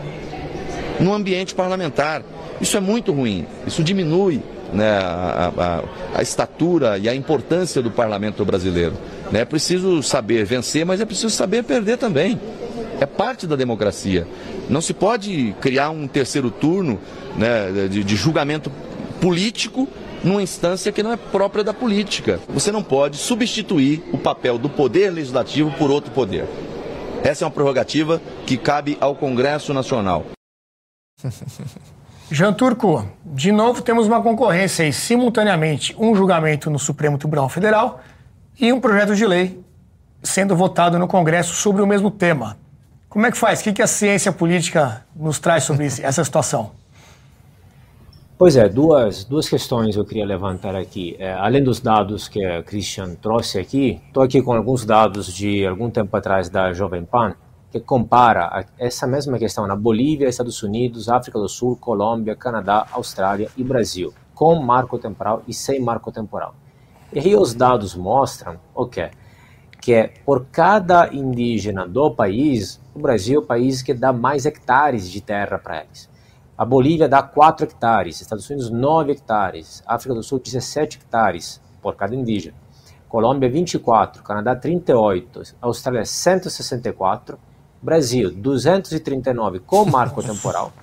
[0.99, 2.21] num ambiente parlamentar.
[2.61, 3.45] Isso é muito ruim.
[3.65, 4.41] Isso diminui
[4.73, 5.83] né, a, a-
[6.19, 8.93] a estatura e a importância do parlamento brasileiro.
[9.31, 9.41] né?
[9.41, 12.39] É preciso saber vencer, mas é preciso saber perder também.
[12.99, 14.27] É parte da democracia.
[14.69, 16.99] Não se pode criar um terceiro turno
[17.37, 18.69] né, de, de julgamento
[19.21, 19.87] político
[20.23, 22.39] numa instância que não é própria da política.
[22.49, 26.45] Você não pode substituir o papel do poder legislativo por outro poder.
[27.23, 30.25] Essa é uma prerrogativa que cabe ao Congresso Nacional.
[32.31, 38.01] Jean Turco, de novo temos uma concorrência aí, simultaneamente, um julgamento no Supremo Tribunal Federal
[38.59, 39.63] e um projeto de lei
[40.21, 42.57] sendo votado no Congresso sobre o mesmo tema.
[43.07, 43.61] Como é que faz?
[43.61, 46.71] O que a ciência política nos traz sobre essa situação?
[48.37, 51.15] Pois é, duas, duas questões eu queria levantar aqui.
[51.19, 55.65] É, além dos dados que a Christian trouxe aqui, estou aqui com alguns dados de
[55.65, 57.35] algum tempo atrás da Jovem Pan,
[57.71, 63.49] que compara essa mesma questão na Bolívia, Estados Unidos, África do Sul, Colômbia, Canadá, Austrália
[63.55, 66.55] e Brasil, com marco temporal e sem marco temporal.
[67.13, 69.11] E aí os dados mostram o quê?
[69.81, 74.45] Que é por cada indígena do país, o Brasil é o país que dá mais
[74.45, 76.09] hectares de terra para eles.
[76.57, 81.95] A Bolívia dá 4 hectares, Estados Unidos 9 hectares, África do Sul 17 hectares por
[81.95, 82.57] cada indígena.
[83.07, 87.39] Colômbia 24, Canadá 38, Austrália 164,
[87.81, 90.73] Brasil 239 com marco temporal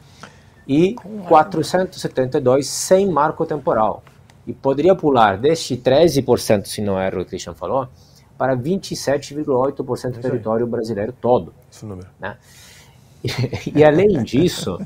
[0.67, 0.95] e
[1.29, 4.03] 472 sem marco temporal.
[4.47, 7.89] E poderia pular deste 13%, se não era o que o Christian falou,
[8.39, 11.53] para 27,8% do território brasileiro todo.
[11.71, 12.09] Esse número.
[12.21, 12.37] Né?
[13.25, 14.79] E, e, além disso,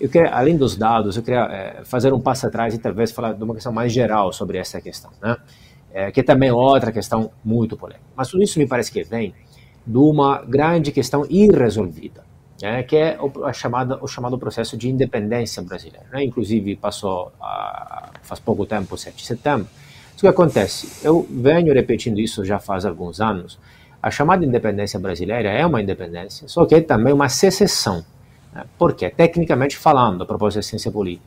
[0.00, 3.34] eu queria, além dos dados, eu queria é, fazer um passo atrás e talvez falar
[3.34, 5.36] de uma questão mais geral sobre essa questão, né?
[5.90, 8.04] É, que também é outra questão muito polêmica.
[8.14, 9.34] Mas tudo isso me parece que vem
[9.88, 12.22] de uma grande questão irresolvida,
[12.60, 16.04] né, que é o, a chamada, o chamado processo de independência brasileira.
[16.12, 16.24] Né?
[16.24, 19.66] Inclusive, passou a, faz pouco tempo, 7 de setembro.
[20.14, 20.88] O que acontece?
[21.02, 23.58] Eu venho repetindo isso já faz alguns anos.
[24.02, 28.04] A chamada independência brasileira é uma independência, só que é também uma secessão.
[28.52, 28.64] Né?
[28.76, 29.08] Por quê?
[29.08, 31.26] Tecnicamente falando, a propósito da ciência política.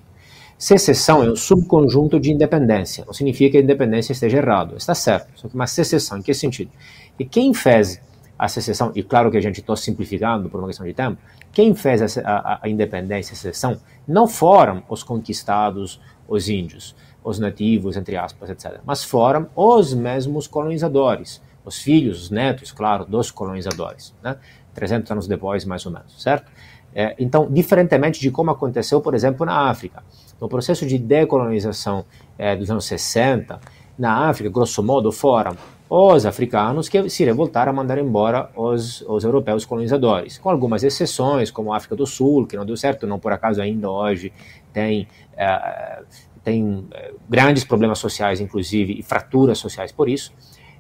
[0.55, 3.03] Secessão é um subconjunto de independência.
[3.07, 4.75] Não significa que a independência esteja errado.
[4.77, 5.29] Está certo.
[5.33, 6.69] Só que uma secessão, em que sentido?
[7.17, 7.99] E quem fez
[8.41, 11.21] a secessão, e claro que a gente está simplificando por uma questão de tempo,
[11.51, 13.77] quem fez a, a, a independência a secessão
[14.07, 20.47] não foram os conquistados, os índios, os nativos, entre aspas, etc., mas foram os mesmos
[20.47, 24.35] colonizadores, os filhos, os netos, claro, dos colonizadores, né?
[24.73, 26.51] 300 anos depois, mais ou menos, certo?
[26.95, 30.01] É, então, diferentemente de como aconteceu, por exemplo, na África,
[30.39, 32.05] no processo de decolonização
[32.39, 33.59] é, dos anos 60,
[33.99, 35.55] na África, grosso modo, foram
[35.93, 41.51] os africanos que se revoltaram a mandar embora os, os europeus colonizadores, com algumas exceções,
[41.51, 44.31] como a África do Sul, que não deu certo, não por acaso ainda hoje
[44.71, 46.01] tem, é,
[46.45, 50.31] tem é, grandes problemas sociais, inclusive, e fraturas sociais por isso.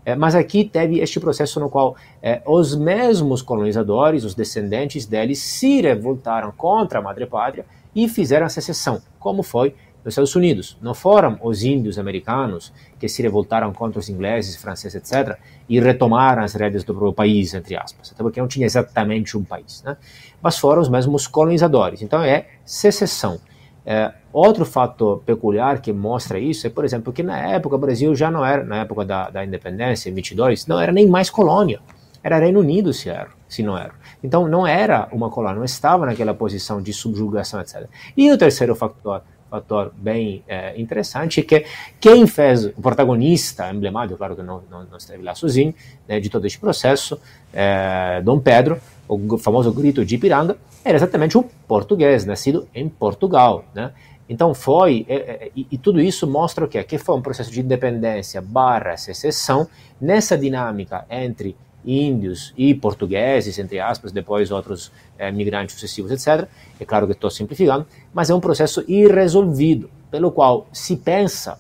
[0.05, 5.39] É, mas aqui teve este processo no qual é, os mesmos colonizadores, os descendentes deles,
[5.39, 10.77] se revoltaram contra a madre pátria e fizeram a secessão, como foi nos Estados Unidos.
[10.81, 15.37] Não foram os índios americanos que se revoltaram contra os ingleses, franceses, etc.,
[15.67, 19.43] e retomaram as rédeas do próprio país, entre aspas, até porque não tinha exatamente um
[19.43, 19.95] país, né?
[20.41, 22.01] mas foram os mesmos colonizadores.
[22.01, 23.39] Então é secessão.
[23.83, 28.15] É, outro fato peculiar que mostra isso é, por exemplo, que na época o Brasil
[28.15, 31.79] já não era, na época da, da independência, em 22, não era nem mais colônia.
[32.23, 33.93] Era Reino Unido se era, se não era.
[34.23, 37.87] Então não era uma colônia, não estava naquela posição de subjugação, etc.
[38.15, 41.65] E o terceiro fator fator bem é, interessante, que
[41.99, 45.75] quem fez o protagonista emblemático, claro que não, não, não esteve lá sozinho,
[46.07, 47.19] né, de todo este processo,
[47.53, 48.79] é, Dom Pedro,
[49.09, 53.91] o famoso grito de Ipiranga, era exatamente um português, nascido em Portugal, né?
[54.29, 56.81] Então foi, e, e, e, tudo isso mostra o quê?
[56.85, 59.67] Que foi um processo de independência barra secessão
[59.99, 66.47] nessa dinâmica entre índios e portugueses, entre aspas, depois outros é, migrantes sucessivos, etc.
[66.79, 71.59] É claro que estou simplificando, mas é um processo irresolvido, pelo qual se pensa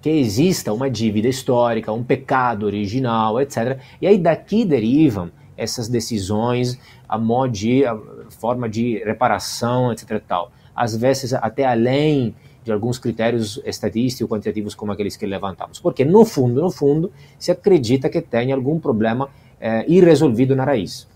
[0.00, 3.78] que exista uma dívida histórica, um pecado original, etc.
[4.00, 6.78] E aí daqui derivam essas decisões,
[7.08, 7.98] a modo de a
[8.30, 10.22] forma de reparação, etc.
[10.26, 10.52] Tal.
[10.74, 12.34] Às vezes até além
[12.66, 15.78] de alguns critérios estatísticos quantitativos como aqueles que levantamos.
[15.78, 19.28] Porque no fundo, no fundo, se acredita que tem algum problema
[19.60, 21.06] é, irresolvido na raiz.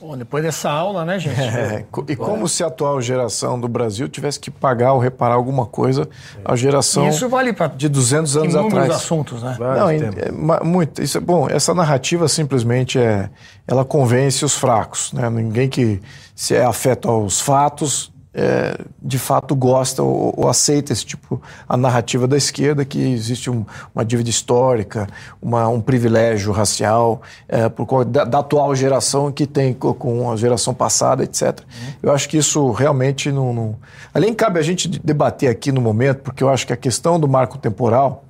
[0.00, 1.38] Bom, depois dessa aula, né, gente?
[1.40, 5.66] É, e como se a atual geração do Brasil tivesse que pagar ou reparar alguma
[5.66, 6.08] coisa
[6.42, 8.90] à geração isso vale pra de 200 anos atrás.
[8.90, 9.56] assuntos, né?
[9.58, 11.02] Não, é, muito.
[11.02, 11.48] Isso é bom.
[11.50, 13.28] Essa narrativa simplesmente é,
[13.66, 15.28] ela convence os fracos, né?
[15.28, 16.00] Ninguém que
[16.34, 21.76] se é afeto aos fatos é, de fato gosta ou, ou, aceita esse tipo, a
[21.76, 23.64] narrativa da esquerda, que existe um,
[23.94, 25.08] uma dívida histórica,
[25.42, 30.72] uma, um privilégio racial é, por, da, da, atual geração que tem com a geração
[30.72, 31.60] passada, etc.
[31.60, 31.92] Uhum.
[32.04, 33.76] Eu acho que isso realmente não, não.
[34.14, 37.26] Além cabe a gente debater aqui no momento, porque eu acho que a questão do
[37.26, 38.24] marco temporal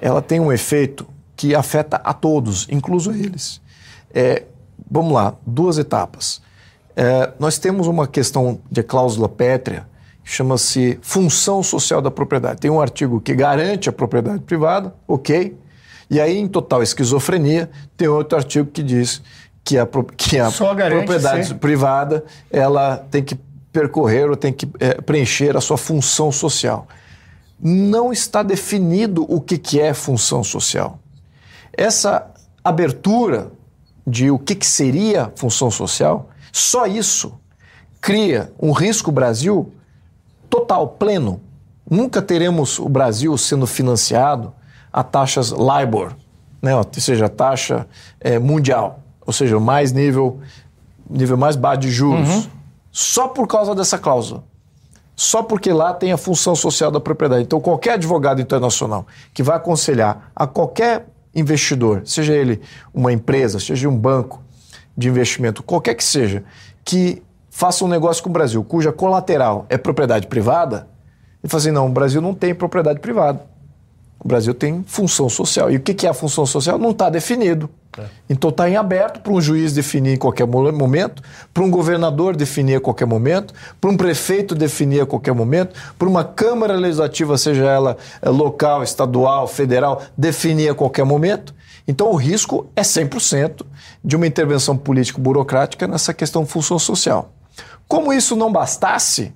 [0.00, 1.06] ela tem um efeito
[1.36, 3.60] que afeta a todos, incluso eles.
[4.12, 4.44] É,
[4.90, 6.42] vamos lá, duas etapas
[6.94, 9.86] É, nós temos uma questão de cláusula pétrea
[10.22, 12.60] que chama-se função social da propriedade.
[12.60, 15.56] Tem um artigo que garante a propriedade privada, ok.
[16.08, 19.22] E aí, em total esquizofrenia, tem outro artigo que diz
[19.64, 21.54] que a, que a propriedade sim.
[21.54, 23.36] privada ela tem que
[23.72, 26.86] percorrer ou tem que é, preencher a sua função social.
[27.58, 30.98] Não está definido o que, que é função social.
[31.72, 32.30] Essa
[32.62, 33.50] abertura
[34.06, 37.40] de o que, que seria função social, só isso
[38.00, 39.72] cria um risco Brasil
[40.50, 41.40] total, pleno.
[41.90, 44.52] Nunca teremos o Brasil sendo financiado
[44.92, 46.12] a taxas LIBOR,
[46.60, 46.76] né?
[46.76, 47.86] ou seja, taxa
[48.20, 50.40] é, mundial, ou seja, mais nível,
[51.08, 52.46] nível mais baixo de juros, uhum.
[52.90, 54.44] só por causa dessa cláusula.
[55.16, 57.42] Só porque lá tem a função social da propriedade.
[57.42, 62.60] Então, qualquer advogado internacional que vai aconselhar a qualquer investidor, seja ele
[62.92, 64.42] uma empresa, seja um banco
[64.96, 66.44] de investimento, qualquer que seja,
[66.84, 70.88] que faça um negócio com o Brasil cuja colateral é propriedade privada,
[71.42, 73.52] ele fala assim: não, o Brasil não tem propriedade privada.
[74.24, 75.68] O Brasil tem função social.
[75.68, 76.78] E o que é a função social?
[76.78, 77.68] Não está definido.
[77.98, 78.04] É.
[78.30, 81.20] Então está em aberto para um juiz definir em qualquer momento,
[81.52, 86.08] para um governador definir a qualquer momento, para um prefeito definir a qualquer momento, para
[86.08, 91.52] uma Câmara Legislativa, seja ela eh, local, estadual, federal, definir a qualquer momento.
[91.86, 93.64] Então o risco é 100%
[94.04, 97.32] de uma intervenção político-burocrática nessa questão função social.
[97.88, 99.32] Como isso não bastasse,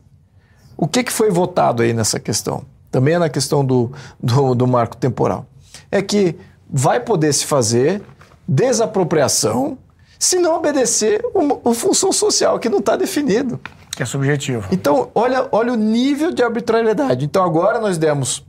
[0.77, 2.65] o que, que foi votado aí nessa questão?
[2.91, 3.93] Também é na questão do,
[4.23, 5.47] do, do marco temporal.
[5.91, 6.37] É que
[6.69, 8.03] vai poder se fazer
[8.47, 9.79] desapropriação
[10.19, 13.61] se não obedecer uma, uma função social que não está definido.
[13.95, 14.69] Que é subjetivo.
[14.71, 17.25] Então, olha, olha o nível de arbitrariedade.
[17.25, 18.45] Então, agora nós demos.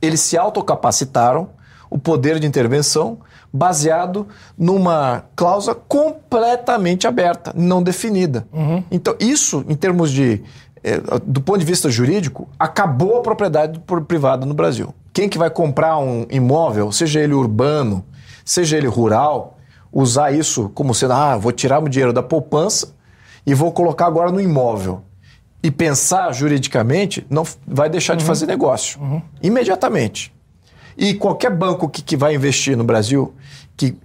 [0.00, 1.50] Eles se autocapacitaram
[1.90, 3.18] o poder de intervenção
[3.52, 8.46] baseado numa cláusula completamente aberta, não definida.
[8.52, 8.84] Uhum.
[8.90, 10.42] Então, isso, em termos de.
[10.82, 14.94] Eh, do ponto de vista jurídico, acabou a propriedade privada no Brasil.
[15.12, 18.04] Quem que vai comprar um imóvel, seja ele urbano,
[18.44, 19.58] seja ele rural,
[19.92, 22.94] usar isso como sendo, ah, vou tirar o dinheiro da poupança
[23.44, 25.02] e vou colocar agora no imóvel.
[25.62, 28.18] E pensar juridicamente, não vai deixar uhum.
[28.18, 28.98] de fazer negócio.
[29.00, 29.20] Uhum.
[29.42, 30.32] Imediatamente.
[30.96, 33.34] E qualquer banco que, que vai investir no Brasil,
[33.76, 33.96] que,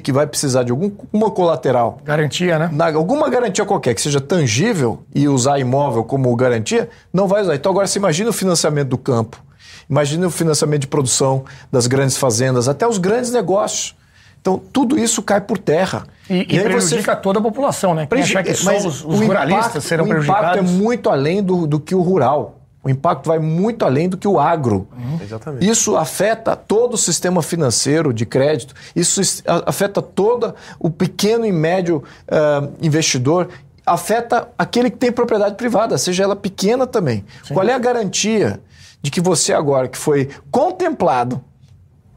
[0.00, 1.98] que vai precisar de alguma colateral.
[2.04, 2.70] Garantia, né?
[2.72, 7.54] Na, alguma garantia qualquer, que seja tangível e usar imóvel como garantia, não vai usar.
[7.54, 9.42] Então agora você imagina o financiamento do campo
[9.88, 13.94] Imagine o financiamento de produção das grandes fazendas, até os grandes negócios.
[14.40, 16.06] Então, tudo isso cai por terra.
[16.28, 17.20] E, e, e prejudica você...
[17.20, 18.06] toda a população, né?
[18.06, 20.42] Quem achar que só os, os ruralistas impacto, serão prejudicados.
[20.42, 22.60] O impacto é muito além do, do que o rural.
[22.84, 24.86] O impacto vai muito além do que o agro.
[24.92, 25.18] Uhum.
[25.22, 25.66] Exatamente.
[25.66, 29.20] Isso afeta todo o sistema financeiro de crédito, isso
[29.66, 33.48] afeta todo o pequeno e médio uh, investidor,
[33.86, 37.24] afeta aquele que tem propriedade privada, seja ela pequena também.
[37.42, 37.54] Sim.
[37.54, 38.60] Qual é a garantia
[39.02, 41.42] de que você agora que foi contemplado,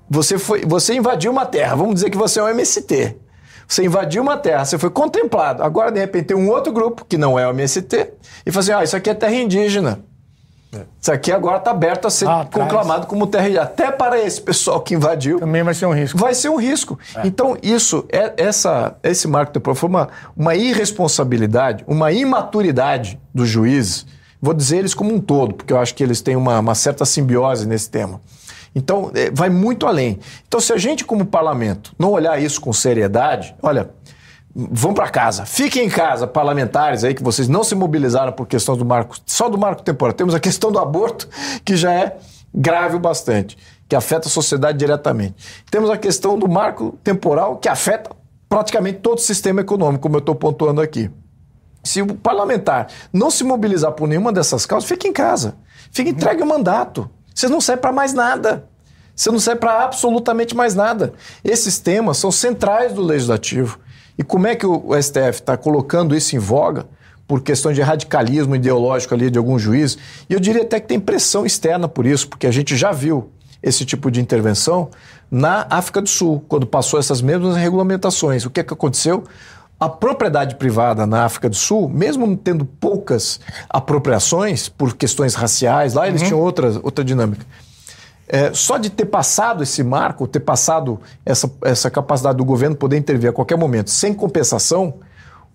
[0.10, 3.16] você foi, você invadiu uma terra, vamos dizer que você é um MST.
[3.68, 5.62] Você invadiu uma terra, você foi contemplado.
[5.62, 8.14] Agora, de repente, tem um outro grupo, que não é o MST,
[8.46, 10.00] e fala assim: ah, isso aqui é terra indígena.
[10.74, 10.82] É.
[11.02, 13.64] Isso aqui agora está aberto a ser ah, conclamado como terra.
[13.64, 15.40] Até para esse pessoal que invadiu.
[15.40, 16.18] Também vai ser um risco.
[16.18, 17.00] Vai ser um risco.
[17.16, 17.26] É.
[17.26, 24.06] Então, isso, é, essa, esse marco temporal foi uma, uma irresponsabilidade, uma imaturidade dos juízes
[24.42, 27.06] Vou dizer eles como um todo, porque eu acho que eles têm uma, uma certa
[27.06, 28.22] simbiose nesse tema.
[28.76, 30.20] Então, é, vai muito além.
[30.48, 33.90] Então, se a gente, como parlamento, não olhar isso com seriedade, olha,
[34.58, 38.80] vão para casa, fiquem em casa, parlamentares aí que vocês não se mobilizaram por questões
[38.80, 40.14] do marco, só do marco temporal.
[40.14, 41.30] Temos a questão do aborto,
[41.64, 42.18] que já é
[42.52, 43.56] grave bastante,
[43.88, 45.36] que afeta a sociedade diretamente.
[45.70, 48.10] Temos a questão do marco temporal, que afeta
[48.50, 51.12] praticamente todo o sistema econômico, como eu estou pontuando aqui.
[51.84, 55.56] Se o parlamentar não se mobilizar por nenhuma dessas causas, fique em casa.
[55.92, 57.08] Fique entregue o mandato.
[57.34, 58.68] Você não serve para mais nada.
[59.16, 61.14] Você não serve para absolutamente mais nada.
[61.44, 63.80] Esses temas são centrais do legislativo.
[64.18, 66.86] E como é que o STF está colocando isso em voga?
[67.28, 69.98] Por questão de radicalismo ideológico ali de algum juiz.
[70.30, 73.30] E eu diria até que tem pressão externa por isso, porque a gente já viu
[73.62, 74.90] esse tipo de intervenção
[75.30, 78.46] na África do Sul, quando passou essas mesmas regulamentações.
[78.46, 79.26] O que, é que aconteceu?
[79.80, 83.40] A propriedade privada na África do Sul, mesmo tendo poucas
[83.70, 86.28] apropriações por questões raciais, lá eles uhum.
[86.28, 87.46] tinham outra, outra dinâmica.
[88.28, 92.98] É, só de ter passado esse marco, ter passado essa, essa capacidade do governo poder
[92.98, 94.96] intervir a qualquer momento sem compensação,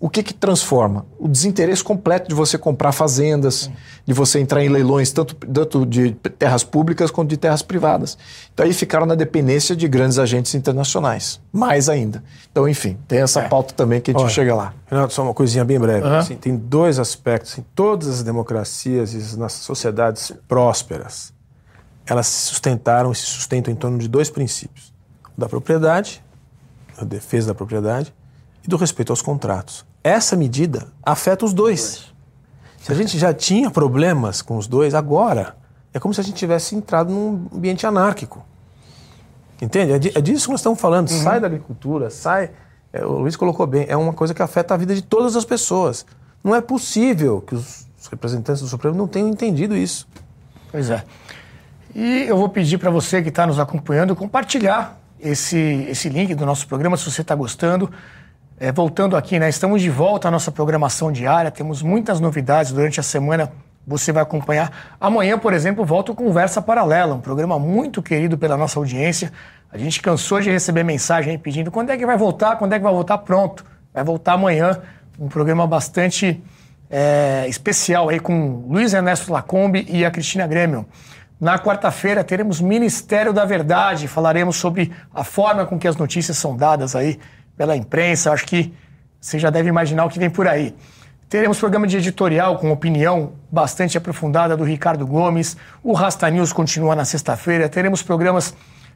[0.03, 1.07] o que, que transforma?
[1.17, 3.71] O desinteresse completo de você comprar fazendas,
[4.05, 8.19] de você entrar em leilões tanto, tanto de terras públicas quanto de terras privadas.
[8.53, 12.21] Então aí ficaram na dependência de grandes agentes internacionais, mais ainda.
[12.51, 13.49] Então, enfim, tem essa é.
[13.49, 14.75] pauta também que a gente Olha, chega lá.
[14.87, 16.05] Renato, só uma coisinha bem breve.
[16.05, 16.17] Uhum.
[16.17, 17.57] Assim, tem dois aspectos.
[17.57, 21.33] Em todas as democracias e nas sociedades prósperas,
[22.07, 24.93] elas se sustentaram e se sustentam em torno de dois princípios:
[25.37, 26.23] da propriedade,
[26.99, 28.13] a defesa da propriedade,
[28.65, 29.85] e do respeito aos contratos.
[30.03, 32.13] Essa medida afeta os dois.
[32.79, 35.57] Se a gente já tinha problemas com os dois, agora
[35.95, 38.45] é como se a gente tivesse entrado num ambiente anárquico.
[39.61, 39.93] Entende?
[39.93, 41.09] É, é disso que nós estamos falando.
[41.09, 41.23] Uhum.
[41.23, 42.51] Sai da agricultura, sai.
[42.93, 45.45] É, o Luiz colocou bem, é uma coisa que afeta a vida de todas as
[45.45, 46.05] pessoas.
[46.43, 50.09] Não é possível que os representantes do Supremo não tenham entendido isso.
[50.73, 51.05] Pois é.
[51.95, 56.47] E eu vou pedir para você que está nos acompanhando compartilhar esse, esse link do
[56.47, 57.91] nosso programa, se você está gostando.
[58.59, 59.49] É, voltando aqui, né?
[59.49, 63.53] Estamos de volta à nossa programação diária, temos muitas novidades durante a semana.
[63.87, 64.97] Você vai acompanhar.
[65.01, 69.33] Amanhã, por exemplo, volta o Conversa Paralela, um programa muito querido pela nossa audiência.
[69.71, 72.85] A gente cansou de receber mensagem pedindo quando é que vai voltar, quando é que
[72.85, 73.19] vai voltar.
[73.19, 74.81] Pronto, vai voltar amanhã.
[75.19, 76.41] Um programa bastante
[76.89, 80.87] é, especial aí com Luiz Ernesto Lacombe e a Cristina Grêmio.
[81.43, 86.57] Na quarta-feira teremos Ministério da Verdade, falaremos sobre a forma com que as notícias são
[86.57, 87.19] dadas aí
[87.57, 88.31] pela imprensa.
[88.31, 88.73] Acho que
[89.21, 90.73] você já deve imaginar o que vem por aí.
[91.29, 95.57] Teremos programa de editorial com opinião bastante aprofundada do Ricardo Gomes.
[95.83, 97.69] O Rasta News continua na sexta-feira.
[97.69, 98.55] Teremos programas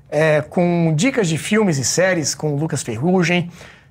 [0.09, 3.51] é, com dicas de filmes e séries com o Lucas Ferrugem.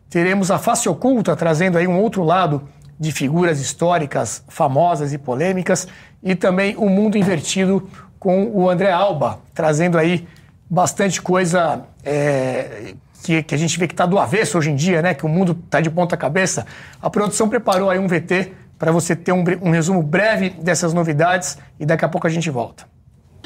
[0.09, 2.65] Teremos a Face Oculta trazendo aí um outro lado
[2.97, 5.89] de figuras históricas famosas e polêmicas.
[6.23, 7.87] E também o Mundo Invertido
[8.25, 10.27] com o André Alba, trazendo aí
[10.67, 14.99] bastante coisa é, que, que a gente vê que está do avesso hoje em dia,
[14.99, 15.13] né?
[15.13, 16.65] Que o mundo está de ponta cabeça.
[16.99, 21.59] A produção preparou aí um VT para você ter um, um resumo breve dessas novidades
[21.79, 22.87] e daqui a pouco a gente volta.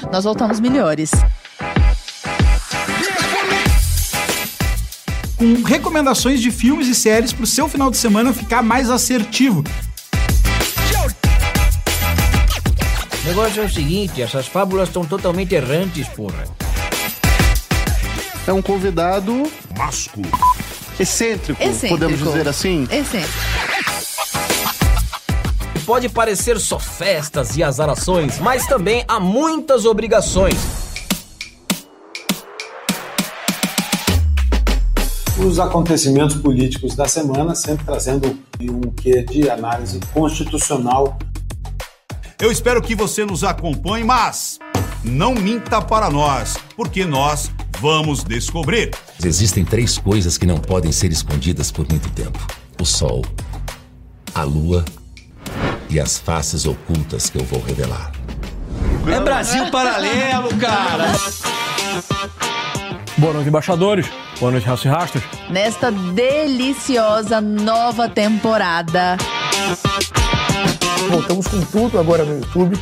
[0.10, 1.12] Nós voltamos melhores.
[5.38, 9.62] Com recomendações de filmes e séries para o seu final de semana ficar mais assertivo.
[13.30, 16.46] Negócio é o seguinte, essas fábulas estão totalmente errantes, porra
[18.50, 19.44] é um convidado.
[19.78, 20.22] Masco.
[21.00, 22.00] Excêntrico, excêntrico.
[22.00, 22.88] podemos dizer assim?
[22.92, 23.40] Excêntrico.
[25.86, 30.56] Pode parecer só festas e azarações, mas também há muitas obrigações.
[35.38, 41.18] Os acontecimentos políticos da semana, sempre trazendo um quê de análise constitucional.
[42.42, 44.60] Eu espero que você nos acompanhe, mas
[45.04, 48.92] não minta para nós, porque nós Vamos descobrir.
[49.24, 52.46] Existem três coisas que não podem ser escondidas por muito tempo:
[52.80, 53.24] o sol,
[54.36, 54.84] a lua
[55.90, 58.12] e as faces ocultas que eu vou revelar.
[59.08, 61.14] É Brasil paralelo, cara!
[63.18, 64.06] Boa noite, embaixadores.
[64.40, 65.24] Boa noite, Raço e Rastros.
[65.50, 69.18] Nesta deliciosa nova temporada.
[71.08, 72.76] Voltamos com tudo agora no YouTube.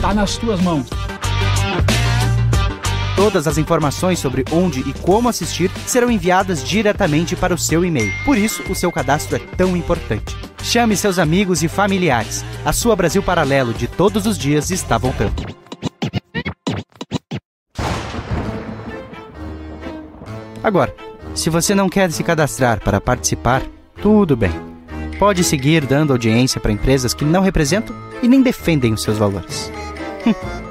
[0.00, 0.86] Tá nas tuas mãos.
[3.14, 8.12] Todas as informações sobre onde e como assistir serão enviadas diretamente para o seu e-mail.
[8.24, 10.36] Por isso, o seu cadastro é tão importante.
[10.62, 12.44] Chame seus amigos e familiares.
[12.64, 15.34] A sua Brasil Paralelo de todos os dias está voltando.
[20.62, 20.94] Agora,
[21.34, 23.62] se você não quer se cadastrar para participar,
[24.02, 24.50] tudo bem.
[25.18, 29.72] Pode seguir dando audiência para empresas que não representam e nem defendem os seus valores.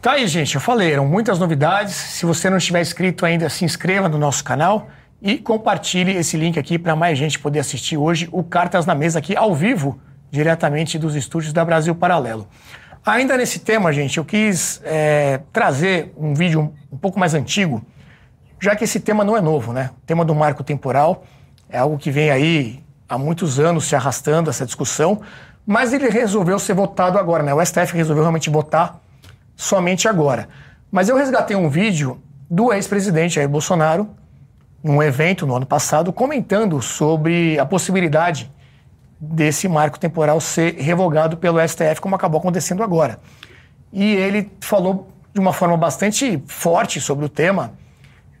[0.00, 1.94] Tá aí, gente, eu falei, eram muitas novidades.
[1.94, 4.90] Se você não estiver inscrito ainda, se inscreva no nosso canal
[5.22, 9.18] e compartilhe esse link aqui para mais gente poder assistir hoje o Cartas na Mesa
[9.18, 9.98] aqui ao vivo,
[10.34, 12.46] diretamente dos estúdios da Brasil Paralelo.
[13.06, 17.84] Ainda nesse tema, gente, eu quis é, trazer um vídeo um pouco mais antigo,
[18.60, 19.90] já que esse tema não é novo, né?
[20.02, 21.24] O tema do marco temporal
[21.68, 25.20] é algo que vem aí há muitos anos se arrastando essa discussão,
[25.64, 27.54] mas ele resolveu ser votado agora, né?
[27.54, 29.00] O STF resolveu realmente votar
[29.54, 30.48] somente agora.
[30.90, 32.20] Mas eu resgatei um vídeo
[32.50, 34.08] do ex-presidente Jair Bolsonaro,
[34.82, 38.50] num evento no ano passado, comentando sobre a possibilidade
[39.32, 43.20] desse marco temporal ser revogado pelo STF, como acabou acontecendo agora.
[43.92, 47.76] E ele falou de uma forma bastante forte sobre o tema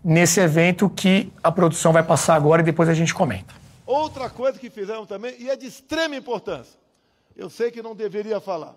[0.02, 3.54] nesse evento que a produção vai passar agora e depois a gente comenta.
[3.86, 6.78] Outra coisa que fizeram também, e é de extrema importância,
[7.36, 8.76] Eu sei que não deveria falar.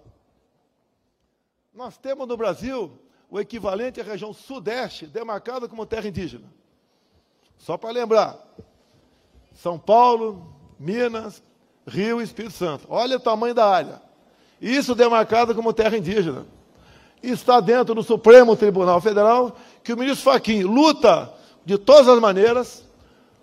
[1.72, 2.92] Nós temos no Brasil
[3.30, 6.48] o equivalente à região sudeste, demarcada como terra indígena.
[7.56, 8.36] Só para lembrar:
[9.54, 11.44] São Paulo, Minas,
[11.88, 12.86] Rio e Espírito Santo.
[12.90, 14.02] Olha o tamanho da área.
[14.62, 16.46] Isso demarcado como terra indígena.
[17.24, 21.32] Está dentro do Supremo Tribunal Federal que o ministro Fachin luta
[21.66, 22.86] de todas as maneiras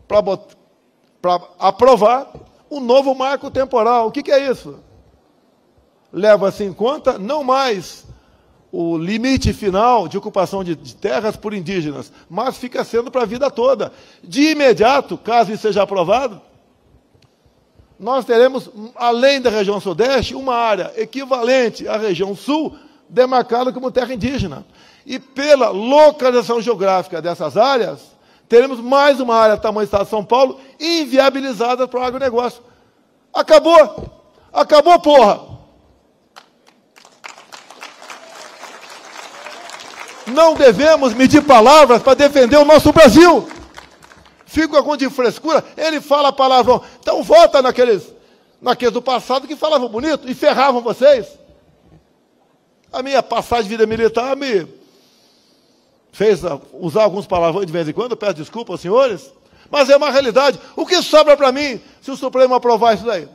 [0.07, 2.31] para aprovar
[2.71, 4.09] um novo marco temporal.
[4.09, 4.79] O que, que é isso?
[6.13, 8.07] Leva-se em conta não mais
[8.71, 13.27] o limite final de ocupação de, de terras por indígenas, mas fica sendo para a
[13.27, 13.93] vida toda.
[14.23, 16.41] De imediato, caso isso seja aprovado,
[17.99, 22.77] nós teremos, além da região sudeste, uma área equivalente à região sul,
[23.09, 24.67] demarcada como terra indígena.
[25.07, 28.01] E pela localização geográfica dessas áreas,
[28.49, 32.63] teremos mais uma área tamanho do estado de São Paulo inviabilizada para o agronegócio.
[33.33, 34.23] Acabou!
[34.53, 35.55] Acabou, porra!
[40.27, 43.47] Não devemos medir palavras para defender o nosso Brasil.
[44.55, 46.81] Fico com de frescura, ele fala palavrão.
[47.01, 48.15] Então vota naqueles,
[48.63, 51.27] naqueles do passado que falavam bonito e ferravam vocês.
[52.93, 54.65] A minha passagem de vida militar me
[56.13, 56.43] fez
[56.73, 59.33] usar alguns palavrões de vez em quando, peço desculpa aos senhores,
[59.69, 60.61] mas é uma realidade.
[60.77, 63.29] O que sobra para mim se o Supremo aprovar isso daí?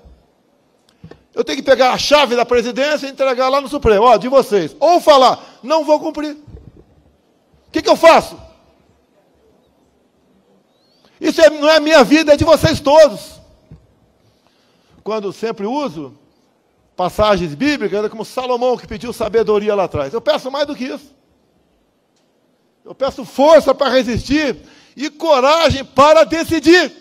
[1.36, 4.30] Eu tenho que pegar a chave da presidência e entregar lá no Supremo, ó, de
[4.30, 4.74] vocês.
[4.80, 6.32] Ou falar, não vou cumprir.
[6.32, 8.40] O que, que eu faço?
[11.20, 13.40] Isso é, não é minha vida, é de vocês todos.
[15.04, 16.18] Quando sempre uso
[16.96, 20.14] passagens bíblicas, é como Salomão que pediu sabedoria lá atrás.
[20.14, 21.16] Eu peço mais do que isso.
[22.84, 24.58] Eu peço força para resistir
[24.96, 26.92] e coragem para decidir.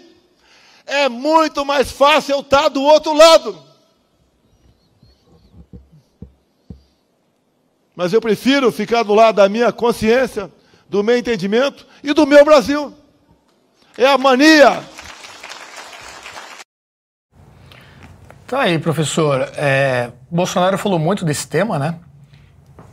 [0.87, 3.62] É muito mais fácil eu estar do outro lado.
[7.95, 10.53] Mas eu prefiro ficar do lado da minha consciência
[10.89, 12.95] do meu entendimento e do meu Brasil.
[13.99, 14.81] É a mania.
[18.47, 19.51] Tá aí, professor.
[19.57, 21.97] É, Bolsonaro falou muito desse tema, né?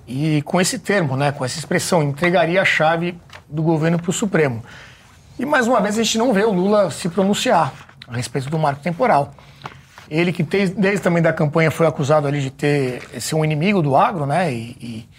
[0.07, 3.15] E com esse termo, né, com essa expressão, entregaria a chave
[3.47, 4.63] do governo para o Supremo.
[5.37, 7.71] E mais uma vez a gente não vê o Lula se pronunciar
[8.07, 9.35] a respeito do marco temporal.
[10.09, 13.95] Ele que desde também da campanha foi acusado ali de ter ser um inimigo do
[13.95, 14.51] agro, né?
[14.51, 15.09] E, e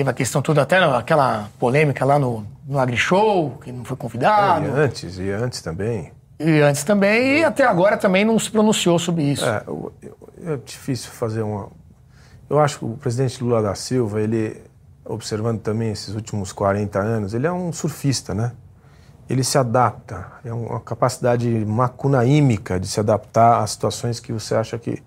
[0.00, 4.64] Teve a questão toda, até aquela polêmica lá no, no AgriShow, que não foi convidado.
[4.64, 6.10] É, e antes, e antes também.
[6.38, 9.44] E antes também, e até agora também não se pronunciou sobre isso.
[9.44, 9.62] É,
[10.46, 11.68] é difícil fazer uma.
[12.48, 14.62] Eu acho que o presidente Lula da Silva, ele,
[15.04, 18.52] observando também esses últimos 40 anos, ele é um surfista, né?
[19.28, 24.78] Ele se adapta, é uma capacidade macunaímica de se adaptar a situações que você acha
[24.78, 25.02] que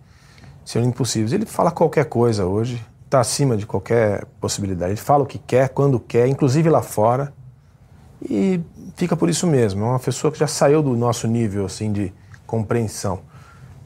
[0.63, 1.33] seriam impossíveis.
[1.33, 2.79] Ele fala qualquer coisa hoje,
[3.13, 4.93] está acima de qualquer possibilidade.
[4.93, 7.31] Ele fala o que quer, quando quer, inclusive lá fora,
[8.19, 8.59] e
[8.95, 9.83] fica por isso mesmo.
[9.83, 12.11] É uma pessoa que já saiu do nosso nível assim de
[12.47, 13.19] compreensão.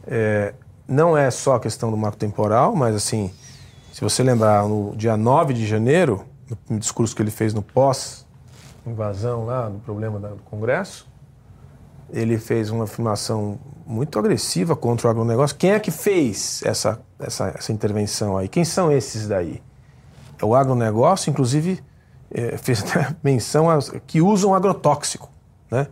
[0.06, 0.54] É,
[0.88, 3.30] não é só a questão do marco temporal, mas assim,
[3.92, 6.24] se você lembrar, no dia 9 de janeiro,
[6.70, 11.06] no discurso que ele fez no pós-invasão lá, do problema do Congresso,
[12.10, 15.56] ele fez uma afirmação muito agressiva contra o agronegócio.
[15.56, 18.48] Quem é que fez essa, essa, essa intervenção aí?
[18.48, 19.62] Quem são esses daí?
[20.40, 21.84] É o agronegócio, inclusive,
[22.32, 22.84] é, fez
[23.24, 25.30] menção a, que usam agrotóxico,
[25.72, 25.88] né?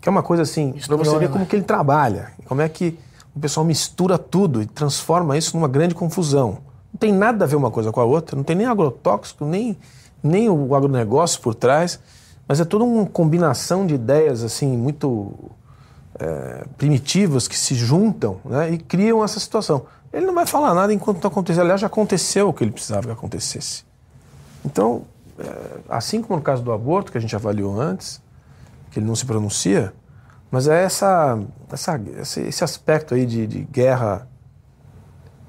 [0.00, 2.98] Que é uma coisa assim, para você ver como que ele trabalha, como é que
[3.34, 6.58] o pessoal mistura tudo e transforma isso numa grande confusão.
[6.92, 9.76] Não tem nada a ver uma coisa com a outra, não tem nem agrotóxico, nem,
[10.22, 11.98] nem o agronegócio por trás.
[12.48, 15.34] Mas é toda uma combinação de ideias assim muito
[16.18, 19.86] é, primitivas que se juntam né, e criam essa situação.
[20.12, 21.60] Ele não vai falar nada enquanto não acontecer.
[21.60, 23.84] Aliás, já aconteceu o que ele precisava que acontecesse.
[24.64, 25.02] Então,
[25.38, 25.44] é,
[25.88, 28.22] assim como no caso do aborto, que a gente avaliou antes,
[28.90, 29.92] que ele não se pronuncia,
[30.50, 31.38] mas é essa,
[31.70, 32.00] essa
[32.40, 34.26] esse aspecto aí de, de guerra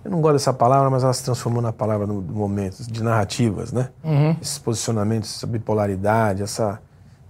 [0.07, 3.73] eu não gosto dessa palavra, mas ela se transformou na palavra no, momento, de narrativas,
[3.73, 3.89] né?
[4.01, 4.37] Uhum.
[4.41, 6.79] Esses posicionamentos, essa bipolaridade, essa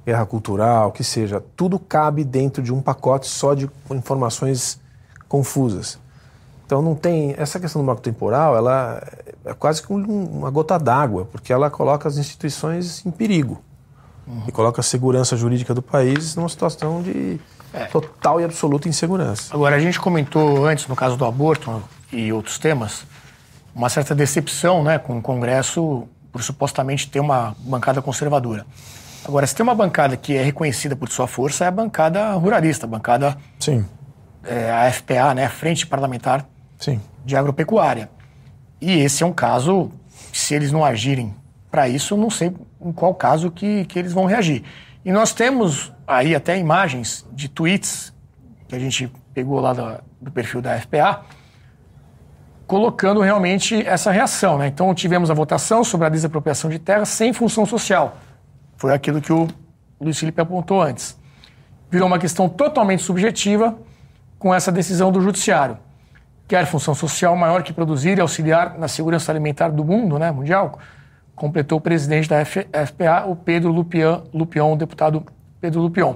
[0.07, 4.79] guerra cultural, que seja, tudo cabe dentro de um pacote só de informações
[5.27, 5.99] confusas.
[6.65, 9.05] Então não tem essa questão do marco temporal, ela
[9.43, 13.61] é quase como uma gota d'água, porque ela coloca as instituições em perigo
[14.25, 14.43] uhum.
[14.47, 17.37] e coloca a segurança jurídica do país numa situação de
[17.73, 17.83] é.
[17.87, 19.53] total e absoluta insegurança.
[19.53, 21.83] Agora a gente comentou antes no caso do aborto
[22.13, 23.05] e outros temas
[23.75, 28.65] uma certa decepção, né, com o Congresso por supostamente ter uma bancada conservadora.
[29.27, 32.85] Agora, se tem uma bancada que é reconhecida por sua força, é a bancada ruralista,
[32.85, 33.37] a bancada.
[33.59, 33.85] Sim.
[34.43, 35.45] É, a FPA, né?
[35.45, 36.47] A Frente Parlamentar
[36.79, 37.01] Sim.
[37.25, 38.09] de agropecuária.
[38.79, 39.91] E esse é um caso,
[40.31, 41.35] se eles não agirem
[41.69, 44.63] para isso, não sei em qual caso que, que eles vão reagir.
[45.03, 48.13] E nós temos aí até imagens de tweets
[48.69, 51.21] que a gente pegou lá do, do perfil da FPA,
[52.65, 54.57] colocando realmente essa reação.
[54.57, 54.67] Né?
[54.67, 58.17] Então tivemos a votação sobre a desapropriação de terra sem função social.
[58.77, 59.47] Foi aquilo que o
[59.99, 61.19] Luiz Felipe apontou antes.
[61.89, 63.77] Virou uma questão totalmente subjetiva
[64.37, 65.77] com essa decisão do judiciário.
[66.47, 70.79] Quer função social maior que produzir e auxiliar na segurança alimentar do mundo, né, mundial,
[71.35, 75.25] completou o presidente da FPA, o Pedro Lupion, Lupion, deputado
[75.59, 76.15] Pedro Lupion.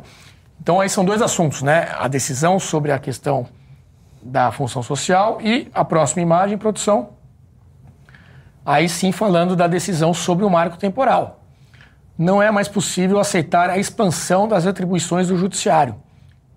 [0.62, 1.89] Então aí são dois assuntos, né?
[1.97, 3.47] A decisão sobre a questão
[4.22, 7.09] da função social e a próxima imagem, produção.
[8.64, 11.40] Aí sim falando da decisão sobre o marco temporal.
[12.22, 15.95] Não é mais possível aceitar a expansão das atribuições do judiciário,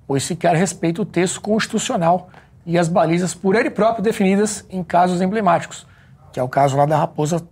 [0.06, 2.28] pois se quer respeito ao texto constitucional
[2.66, 5.86] e as balizas por ele próprio definidas em casos emblemáticos,
[6.30, 7.42] que é o caso lá da Raposa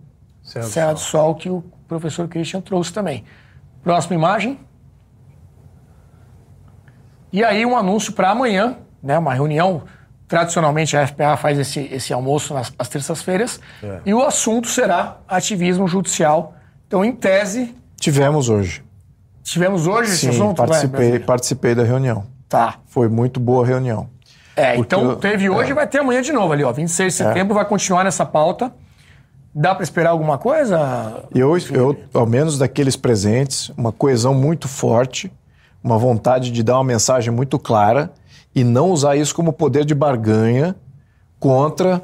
[0.43, 1.33] Serra, Serra do, Sol.
[1.33, 3.23] que o professor Christian trouxe também.
[3.81, 4.59] Próxima imagem.
[7.31, 9.81] E aí um anúncio para amanhã, né, uma reunião
[10.27, 14.01] Tradicionalmente a FPA faz esse, esse almoço nas, nas terças-feiras é.
[14.05, 16.55] e o assunto será ativismo judicial.
[16.87, 17.75] Então, em tese.
[18.03, 18.83] Tivemos hoje.
[19.43, 20.57] Tivemos hoje Sim, esse assunto?
[20.57, 22.25] Participei, participei da reunião.
[22.49, 22.75] Tá.
[22.85, 24.09] Foi muito boa a reunião.
[24.57, 25.73] É, então teve hoje e é.
[25.73, 26.71] vai ter amanhã de novo ali, ó.
[26.73, 27.27] 26 de é.
[27.27, 27.55] setembro é.
[27.55, 28.73] vai continuar nessa pauta.
[29.55, 31.23] Dá para esperar alguma coisa?
[31.33, 35.31] Eu, eu, ao menos daqueles presentes, uma coesão muito forte,
[35.81, 38.11] uma vontade de dar uma mensagem muito clara
[38.53, 40.75] e não usar isso como poder de barganha
[41.39, 42.03] contra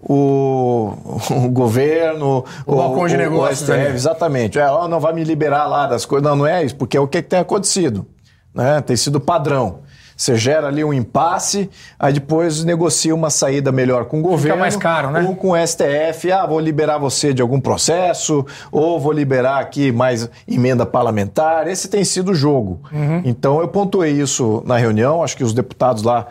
[0.00, 0.92] o,
[1.44, 3.68] o governo, o, o balcão de negócios.
[3.68, 4.58] O STF, exatamente.
[4.58, 6.28] É, oh, não vai me liberar lá das coisas.
[6.28, 8.06] Não, não é isso, porque é o que, que tem acontecido.
[8.54, 8.80] Né?
[8.80, 9.80] Tem sido padrão.
[10.20, 14.42] Você gera ali um impasse, aí depois negocia uma saída melhor com o governo.
[14.42, 15.24] Fica mais caro, né?
[15.26, 19.90] Ou com o STF, ah, vou liberar você de algum processo, ou vou liberar aqui
[19.90, 21.66] mais emenda parlamentar.
[21.66, 22.82] Esse tem sido o jogo.
[22.92, 23.22] Uhum.
[23.24, 26.26] Então eu pontuei isso na reunião, acho que os deputados lá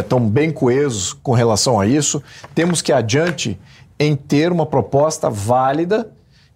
[0.00, 2.22] estão é, bem coesos com relação a isso.
[2.54, 3.58] Temos que adiante
[3.98, 6.10] em ter uma proposta válida,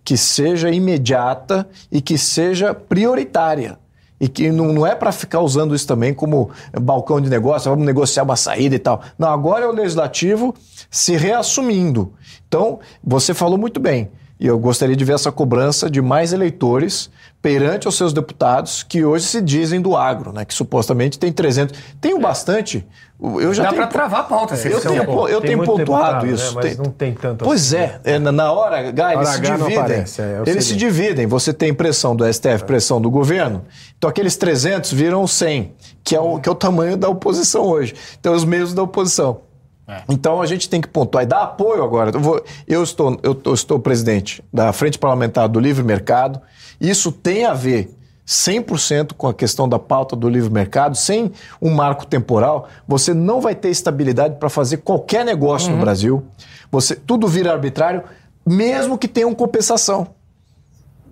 [0.05, 3.79] que seja imediata e que seja prioritária
[4.21, 7.87] e que não, não é para ficar usando isso também como balcão de negócio, vamos
[7.87, 9.01] negociar uma saída e tal.
[9.19, 10.55] Não, agora é o legislativo
[10.91, 12.13] se reassumindo.
[12.47, 14.11] Então, você falou muito bem.
[14.41, 17.11] E eu gostaria de ver essa cobrança de mais eleitores
[17.43, 20.47] perante os seus deputados que hoje se dizem do agro, né?
[20.47, 21.79] Que supostamente tem 300.
[22.01, 22.21] Tenho é.
[22.21, 22.87] bastante.
[23.21, 24.55] Eu já Dá para travar a pauta.
[24.55, 26.55] É, eu tenho, eu tenho pontuado isso.
[26.55, 26.63] Né?
[26.63, 26.77] Mas tem...
[26.83, 28.31] não tem tanto Pois assim, é, né?
[28.31, 29.79] na hora H, eles se dividem.
[29.79, 31.27] Aparece, é, eles se dividem.
[31.27, 33.63] Você tem pressão do STF, pressão do governo.
[33.99, 37.95] Então aqueles 300 viram 100, que é o, que é o tamanho da oposição hoje.
[38.19, 39.50] Então os meios da oposição.
[39.91, 40.03] É.
[40.09, 42.11] Então a gente tem que pontuar e dar apoio agora.
[42.15, 46.41] Eu, vou, eu, estou, eu, eu estou presidente da Frente Parlamentar do Livre Mercado.
[46.81, 47.95] Isso tem a ver
[48.31, 53.41] 100% com a questão da pauta do livre mercado, sem um marco temporal, você não
[53.41, 55.77] vai ter estabilidade para fazer qualquer negócio uhum.
[55.77, 56.25] no Brasil.
[56.71, 58.05] Você tudo vira arbitrário,
[58.47, 60.15] mesmo que tenha uma compensação.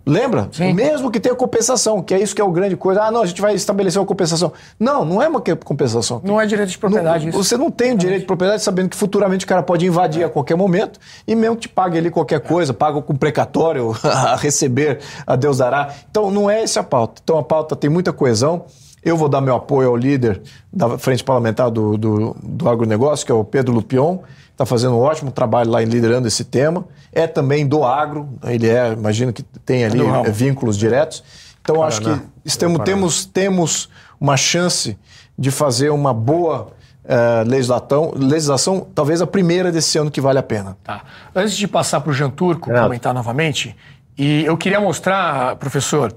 [0.09, 0.49] Lembra?
[0.51, 0.73] Sim.
[0.73, 3.03] Mesmo que tenha compensação, que é isso que é o grande coisa.
[3.03, 4.51] Ah, não, a gente vai estabelecer uma compensação.
[4.81, 6.19] Não, não é uma compensação.
[6.25, 7.45] Não é direito de propriedade não, isso.
[7.45, 10.25] Você não tem o direito de propriedade sabendo que futuramente o cara pode invadir é.
[10.25, 14.37] a qualquer momento e mesmo que te pague ali qualquer coisa, paga com precatório a
[14.37, 15.93] receber, a Deus dará.
[16.11, 17.21] Então não é essa a pauta.
[17.23, 18.65] Então a pauta tem muita coesão.
[19.05, 20.41] Eu vou dar meu apoio ao líder
[20.73, 24.21] da frente parlamentar do, do, do agronegócio, que é o Pedro Lupion
[24.59, 26.85] está fazendo um ótimo trabalho lá em liderando esse tema.
[27.13, 31.23] É também do agro, ele é, imagino que tem ali é, vínculos diretos.
[31.63, 31.89] Então, Paraná.
[31.89, 33.89] acho que estamos, temos, temos
[34.21, 34.99] uma chance
[35.39, 36.73] de fazer uma boa
[37.05, 40.77] uh, legislação, legislação, talvez a primeira desse ano que vale a pena.
[40.83, 41.03] Tá.
[41.33, 42.83] Antes de passar para o Jean Turco é.
[42.83, 43.77] comentar novamente,
[44.17, 46.13] e eu queria mostrar, professor,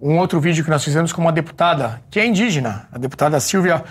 [0.00, 3.82] um outro vídeo que nós fizemos com uma deputada que é indígena, a deputada Silvia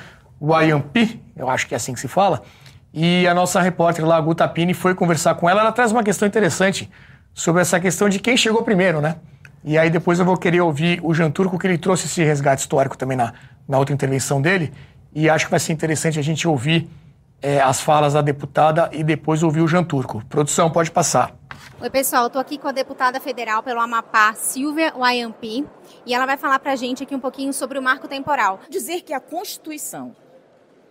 [0.41, 2.41] Wayampi, eu acho que é assim que se fala,
[2.93, 5.61] e a nossa repórter lá, a Guta Pini, foi conversar com ela.
[5.61, 6.89] Ela traz uma questão interessante
[7.33, 9.17] sobre essa questão de quem chegou primeiro, né?
[9.63, 12.61] E aí depois eu vou querer ouvir o Jean Turco, que ele trouxe esse resgate
[12.61, 13.33] histórico também na,
[13.67, 14.73] na outra intervenção dele.
[15.13, 16.89] E acho que vai ser interessante a gente ouvir
[17.41, 20.23] é, as falas da deputada e depois ouvir o Jean Turco.
[20.25, 21.33] Produção, pode passar.
[21.81, 22.27] Oi, pessoal.
[22.27, 25.65] Estou aqui com a deputada federal pelo Amapá, Silvia Wayampi,
[26.05, 28.59] e ela vai falar para a gente aqui um pouquinho sobre o marco temporal.
[28.69, 30.15] Dizer que a Constituição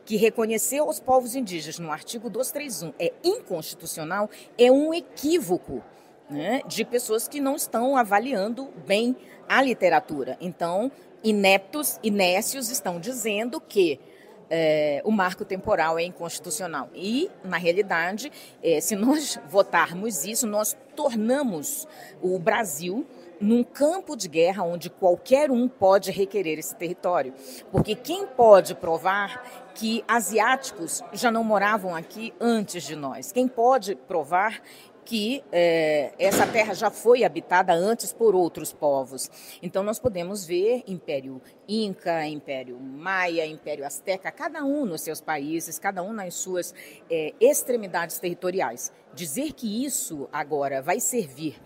[0.08, 5.84] que reconheceu os povos indígenas no artigo 231 é inconstitucional, é um equívoco
[6.30, 9.14] né, de pessoas que não estão avaliando bem
[9.46, 10.38] a literatura.
[10.40, 10.90] Então,
[11.22, 14.00] ineptos, inécios estão dizendo que
[14.48, 16.88] é, o marco temporal é inconstitucional.
[16.94, 18.32] E, na realidade,
[18.62, 21.86] é, se nós votarmos isso, nós tornamos
[22.22, 23.06] o Brasil
[23.40, 27.32] num campo de guerra onde qualquer um pode requerer esse território.
[27.70, 33.32] Porque quem pode provar que asiáticos já não moravam aqui antes de nós?
[33.32, 34.60] Quem pode provar
[35.08, 39.30] que é, essa terra já foi habitada antes por outros povos.
[39.62, 45.78] Então nós podemos ver Império Inca, Império Maia, Império Azteca, cada um nos seus países,
[45.78, 46.74] cada um nas suas
[47.10, 48.92] é, extremidades territoriais.
[49.14, 51.58] Dizer que isso agora vai servir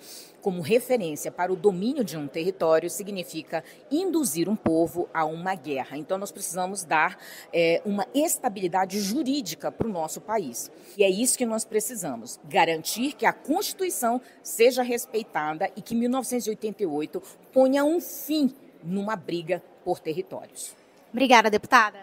[0.43, 5.97] como referência para o domínio de um território significa induzir um povo a uma guerra.
[5.97, 7.17] Então, nós precisamos dar
[7.53, 10.71] é, uma estabilidade jurídica para o nosso país.
[10.99, 17.23] E é isso que nós precisamos: garantir que a Constituição seja respeitada e que 1988
[17.53, 20.75] ponha um fim numa briga por territórios.
[21.13, 21.99] Obrigada, deputada.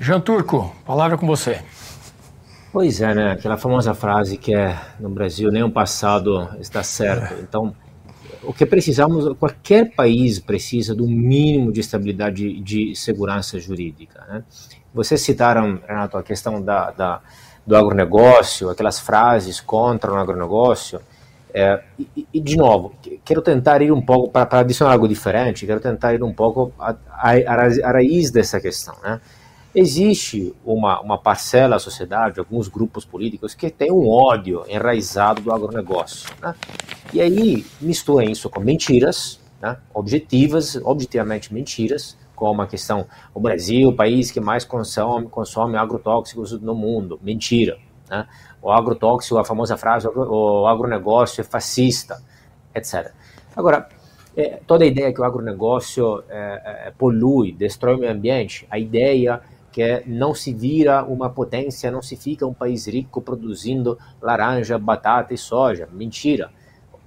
[0.00, 1.62] Jean Turco, palavra com você.
[2.72, 3.32] Pois é, né?
[3.32, 7.34] Aquela famosa frase que é no Brasil nem o passado está certo.
[7.42, 7.74] Então,
[8.42, 14.24] o que precisamos, qualquer país precisa do mínimo de estabilidade de segurança jurídica.
[14.26, 14.42] Né?
[14.94, 17.20] Vocês citaram, Renato, a questão da, da,
[17.66, 20.98] do agronegócio, aquelas frases contra o agronegócio.
[21.52, 25.80] É, e, e, de novo, quero tentar ir um pouco, para adicionar algo diferente, quero
[25.80, 28.94] tentar ir um pouco a raiz dessa questão.
[29.02, 29.20] Né?
[29.74, 35.50] Existe uma, uma parcela da sociedade, alguns grupos políticos que tem um ódio enraizado do
[35.50, 36.28] agronegócio.
[36.42, 36.54] Né?
[37.12, 39.78] E aí misturam isso com mentiras, né?
[39.94, 46.52] objetivas, objetivamente mentiras, como a questão, o Brasil, o país que mais consome, consome agrotóxicos
[46.60, 47.18] no mundo.
[47.22, 47.78] Mentira.
[48.10, 48.26] Né?
[48.60, 52.22] O agrotóxico, a famosa frase, o agronegócio é fascista,
[52.74, 53.10] etc.
[53.56, 53.88] Agora,
[54.36, 58.78] é, toda a ideia que o agronegócio é, é, polui, destrói o meio ambiente, a
[58.78, 59.40] ideia
[59.72, 64.78] que é, não se vira uma potência, não se fica um país rico produzindo laranja,
[64.78, 65.88] batata e soja.
[65.90, 66.50] Mentira.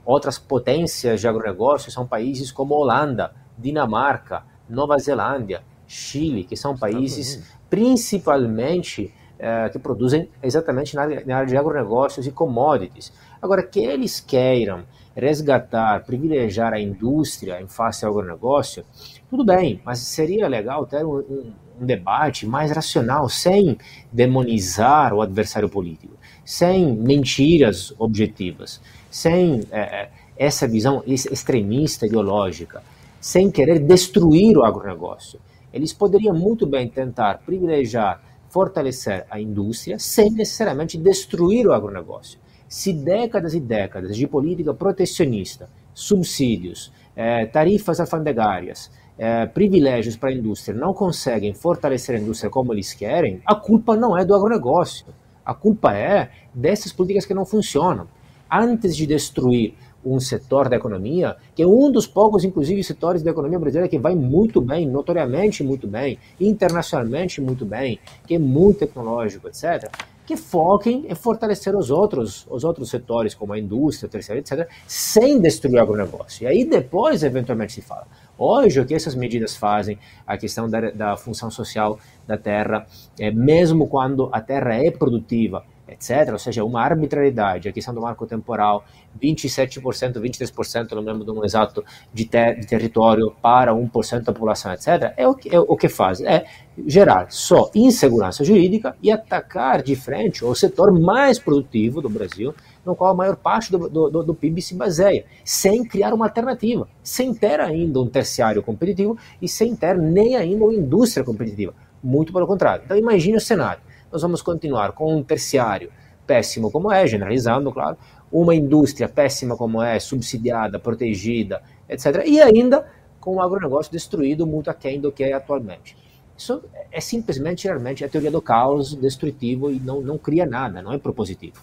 [0.04, 7.44] Outras potências de agronegócio são países como Holanda, Dinamarca, Nova Zelândia, Chile, que são países
[7.70, 13.12] principalmente é, que produzem exatamente na área, na área de agronegócios e commodities.
[13.42, 14.86] Agora, que eles queiram
[15.16, 18.86] resgatar, privilegiar a indústria em face ao agronegócio,
[19.30, 23.78] tudo bem, mas seria legal ter um, um, um debate mais racional, sem
[24.12, 32.84] demonizar o adversário político, sem mentiras objetivas, sem é, é essa visão extremista ideológica,
[33.22, 35.40] sem querer destruir o agronegócio.
[35.74, 42.40] Eles poderiam muito bem tentar privilegiar, fortalecer a indústria, sem necessariamente destruir o agronegócio.
[42.68, 50.34] Se décadas e décadas de política protecionista, subsídios, é, tarifas alfandegárias, é, privilégios para a
[50.34, 55.06] indústria não conseguem fortalecer a indústria como eles querem, a culpa não é do agronegócio.
[55.46, 58.08] A culpa é dessas políticas que não funcionam.
[58.52, 59.76] Antes de destruir
[60.06, 63.98] um setor da economia, que é um dos poucos, inclusive, setores da economia brasileira que
[63.98, 69.90] vai muito bem, notoriamente muito bem, internacionalmente muito bem, que é muito tecnológico, etc.,
[70.26, 74.68] que foquem em fortalecer os outros, os outros setores, como a indústria, a terceira, etc.,
[74.88, 76.44] sem destruir o agronegócio.
[76.44, 78.08] E aí depois, eventualmente, se fala.
[78.38, 82.86] Hoje, o que essas medidas fazem, a questão da, da função social da terra,
[83.20, 88.02] é, mesmo quando a terra é produtiva, etc., ou seja, uma arbitrariedade, a questão do
[88.02, 88.84] marco temporal,
[89.22, 91.84] 27%, 23%, não lembro de um exato,
[92.14, 95.88] de, ter, de território para 1% da população, etc., é o, que, é o que
[95.88, 96.46] faz, é
[96.86, 102.54] gerar só insegurança jurídica e atacar de frente o setor mais produtivo do Brasil,
[102.86, 106.88] no qual a maior parte do, do, do, PIB se baseia, sem criar uma alternativa,
[107.04, 111.74] sem ter ainda um terciário competitivo e sem ter nem ainda uma indústria competitiva.
[112.04, 112.84] Muito pelo contrário.
[112.86, 113.82] Então imagine o cenário.
[114.12, 115.92] Nós vamos continuar com um terciário
[116.28, 117.98] péssimo como é, generalizando, claro,
[118.32, 122.24] uma indústria péssima como é, subsidiada, protegida, etc.
[122.26, 122.86] E ainda
[123.20, 125.98] com o agronegócio destruído muito aquém do que é atualmente.
[126.38, 130.94] Isso é simplesmente, realmente, a teoria do caos destrutivo e não, não cria nada, não
[130.94, 131.60] é propositivo.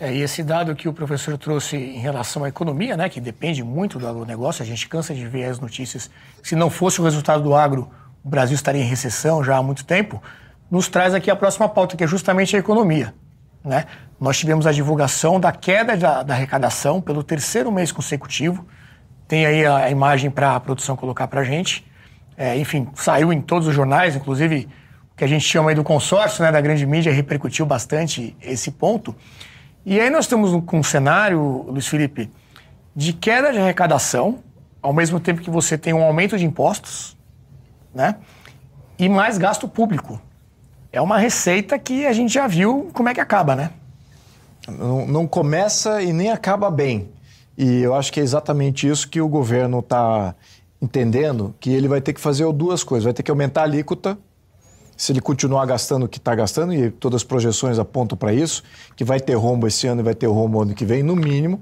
[0.00, 3.64] É, e esse dado que o professor trouxe em relação à economia, né, que depende
[3.64, 6.08] muito do agronegócio, a gente cansa de ver as notícias.
[6.40, 7.90] Se não fosse o resultado do agro,
[8.22, 10.22] o Brasil estaria em recessão já há muito tempo.
[10.70, 13.12] Nos traz aqui a próxima pauta, que é justamente a economia.
[13.64, 13.86] Né?
[14.20, 18.64] Nós tivemos a divulgação da queda da, da arrecadação pelo terceiro mês consecutivo.
[19.26, 21.84] Tem aí a, a imagem para a produção colocar para a gente.
[22.36, 24.68] É, enfim, saiu em todos os jornais, inclusive
[25.12, 28.70] o que a gente chama aí do consórcio, né, da grande mídia, repercutiu bastante esse
[28.70, 29.14] ponto.
[29.90, 32.30] E aí nós estamos com um cenário, Luiz Felipe,
[32.94, 34.40] de queda de arrecadação,
[34.82, 37.16] ao mesmo tempo que você tem um aumento de impostos,
[37.94, 38.16] né?
[38.98, 40.20] e mais gasto público.
[40.92, 43.70] É uma receita que a gente já viu como é que acaba, né?
[44.68, 47.08] Não, não começa e nem acaba bem.
[47.56, 50.34] E eu acho que é exatamente isso que o governo está
[50.82, 53.04] entendendo, que ele vai ter que fazer duas coisas.
[53.04, 54.18] Vai ter que aumentar a alíquota,
[54.98, 58.64] se ele continuar gastando o que está gastando, e todas as projeções apontam para isso,
[58.96, 61.60] que vai ter rombo esse ano e vai ter rombo ano que vem, no mínimo.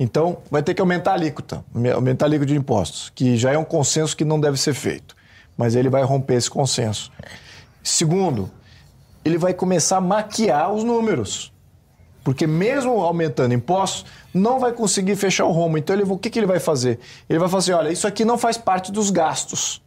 [0.00, 1.62] Então, vai ter que aumentar a alíquota,
[1.94, 5.14] aumentar a alíquota de impostos, que já é um consenso que não deve ser feito.
[5.54, 7.12] Mas ele vai romper esse consenso.
[7.82, 8.50] Segundo,
[9.22, 11.52] ele vai começar a maquiar os números.
[12.24, 15.76] Porque mesmo aumentando impostos, não vai conseguir fechar o rombo.
[15.76, 16.98] Então, ele, o que, que ele vai fazer?
[17.28, 19.82] Ele vai fazer, olha, isso aqui não faz parte dos gastos.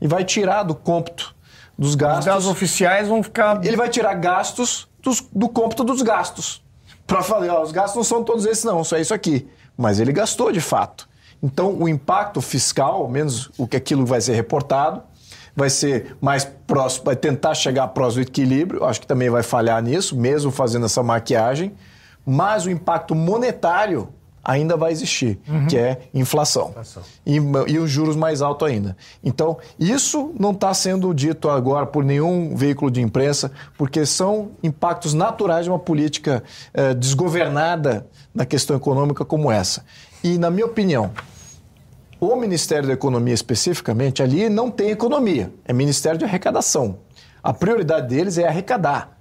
[0.00, 1.32] E vai tirar do cômputo
[1.78, 2.20] dos gastos.
[2.20, 3.64] Os dados oficiais vão ficar...
[3.64, 6.62] Ele vai tirar gastos dos, do cômputo dos gastos.
[7.06, 9.48] Para falar, ó, os gastos não são todos esses não, só é isso aqui.
[9.76, 11.08] Mas ele gastou de fato.
[11.42, 15.02] Então, o impacto fiscal, menos o que aquilo vai ser reportado,
[15.54, 19.82] vai ser mais próximo, vai tentar chegar próximo do equilíbrio, acho que também vai falhar
[19.82, 21.74] nisso, mesmo fazendo essa maquiagem,
[22.24, 24.08] mas o impacto monetário
[24.44, 25.66] ainda vai existir, uhum.
[25.66, 26.70] que é inflação.
[26.70, 27.02] inflação.
[27.24, 27.36] E,
[27.68, 28.96] e, os juros mais altos ainda.
[29.22, 35.14] Então, isso não está sendo dito agora por nenhum veículo de imprensa, porque são impactos
[35.14, 36.42] naturais de uma política
[36.72, 39.84] eh, desgovernada na questão econômica como essa.
[40.22, 41.10] E, na minha opinião,
[42.20, 46.98] o Ministério da Economia, especificamente, ali não tem economia, é Ministério de Arrecadação.
[47.42, 49.13] A prioridade deles é arrecadar.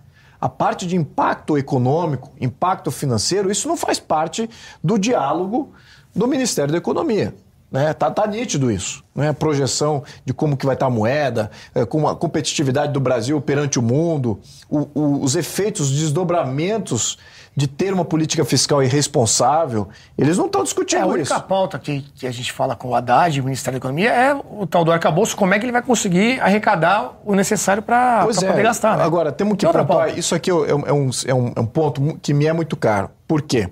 [0.44, 4.49] A parte de impacto econômico, impacto financeiro, isso não faz parte
[4.84, 5.72] do diálogo
[6.14, 7.34] do Ministério da Economia.
[7.74, 7.91] Né?
[7.91, 9.04] Tá, tá nítido isso.
[9.16, 9.30] Né?
[9.30, 13.00] A projeção de como que vai estar tá a moeda, é, com a competitividade do
[13.00, 14.40] Brasil perante o mundo,
[14.70, 17.18] o, o, os efeitos, os desdobramentos
[17.56, 19.88] de ter uma política fiscal irresponsável,
[20.18, 21.44] eles não estão discutindo é, a única isso.
[21.44, 24.68] pauta que, que, a gente fala com o Haddad, o Ministério da Economia, é o
[24.68, 28.48] tal do arcabouço, como é que ele vai conseguir arrecadar o necessário para é.
[28.48, 28.98] poder gastar.
[28.98, 29.04] Né?
[29.04, 32.34] Agora, temos que pontuar, isso aqui é, é, um, é, um, é um ponto que
[32.34, 33.10] me é muito caro.
[33.28, 33.70] Por quê?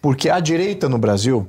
[0.00, 1.48] Porque a direita no Brasil,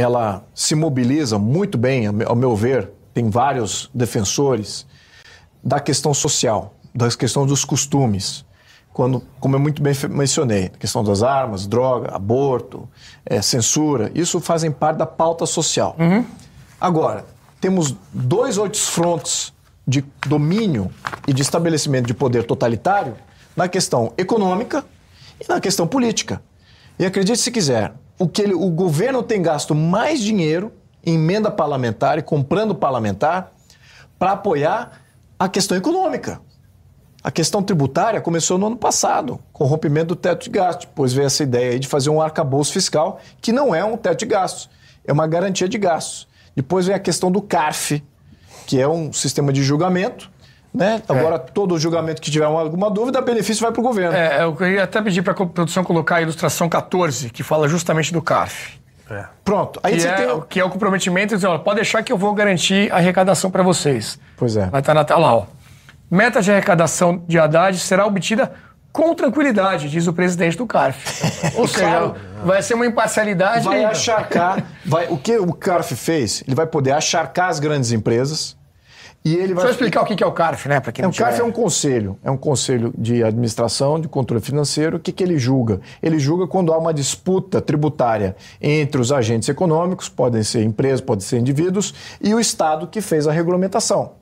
[0.00, 4.86] ela se mobiliza muito bem, ao meu ver, tem vários defensores
[5.62, 8.44] da questão social, da questão dos costumes
[8.92, 12.88] quando, como eu muito bem mencionei, a questão das armas, droga, aborto,
[13.24, 15.96] é, censura, isso fazem parte da pauta social.
[15.98, 16.24] Uhum.
[16.80, 17.24] Agora,
[17.60, 19.52] temos dois outros frontes
[19.86, 20.90] de domínio
[21.26, 23.14] e de estabelecimento de poder totalitário
[23.56, 24.84] na questão econômica
[25.40, 26.42] e na questão política.
[26.98, 30.70] E acredite se quiser, o que ele, o governo tem gasto mais dinheiro
[31.04, 33.50] em emenda parlamentar e comprando parlamentar
[34.18, 35.00] para apoiar
[35.38, 36.38] a questão econômica.
[37.24, 40.84] A questão tributária começou no ano passado, com o rompimento do teto de gastos.
[40.84, 44.26] Depois veio essa ideia de fazer um arcabouço fiscal, que não é um teto de
[44.26, 44.68] gastos,
[45.02, 46.28] é uma garantia de gastos.
[46.54, 48.02] Depois vem a questão do CARF,
[48.66, 50.30] que é um sistema de julgamento.
[50.72, 51.02] Né?
[51.08, 51.12] É.
[51.12, 51.38] Agora, é.
[51.38, 54.16] todo julgamento que tiver alguma dúvida, benefício vai para o governo.
[54.16, 58.12] É, eu queria até pedir para a produção colocar a ilustração 14, que fala justamente
[58.12, 58.78] do CARF.
[59.10, 59.24] É.
[59.44, 59.80] Pronto.
[59.82, 60.42] Aí que, é, tem...
[60.48, 63.62] que é o comprometimento de dizer, pode deixar que eu vou garantir a arrecadação para
[63.62, 64.18] vocês.
[64.36, 64.66] Pois é.
[64.66, 65.46] Vai estar na tela lá, ó.
[66.08, 68.52] Meta de arrecadação de Haddad será obtida
[68.92, 71.54] com tranquilidade, diz o presidente do CARF.
[71.56, 72.16] Ou seja, claro.
[72.44, 73.64] vai ser uma imparcialidade.
[73.64, 74.64] Vai acharcar.
[74.84, 76.42] Vai, o que o CARF fez?
[76.46, 78.56] Ele vai poder acharcar as grandes empresas.
[79.22, 79.64] E ele vai.
[79.64, 80.80] Só explicar o que é o CARF, né?
[80.80, 84.08] Para quem é, não O CARF é um conselho, é um conselho de administração, de
[84.08, 84.96] controle financeiro.
[84.96, 85.80] O que, que ele julga?
[86.02, 91.24] Ele julga quando há uma disputa tributária entre os agentes econômicos, podem ser empresas, podem
[91.24, 94.12] ser indivíduos, e o Estado que fez a regulamentação.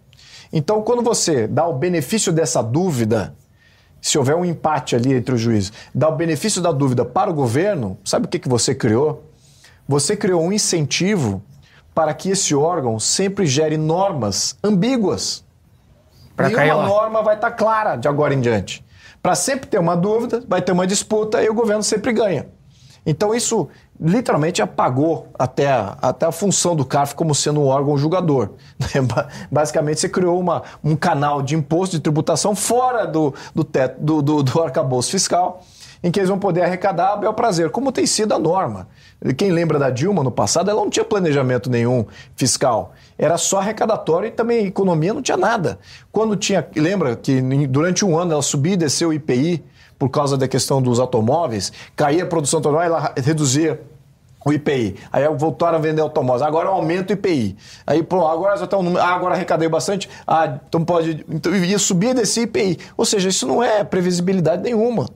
[0.53, 3.35] Então, quando você dá o benefício dessa dúvida,
[4.01, 7.35] se houver um empate ali entre os juízes, dá o benefício da dúvida para o
[7.35, 9.25] governo, sabe o que, que você criou?
[9.87, 11.43] Você criou um incentivo
[11.99, 15.45] para que esse órgão sempre gere normas ambíguas.
[16.37, 18.85] Pra Nenhuma norma vai estar tá clara de agora em diante.
[19.21, 22.47] Para sempre ter uma dúvida, vai ter uma disputa e o governo sempre ganha.
[23.05, 23.69] Então isso
[24.01, 28.51] literalmente apagou até a, até a função do CARF como sendo um órgão julgador.
[29.51, 34.23] Basicamente, você criou uma, um canal de imposto de tributação fora do, do, teto, do,
[34.23, 35.65] do, do arcabouço fiscal,
[36.03, 38.89] em que eles vão poder arrecadar a bel prazer, como tem sido a norma.
[39.37, 42.05] Quem lembra da Dilma no passado, ela não tinha planejamento nenhum
[42.37, 42.93] fiscal.
[43.19, 45.79] Era só arrecadatório e também economia não tinha nada.
[46.13, 46.67] Quando tinha.
[46.77, 49.65] Lembra que durante um ano ela subia e desceu o IPI
[49.99, 53.81] por causa da questão dos automóveis, caía a produção automóvel, ela reduzia
[54.45, 54.97] o IPI.
[55.13, 56.43] Aí voltaram a vender automóveis.
[56.43, 57.57] Agora aumenta o IPI.
[57.87, 59.03] Aí, pô, agora já tá um número.
[59.03, 60.09] Ah, agora arrecadei bastante.
[60.27, 61.25] Ah, então pode.
[61.29, 62.79] Então, ia subir desse IPI.
[62.97, 65.09] Ou seja, isso não é previsibilidade nenhuma.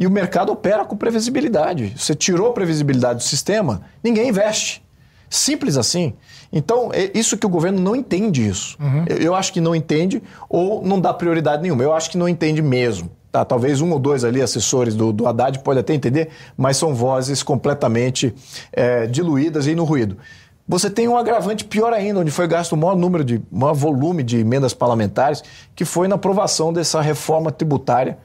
[0.00, 1.92] E o mercado opera com previsibilidade.
[1.94, 4.82] Você tirou a previsibilidade do sistema, ninguém investe.
[5.28, 6.14] Simples assim.
[6.50, 8.78] Então, é isso que o governo não entende isso.
[8.80, 9.04] Uhum.
[9.06, 11.82] Eu, eu acho que não entende ou não dá prioridade nenhuma.
[11.82, 13.10] Eu acho que não entende mesmo.
[13.30, 16.92] Tá, talvez um ou dois ali assessores do, do Haddad pode até entender, mas são
[16.92, 18.34] vozes completamente
[18.72, 20.16] é, diluídas e no ruído.
[20.66, 24.22] Você tem um agravante pior ainda, onde foi gasto o maior número de, maior volume
[24.24, 25.44] de emendas parlamentares,
[25.76, 28.18] que foi na aprovação dessa reforma tributária,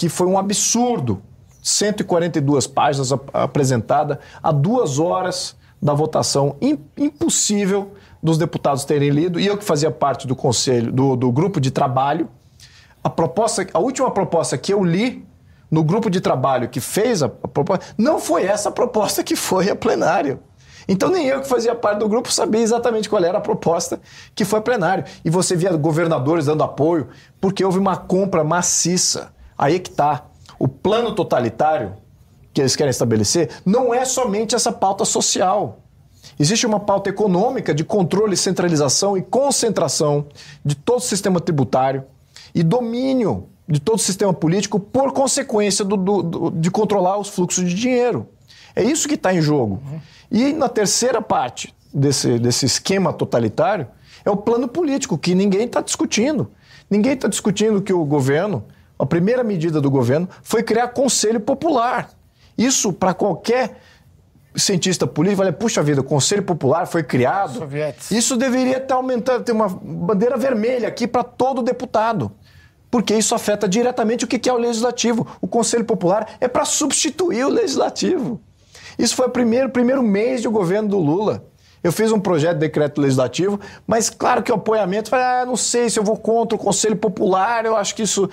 [0.00, 1.20] que foi um absurdo.
[1.62, 6.56] 142 páginas ap apresentada a duas horas da votação.
[6.96, 11.60] impossível dos deputados terem lido, e eu que fazia parte do conselho, do, do grupo
[11.60, 12.30] de trabalho,
[13.04, 15.22] a proposta, a última proposta que eu li
[15.70, 19.76] no grupo de trabalho que fez a proposta, não foi essa proposta que foi a
[19.76, 20.40] plenário.
[20.88, 24.00] Então nem eu que fazia parte do grupo sabia exatamente qual era a proposta
[24.34, 25.04] que foi a plenário.
[25.22, 27.08] E você via governadores dando apoio,
[27.38, 29.38] porque houve uma compra maciça.
[29.60, 30.24] Aí é que está.
[30.58, 31.92] O plano totalitário
[32.54, 35.80] que eles querem estabelecer não é somente essa pauta social.
[36.38, 40.26] Existe uma pauta econômica de controle, centralização e concentração
[40.64, 42.04] de todo o sistema tributário
[42.54, 47.28] e domínio de todo o sistema político por consequência do, do, do, de controlar os
[47.28, 48.26] fluxos de dinheiro.
[48.74, 49.82] É isso que está em jogo.
[50.30, 53.86] E na terceira parte desse, desse esquema totalitário
[54.24, 56.50] é o plano político, que ninguém está discutindo.
[56.88, 58.64] Ninguém está discutindo que o governo,
[59.00, 62.10] a primeira medida do governo foi criar conselho popular.
[62.56, 63.78] Isso, para qualquer
[64.54, 67.58] cientista político, olha, puxa vida, o Conselho Popular foi criado.
[67.58, 68.10] Sovietes.
[68.10, 72.32] Isso deveria estar aumentando, ter uma bandeira vermelha aqui para todo deputado.
[72.90, 75.26] Porque isso afeta diretamente o que é o legislativo.
[75.40, 78.40] O Conselho Popular é para substituir o legislativo.
[78.98, 81.44] Isso foi o primeiro, primeiro mês de governo do Lula.
[81.82, 85.56] Eu fiz um projeto de decreto legislativo, mas claro que o apoiamento, falei, ah, não
[85.56, 88.28] sei se eu vou contra o Conselho Popular, eu acho que isso.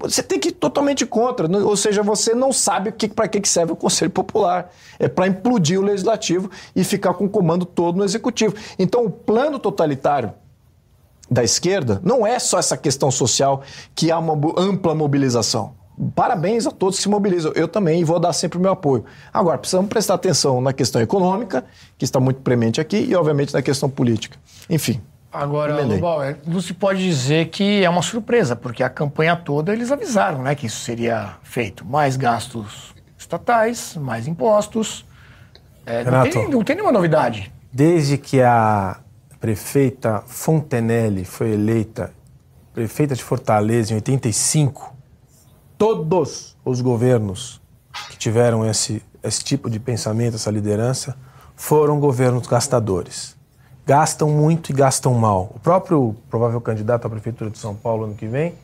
[0.00, 3.76] Você tem que ir totalmente contra, ou seja, você não sabe para que serve o
[3.76, 4.72] Conselho Popular.
[4.98, 8.54] É para implodir o legislativo e ficar com o comando todo no executivo.
[8.78, 10.32] Então, o plano totalitário
[11.30, 13.62] da esquerda não é só essa questão social
[13.94, 15.75] que há uma ampla mobilização.
[16.14, 17.52] Parabéns a todos que se mobilizam.
[17.54, 19.04] Eu também vou dar sempre o meu apoio.
[19.32, 21.64] Agora, precisamos prestar atenção na questão econômica,
[21.96, 24.38] que está muito premente aqui, e, obviamente, na questão política.
[24.68, 25.00] Enfim.
[25.32, 29.92] Agora, Lubauer, não se pode dizer que é uma surpresa, porque a campanha toda eles
[29.92, 31.84] avisaram né, que isso seria feito.
[31.84, 35.04] Mais gastos estatais, mais impostos.
[35.84, 37.52] É, Renato, não, tem, não tem nenhuma novidade.
[37.72, 38.98] Desde que a
[39.38, 42.12] prefeita Fontenelle foi eleita
[42.72, 44.95] prefeita de Fortaleza em 85,
[45.78, 47.60] todos os governos
[48.10, 51.16] que tiveram esse, esse tipo de pensamento, essa liderança,
[51.54, 53.36] foram governos gastadores.
[53.86, 55.52] Gastam muito e gastam mal.
[55.54, 58.54] O próprio provável candidato à Prefeitura de São Paulo ano que vem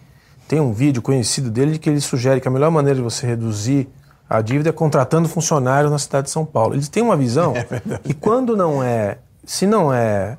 [0.48, 3.26] tem um vídeo conhecido dele de que ele sugere que a melhor maneira de você
[3.26, 3.89] reduzir
[4.28, 6.74] a dívida é contratando funcionários na cidade de São Paulo.
[6.74, 7.64] Eles têm uma visão é
[8.02, 10.36] que quando não é, se não é,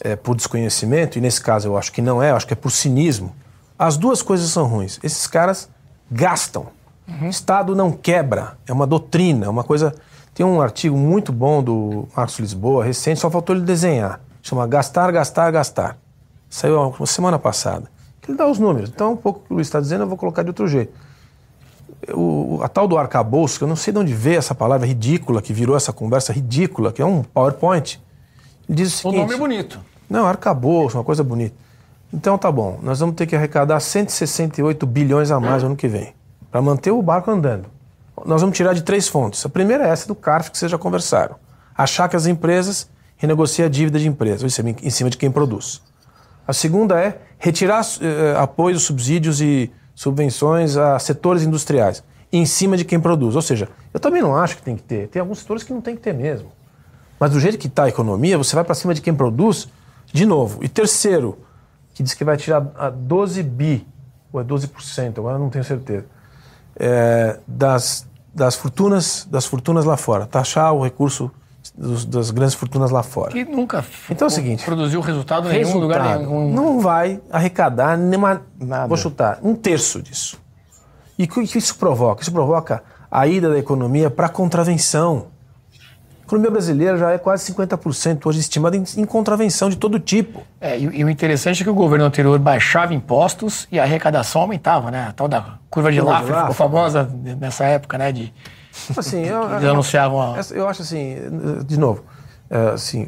[0.00, 2.56] é por desconhecimento, e nesse caso eu acho que não é, eu acho que é
[2.56, 3.34] por cinismo,
[3.78, 5.00] as duas coisas são ruins.
[5.02, 5.68] Esses caras
[6.10, 6.66] gastam.
[7.06, 7.28] Uhum.
[7.28, 9.94] Estado não quebra, é uma doutrina, é uma coisa.
[10.34, 14.20] Tem um artigo muito bom do Marcos Lisboa, recente, só faltou ele desenhar.
[14.42, 15.96] Chama Gastar, Gastar, Gastar.
[16.50, 17.90] Saiu uma semana passada.
[18.26, 18.90] Ele dá os números.
[18.90, 20.92] Então, um pouco que o Luiz está dizendo, eu vou colocar de outro jeito.
[22.12, 25.40] O, a tal do arcabouço, que eu não sei de onde veio essa palavra ridícula,
[25.40, 28.00] que virou essa conversa ridícula, que é um PowerPoint.
[28.68, 29.16] Ele diz o seguinte.
[29.16, 29.80] O nome é bonito.
[30.08, 31.54] Não, arcabouço, uma coisa bonita.
[32.14, 35.88] Então tá bom, nós vamos ter que arrecadar 168 bilhões a mais no ano que
[35.88, 36.14] vem,
[36.48, 37.66] para manter o barco andando.
[38.24, 39.44] Nós vamos tirar de três fontes.
[39.44, 41.34] A primeira é essa do CARF que vocês já conversaram.
[41.76, 45.28] Achar que as empresas renegociam a dívida de empresas, isso é em cima de quem
[45.28, 45.82] produz.
[46.46, 52.84] A segunda é retirar eh, apoios, subsídios e subvenções a setores industriais, em cima de
[52.84, 53.34] quem produz.
[53.34, 55.08] Ou seja, eu também não acho que tem que ter.
[55.08, 56.52] Tem alguns setores que não tem que ter mesmo.
[57.18, 59.68] Mas do jeito que está a economia, você vai para cima de quem produz,
[60.12, 60.62] de novo.
[60.62, 61.38] E terceiro,
[61.94, 63.86] que diz que vai tirar a 12 bi,
[64.32, 66.04] ou é 12%, agora não tenho certeza,
[66.76, 71.30] é, das, das, fortunas, das fortunas lá fora, taxar o recurso
[71.74, 73.30] dos, das grandes fortunas lá fora.
[73.30, 76.52] Que nunca então é o seguinte, produziu resultado nenhum resultado, lugar nenhum.
[76.52, 78.88] Não vai arrecadar nenhuma, Nada.
[78.88, 80.42] vou chutar, um terço disso.
[81.16, 82.22] E o que isso provoca?
[82.22, 85.26] Isso provoca a ida da economia para a contravenção.
[86.24, 90.42] A economia brasileira já é quase 50% hoje estimada em, em, contravenção de todo tipo.
[90.58, 94.40] É, e, e, o interessante é que o governo anterior baixava impostos e a arrecadação
[94.40, 95.08] aumentava, né?
[95.10, 98.10] A tal da curva de Laffer ficou famosa nessa época, né?
[98.10, 98.32] De,
[98.96, 100.34] assim, eu, eles anunciavam...
[100.50, 101.14] Eu acho assim,
[101.66, 102.02] de novo,
[102.48, 103.06] é, assim,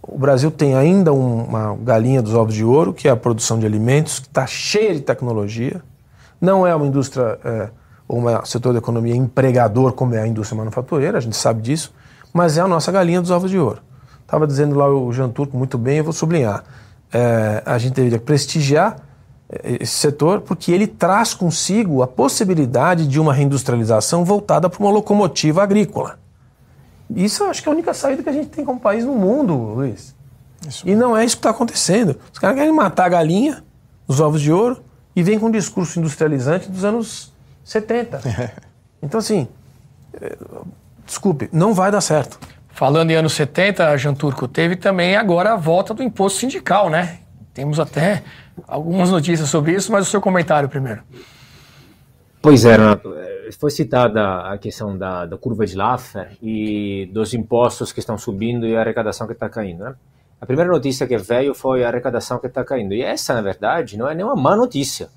[0.00, 3.66] o Brasil tem ainda uma galinha dos ovos de ouro, que é a produção de
[3.66, 5.82] alimentos, que está cheia de tecnologia.
[6.40, 7.40] Não é uma indústria...
[7.44, 7.70] É,
[8.06, 11.90] ou um setor da economia empregador como é a indústria manufatureira, a gente sabe disso
[12.34, 13.80] mas é a nossa galinha dos ovos de ouro.
[14.22, 16.64] Estava dizendo lá o Jean Turco muito bem, eu vou sublinhar.
[17.12, 18.96] É, a gente deveria prestigiar
[19.48, 24.90] é, esse setor porque ele traz consigo a possibilidade de uma reindustrialização voltada para uma
[24.90, 26.18] locomotiva agrícola.
[27.14, 29.14] Isso eu acho que é a única saída que a gente tem como país no
[29.14, 30.12] mundo, Luiz.
[30.66, 30.88] Isso.
[30.88, 32.18] E não é isso que está acontecendo.
[32.32, 33.62] Os caras querem matar a galinha,
[34.08, 34.82] os ovos de ouro,
[35.14, 37.32] e vem com um discurso industrializante dos anos
[37.62, 38.20] 70.
[39.04, 39.46] Então, assim,
[40.14, 40.34] é,
[41.04, 42.38] desculpe, não vai dar certo.
[42.70, 47.20] Falando em anos 70, Jean Turco, teve também agora a volta do imposto sindical, né?
[47.52, 48.24] Temos até
[48.66, 51.02] algumas notícias sobre isso, mas o seu comentário primeiro.
[52.42, 53.14] Pois é, Renato.
[53.14, 58.18] É, foi citada a questão da, da curva de Laffer e dos impostos que estão
[58.18, 59.84] subindo e a arrecadação que está caindo.
[59.84, 59.94] Né?
[60.40, 62.92] A primeira notícia que veio foi a arrecadação que está caindo.
[62.92, 65.08] E essa, na verdade, não é nenhuma má notícia.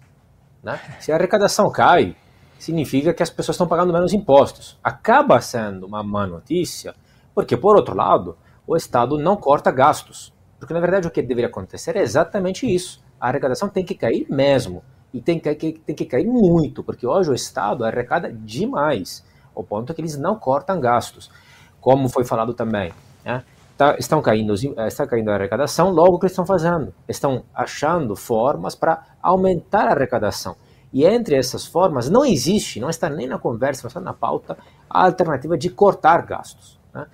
[0.64, 0.80] Né?
[1.00, 2.16] Se a arrecadação cai,
[2.60, 4.78] significa que as pessoas estão pagando menos impostos.
[4.84, 6.96] Acaba sendo uma má notícia,
[7.34, 10.34] porque, por outro lado, o Estado não corta gastos.
[10.60, 13.04] Porque, na verdade, o que deveria acontecer é exatamente isso.
[13.20, 14.84] A arrecadação tem que cair mesmo.
[15.14, 19.26] E tem que, tem que cair muito, porque hoje o Estado arrecada demais,
[19.56, 21.32] ao ponto que eles não cortam gastos.
[21.80, 22.92] Como foi falado também,
[23.24, 23.44] né?
[23.78, 26.94] Tá, estão caindo, eh, está caindo a arrecadação, logo o que eles estão fazendo?
[27.08, 30.56] Estão achando formas para aumentar a arrecadação.
[30.98, 34.58] E entre essas formas, não existe, não está nem na conversa, não está na pauta,
[34.90, 36.80] a alternativa de cortar gastos.
[36.92, 37.06] Né?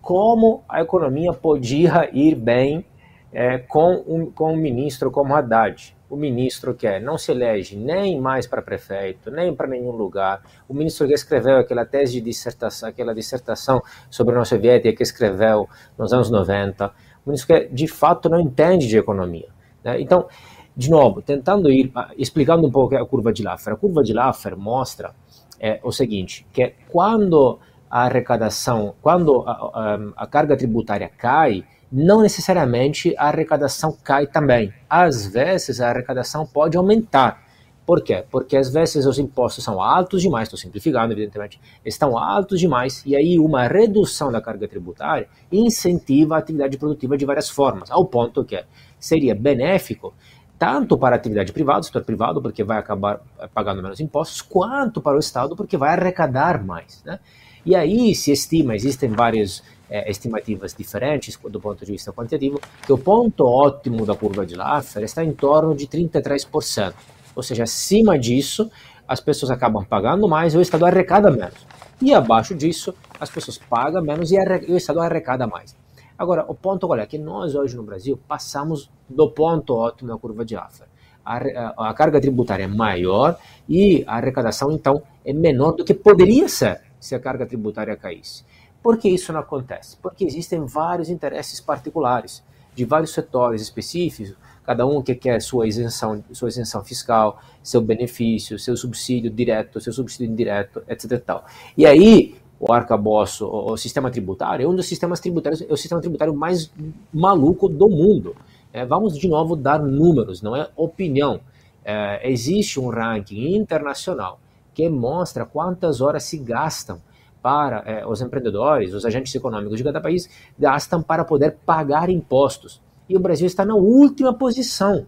[0.00, 2.86] Como a economia podia ir bem
[3.32, 5.92] é, com, um, com um ministro como Haddad?
[6.08, 10.42] o ministro quer, não se elege nem mais para prefeito, nem para nenhum lugar.
[10.68, 15.02] O ministro que escreveu aquela tese de dissertação, aquela dissertação sobre a União Soviética que
[15.02, 15.66] escreveu
[15.96, 16.86] nos anos 90,
[17.24, 19.48] o ministro que de fato não entende de economia.
[19.82, 20.00] Né?
[20.00, 20.28] Então,
[20.76, 23.74] de novo, tentando ir, ah, explicando um pouco a curva de Laffer.
[23.74, 25.14] A curva de Laffer mostra
[25.60, 27.58] é, o seguinte, que quando
[27.90, 34.72] a arrecadação, quando a, a, a carga tributária cai, não necessariamente a arrecadação cai também.
[34.88, 37.42] Às vezes a arrecadação pode aumentar.
[37.84, 38.24] Por quê?
[38.30, 43.14] Porque às vezes os impostos são altos demais, estou simplificando, evidentemente, estão altos demais, e
[43.14, 48.44] aí uma redução da carga tributária incentiva a atividade produtiva de várias formas, ao ponto
[48.44, 48.64] que
[48.98, 50.14] seria benéfico
[50.62, 53.20] tanto para a atividade privada, setor privado, porque vai acabar
[53.52, 57.02] pagando menos impostos, quanto para o Estado, porque vai arrecadar mais.
[57.04, 57.18] Né?
[57.66, 59.60] E aí se estima, existem vários
[59.90, 64.54] é, estimativas diferentes do ponto de vista quantitativo, que o ponto ótimo da curva de
[64.54, 66.94] Laffer está em torno de 33%.
[67.34, 68.70] Ou seja, acima disso,
[69.08, 71.66] as pessoas acabam pagando mais e o Estado arrecada menos.
[72.00, 74.36] E abaixo disso, as pessoas pagam menos e,
[74.68, 75.74] o Estado arrecada mais.
[76.16, 77.06] Agora, o ponto é?
[77.06, 80.86] Que nós hoje no Brasil passamos do ponto ótimo da curva de Laffer.
[81.24, 86.48] A, a, carga tributária é maior e a arrecadação, então, é menor do que poderia
[86.48, 88.44] ser se a carga tributária caísse.
[88.82, 89.96] Por que isso não acontece?
[90.02, 92.42] Porque existem vários interesses particulares
[92.74, 94.34] de vários setores específicos,
[94.64, 99.92] cada um que quer sua isenção, sua isenção fiscal, seu benefício, seu subsídio direto, seu
[99.92, 101.22] subsídio indireto, etc.
[101.24, 101.44] Tal.
[101.76, 105.76] e aí, o arcabouço, o, o sistema tributário, é um dos sistemas tributários, é o
[105.76, 106.72] sistema tributário mais
[107.12, 108.36] maluco do mundo.
[108.72, 111.40] É, vamos de novo dar números, não é opinião.
[111.84, 114.38] É, existe um ranking internacional
[114.72, 117.00] que mostra quantas horas se gastam
[117.42, 122.80] para é, os empreendedores, os agentes econômicos de cada país gastam para poder pagar impostos.
[123.08, 125.04] E o Brasil está na última posição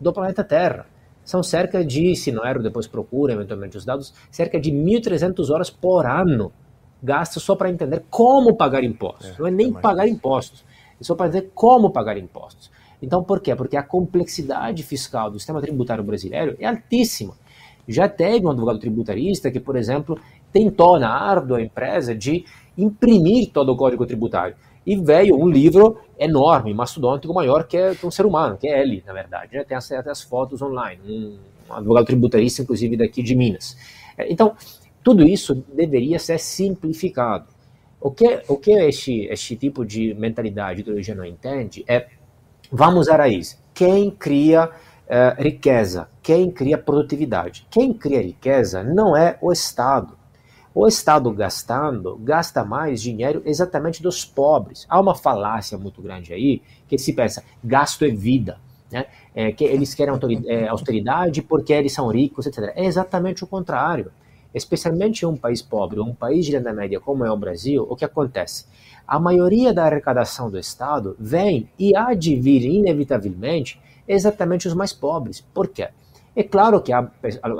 [0.00, 0.86] do planeta Terra.
[1.22, 5.68] São cerca de, se não erro, depois procura eventualmente os dados, cerca de 1.300 horas
[5.68, 6.50] por ano
[7.04, 9.30] gastas só para entender como pagar impostos.
[9.30, 10.64] É, não é nem é pagar impostos,
[10.98, 12.70] é só para entender como pagar impostos.
[13.02, 13.54] Então, por quê?
[13.54, 17.34] Porque a complexidade fiscal do sistema tributário brasileiro é altíssima.
[17.86, 20.18] Já teve um advogado tributarista que, por exemplo,
[20.50, 22.46] tentou na árdua empresa de
[22.78, 24.56] imprimir todo o código tributário.
[24.86, 28.80] E veio um livro enorme, mastodôntico, maior que, é, que um ser humano, que é
[28.80, 29.54] ele, na verdade.
[29.54, 29.64] Né?
[29.64, 31.38] Tem até as fotos online, um,
[31.70, 33.76] um advogado tributarista, inclusive daqui de Minas.
[34.16, 34.54] É, então,
[35.04, 37.46] tudo isso deveria ser simplificado.
[38.00, 42.08] O que, o que este, este tipo de mentalidade ideologia não entende é,
[42.72, 47.66] vamos à raiz, quem cria uh, riqueza, quem cria produtividade?
[47.70, 50.16] Quem cria riqueza não é o Estado,
[50.74, 54.84] o Estado gastando, gasta mais dinheiro exatamente dos pobres.
[54.88, 58.58] Há uma falácia muito grande aí, que se pensa, gasto é vida.
[58.90, 59.06] Né?
[59.34, 60.14] É, que eles querem
[60.46, 62.72] é, austeridade porque eles são ricos, etc.
[62.74, 64.10] É exatamente o contrário.
[64.54, 67.96] Especialmente em um país pobre, um país de renda média como é o Brasil, o
[67.96, 68.66] que acontece?
[69.06, 74.92] A maioria da arrecadação do Estado vem e há de vir, inevitavelmente, exatamente os mais
[74.92, 75.40] pobres.
[75.40, 75.88] Por quê?
[76.36, 77.10] É claro que há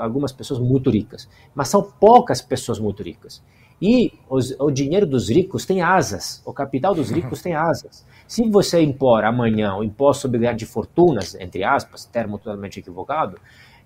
[0.01, 3.41] algumas pessoas muito ricas, mas são poucas pessoas muito ricas.
[3.81, 8.05] E os, o dinheiro dos ricos tem asas, o capital dos ricos tem asas.
[8.27, 13.37] Se você impor amanhã o imposto sobre grandes fortunas, entre aspas, termo totalmente equivocado,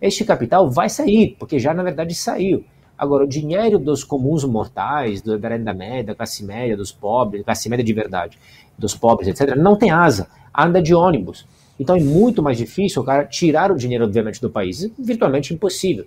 [0.01, 2.63] este capital vai sair, porque já na verdade saiu.
[2.99, 7.69] Agora, o dinheiro dos comuns mortais, da renda média, da classe média, dos pobres, classe
[7.69, 8.37] média de verdade,
[8.77, 11.47] dos pobres, etc., não tem asa, anda de ônibus.
[11.79, 14.91] Então é muito mais difícil o cara tirar o dinheiro, obviamente, do país.
[14.99, 16.05] Virtualmente impossível.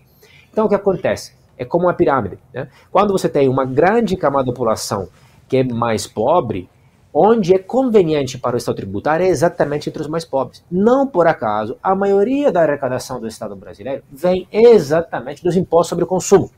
[0.53, 1.33] Então o que acontece?
[1.57, 2.39] É como uma pirâmide.
[2.53, 2.69] Né?
[2.91, 5.09] Quando você tem uma grande camada da população
[5.49, 6.69] que é mais pobre,
[7.13, 10.63] onde é conveniente para o Estado tributar é exatamente entre os mais pobres.
[10.71, 16.05] Não por acaso, a maioria da arrecadação do Estado brasileiro vem exatamente dos impostos sobre
[16.05, 16.51] o consumo.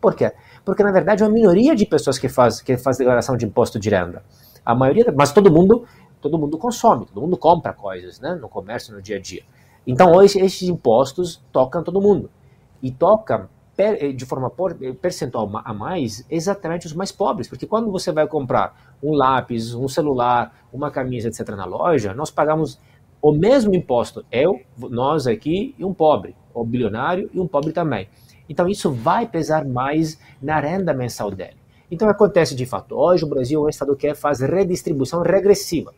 [0.00, 0.32] Por quê?
[0.64, 3.78] Porque, na verdade, é uma minoria de pessoas que faz, que faz declaração de imposto
[3.78, 4.22] de renda.
[4.64, 5.84] A maioria, mas todo mundo,
[6.20, 9.42] todo mundo consome, todo mundo compra coisas né, no comércio, no dia a dia.
[9.86, 12.30] Então, hoje, esses impostos tocam todo mundo.
[12.82, 13.48] E tocam
[13.80, 14.52] eh, de forma
[14.82, 19.74] eh, percentual a mais exatamente os mais pobres, porque quando você vai comprar um lápis,
[19.74, 21.48] um celular, uma camisa, etc.
[21.56, 22.78] na loja, nós pagamos
[23.22, 28.06] o mesmo imposto, eu, nós aqui e um pobre, o bilionário e um pobre também.
[28.50, 31.56] Então isso vai pesar mais na renda mensal dele.
[31.88, 35.94] Então acontece de fato, hoje o Brasil é um estado que faz redistribuição regressiva,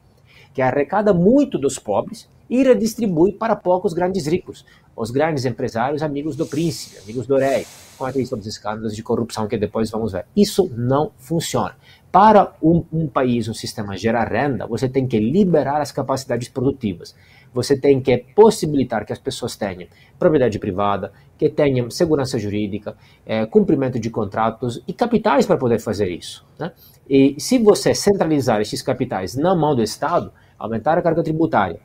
[0.52, 6.36] que arrecada muito dos pobres e redistribui para poucos grandes ricos, os grandes empresários amigos
[6.36, 7.66] do príncipe, amigos do rei,
[7.96, 10.26] com aqueles todos os escândalos de corrupção que depois vamos ver.
[10.36, 11.74] Isso não funciona.
[12.10, 17.14] Para um, um país, um sistema gerar renda, você tem que liberar as capacidades produtivas.
[17.52, 19.88] Você tem que possibilitar que as pessoas tenham
[20.18, 22.96] propriedade privada, que tenham segurança jurídica,
[23.26, 26.46] é, cumprimento de contratos e capitais para poder fazer isso.
[26.58, 26.72] Né?
[27.08, 31.80] E se você centralizar esses capitais na mão do Estado, aumentar a carga tributária,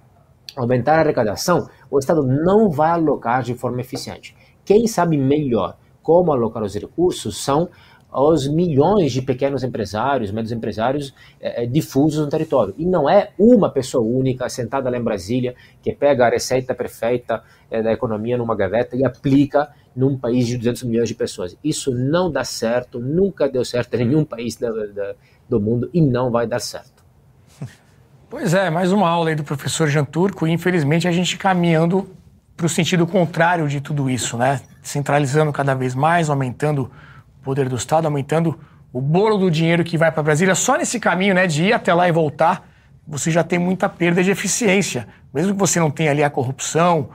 [0.55, 4.35] aumentar a arrecadação, o Estado não vai alocar de forma eficiente.
[4.63, 7.69] Quem sabe melhor como alocar os recursos são
[8.11, 12.73] os milhões de pequenos empresários, médios empresários é, difusos no território.
[12.77, 17.43] E não é uma pessoa única sentada lá em Brasília que pega a receita perfeita
[17.69, 21.57] é, da economia numa gaveta e aplica num país de 200 milhões de pessoas.
[21.63, 25.15] Isso não dá certo, nunca deu certo em nenhum país da, da,
[25.49, 26.97] do mundo e não vai dar certo.
[28.29, 32.09] Pois é, mais uma aula aí do professor Jean Turco e infelizmente a gente caminhando
[32.57, 34.59] para o sentido contrário de tudo isso, né?
[34.81, 36.91] Centralizando cada vez mais, aumentando
[37.47, 38.59] poder do Estado, aumentando
[38.91, 40.53] o bolo do dinheiro que vai para Brasília.
[40.53, 42.67] Só nesse caminho, né, de ir até lá e voltar,
[43.07, 45.07] você já tem muita perda de eficiência.
[45.33, 47.07] Mesmo que você não tenha ali a corrupção,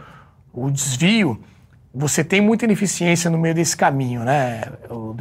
[0.50, 1.38] o desvio,
[1.94, 4.62] você tem muita ineficiência no meio desse caminho, né?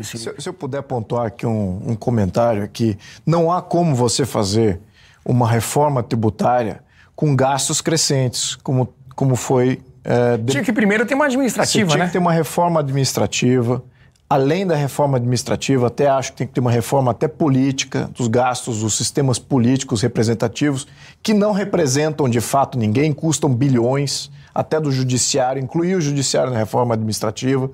[0.02, 4.80] Se, se, eu puder pontuar aqui um, um comentário aqui, não há como você fazer
[5.26, 6.82] uma reforma tributária
[7.18, 9.82] com gastos crescentes, como, como foi.
[10.06, 10.54] É, de...
[10.54, 12.06] Tinha que primeiro ter uma administrativa, Você tinha né?
[12.06, 13.84] que ter uma reforma administrativa.
[14.32, 18.30] Além da reforma administrativa, até acho que tem que ter uma reforma até política, dos
[18.30, 20.88] gastos dos sistemas políticos representativos,
[21.22, 26.58] que não representam de fato ninguém, custam bilhões, até do judiciário, incluir o judiciário na
[26.58, 27.70] reforma administrativa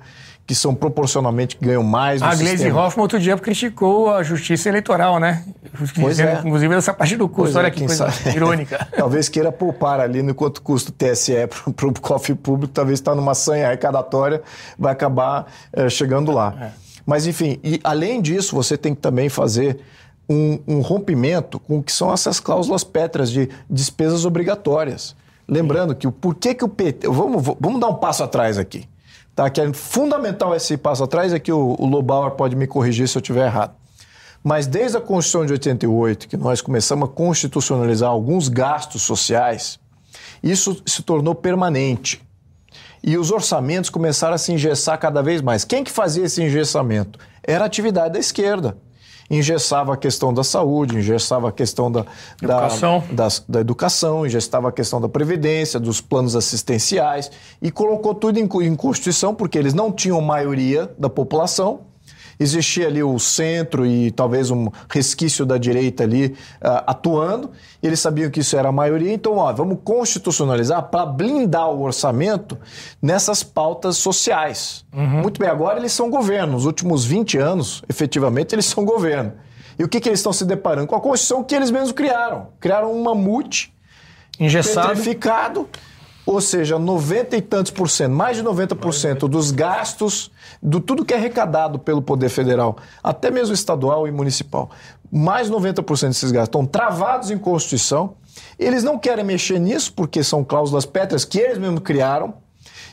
[0.48, 2.22] que são proporcionalmente que ganham mais.
[2.22, 2.86] A Gleisi sistema.
[2.86, 5.44] Hoffmann outro dia criticou a justiça eleitoral, né?
[6.00, 6.40] Pois é.
[6.42, 8.34] Inclusive essa parte do custo, pois olha é, que coisa sabe.
[8.34, 8.88] irônica.
[8.96, 11.34] talvez queira poupar ali no quanto custa o TSE
[11.76, 14.40] para o cofre público, talvez está numa sanha arrecadatória,
[14.78, 16.54] vai acabar é, chegando lá.
[16.58, 16.70] É.
[17.04, 19.78] Mas enfim, e além disso, você tem que também fazer
[20.26, 25.14] um, um rompimento com o que são essas cláusulas pétreas de despesas obrigatórias.
[25.46, 27.06] Lembrando que o porquê que o PT.
[27.06, 28.88] Vamos, vamos dar um passo atrás aqui
[29.38, 29.48] tá?
[29.48, 33.16] que é fundamental esse passo atrás, é que o, o Lobauer pode me corrigir se
[33.16, 33.72] eu estiver errado.
[34.42, 39.78] Mas desde a Constituição de 88, que nós começamos a constitucionalizar alguns gastos sociais,
[40.42, 42.20] isso se tornou permanente.
[43.02, 45.64] E os orçamentos começaram a se engessar cada vez mais.
[45.64, 47.18] Quem que fazia esse engessamento?
[47.44, 48.76] Era a atividade da esquerda
[49.30, 52.06] engessava a questão da saúde, engessava a questão da
[52.42, 57.30] educação, da, da, da educação engessava a questão da previdência, dos planos assistenciais
[57.60, 61.80] e colocou tudo em, em Constituição, porque eles não tinham maioria da população,
[62.38, 67.50] existia ali o centro e talvez um resquício da direita ali uh, atuando,
[67.82, 71.82] e eles sabiam que isso era a maioria, então ó, vamos constitucionalizar para blindar o
[71.82, 72.58] orçamento
[73.00, 74.84] nessas pautas sociais.
[74.92, 75.22] Uhum.
[75.22, 79.32] Muito bem, agora eles são governo, nos últimos 20 anos, efetivamente, eles são governo.
[79.78, 80.88] E o que, que eles estão se deparando?
[80.88, 82.48] Com a Constituição que eles mesmos criaram.
[82.58, 83.72] Criaram um mamute
[84.40, 85.68] engessado, petrificado,
[86.28, 90.30] ou seja, 90 e tantos por cento, mais de 90% dos gastos,
[90.62, 94.68] do tudo que é arrecadado pelo Poder Federal, até mesmo estadual e municipal,
[95.10, 98.12] mais de 90% desses gastos estão travados em Constituição.
[98.58, 102.34] Eles não querem mexer nisso porque são cláusulas pétreas que eles mesmos criaram.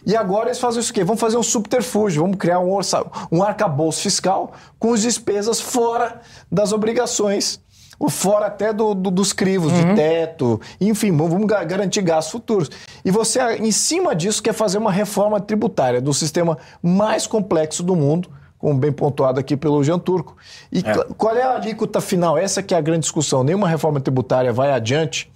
[0.06, 1.03] E agora eles fazem isso o quê?
[1.03, 6.22] Vamos fazer um subterfúgio, vamos criar um, orça, um arcabouço fiscal com as despesas fora
[6.49, 7.60] das obrigações
[8.09, 9.89] fora até do, do, dos crivos, uhum.
[9.89, 12.69] de teto, enfim, vamos garantir gastos futuros.
[13.03, 17.95] E você, em cima disso, quer fazer uma reforma tributária do sistema mais complexo do
[17.95, 20.35] mundo, como bem pontuado aqui pelo Jean Turco.
[20.72, 20.93] E é.
[21.17, 22.38] qual é a alíquota final?
[22.38, 23.43] Essa que é a grande discussão.
[23.43, 25.31] Nenhuma reforma tributária vai adiante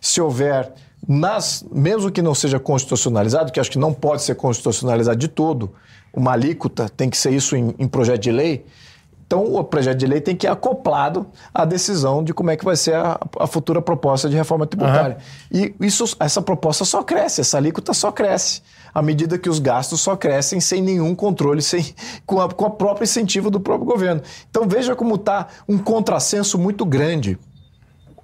[0.00, 0.72] se houver,
[1.06, 5.72] nas, mesmo que não seja constitucionalizado, que acho que não pode ser constitucionalizado de todo,
[6.12, 8.66] uma alíquota, tem que ser isso em, em projeto de lei,
[9.26, 12.64] então, o projeto de lei tem que ir acoplado à decisão de como é que
[12.64, 15.16] vai ser a, a futura proposta de reforma tributária.
[15.50, 15.60] Uhum.
[15.80, 18.62] E isso, essa proposta só cresce, essa alíquota só cresce,
[18.92, 21.94] à medida que os gastos só crescem sem nenhum controle, sem,
[22.26, 24.20] com, a própria incentivo do próprio governo.
[24.50, 27.38] Então, veja como está um contrassenso muito grande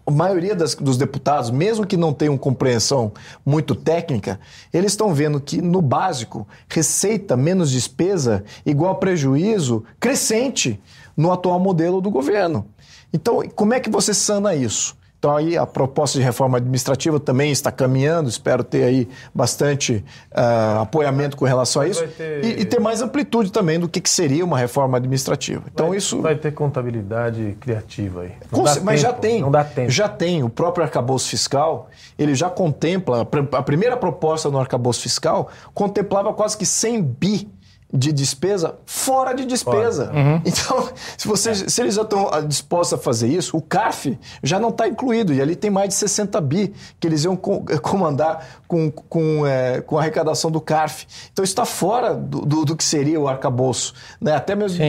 [0.08, 3.12] a maioria das, dos deputados, mesmo que não tenham compreensão
[3.44, 4.40] muito técnica,
[4.72, 10.80] eles estão vendo que no básico, receita menos despesa igual prejuízo crescente
[11.14, 12.66] no atual modelo do governo.
[13.12, 14.96] Então, como é que você sana isso?
[15.18, 20.82] Então aí a proposta de reforma administrativa também está caminhando, espero ter aí bastante uh,
[20.82, 22.44] apoiamento com relação a isso ter...
[22.44, 25.64] E, e, ter mais amplitude também do que, que seria uma reforma administrativa.
[25.72, 28.32] Então vai, isso vai ter contabilidade criativa aí.
[28.48, 29.90] Com, mas tempo, já tem, não dá tempo.
[29.90, 35.50] Já tem o próprio arcabouço fiscal, ele já contempla a primeira proposta no arcabouço fiscal
[35.74, 37.57] contemplava quase que 100 bi
[37.92, 40.12] de despesa fora de despesa.
[40.12, 40.42] Uhum.
[40.44, 41.68] Então, se, vocês, é.
[41.68, 45.32] se eles já estão ah, dispostos a fazer isso, o CARF já não está incluído.
[45.32, 49.96] E ali tem mais de 60 bi que eles iam comandar com, com, é, com
[49.96, 51.06] a arrecadação do CARF.
[51.32, 53.94] Então, isso está fora do, do, do, que seria o arcabouço.
[54.20, 54.34] Né?
[54.34, 54.82] Até mesmo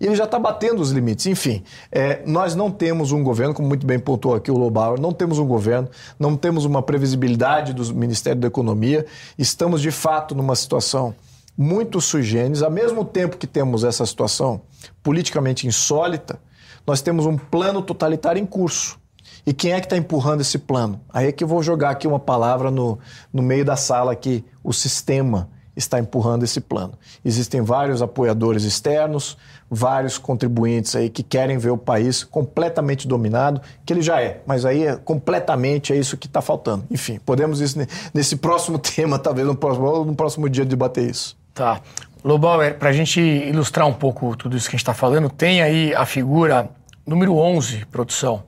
[0.00, 1.26] E ele já está batendo os limites.
[1.26, 1.62] Enfim,
[1.92, 5.38] é, nós não temos um governo, como muito bem pontuou aqui o Lobauer, não temos
[5.38, 5.88] um governo,
[6.18, 9.06] não temos uma previsibilidade do Ministério da Economia.
[9.38, 11.14] Estamos, de fato, numa situação
[11.56, 14.62] muito sui generis, ao mesmo tempo que temos essa situação
[15.02, 16.40] politicamente insólita,
[16.86, 18.98] nós temos um plano totalitário em curso.
[19.46, 21.00] E quem é que está empurrando esse plano?
[21.12, 22.98] Aí é que eu vou jogar aqui uma palavra no,
[23.32, 26.94] no meio da sala aqui, o sistema está empurrando esse plano.
[27.24, 29.36] Existem vários apoiadores externos,
[29.68, 34.64] vários contribuintes aí que querem ver o país completamente dominado, que ele já é, mas
[34.64, 36.84] aí é completamente é isso que está faltando.
[36.90, 37.78] Enfim, podemos isso
[38.12, 41.36] nesse próximo tema, talvez no próximo, no próximo dia debater isso.
[41.54, 41.80] Tá.
[42.24, 45.62] Lobauer, para a gente ilustrar um pouco tudo isso que a gente está falando, tem
[45.62, 46.68] aí a figura
[47.06, 48.42] número 11, produção.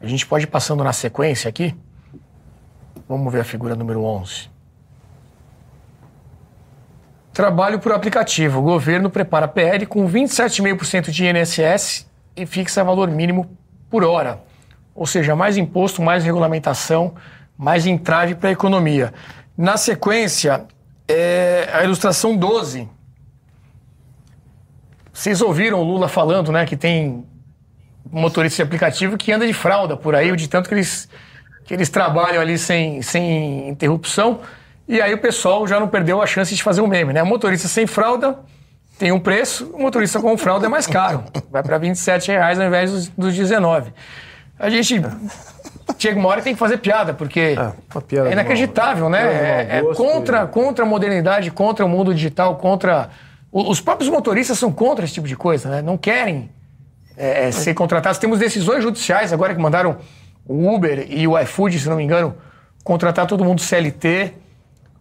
[0.00, 1.74] A gente pode ir passando na sequência aqui?
[3.08, 4.50] Vamos ver a figura número 11.
[7.32, 8.60] Trabalho por aplicativo.
[8.60, 12.06] O governo prepara PL com 27,5% de INSS
[12.36, 13.50] e fixa valor mínimo
[13.90, 14.40] por hora.
[14.94, 17.14] Ou seja, mais imposto, mais regulamentação,
[17.56, 19.12] mais entrave para a economia.
[19.56, 20.66] Na sequência,
[21.08, 22.88] é a ilustração 12.
[25.12, 27.24] Vocês ouviram o Lula falando, né, que tem
[28.10, 31.08] motorista de aplicativo que anda de fralda por aí, de tanto que eles,
[31.64, 34.40] que eles trabalham ali sem, sem interrupção.
[34.86, 37.22] E aí o pessoal já não perdeu a chance de fazer um meme, né?
[37.22, 38.38] Motorista sem fralda
[38.98, 41.24] tem um preço, o motorista com fralda é mais caro.
[41.50, 43.92] Vai para 27 reais ao invés dos, dos 19.
[44.58, 45.00] A gente
[45.96, 49.22] chega uma hora tem que fazer piada, porque é, piada é inacreditável, né?
[49.22, 53.10] É, é contra, contra a modernidade, contra o mundo digital, contra.
[53.50, 55.82] Os próprios motoristas são contra esse tipo de coisa, né?
[55.82, 56.50] Não querem
[57.16, 58.18] é, é, ser contratados.
[58.18, 59.96] Temos decisões judiciais agora que mandaram
[60.46, 62.34] o Uber e o iFood, se não me engano,
[62.84, 64.34] contratar todo mundo CLT.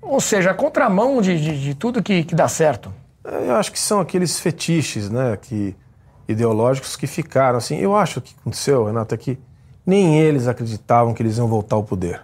[0.01, 2.93] Ou seja, a contramão de, de, de tudo que, que dá certo.
[3.25, 5.37] Eu acho que são aqueles fetiches, né?
[5.41, 5.75] Que,
[6.27, 7.57] ideológicos que ficaram.
[7.57, 9.39] Assim, eu acho que aconteceu, Renato, é que
[9.87, 12.21] nem eles acreditavam que eles iam voltar ao poder.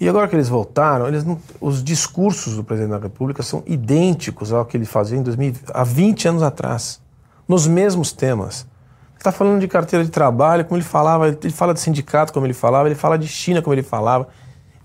[0.00, 4.50] E agora que eles voltaram, eles não, os discursos do presidente da República são idênticos
[4.50, 6.98] ao que ele fazia em 2000, há 20 anos atrás,
[7.46, 8.62] nos mesmos temas.
[9.10, 12.46] Ele está falando de carteira de trabalho, como ele falava, ele fala de sindicato, como
[12.46, 14.28] ele falava, ele fala de China, como ele falava.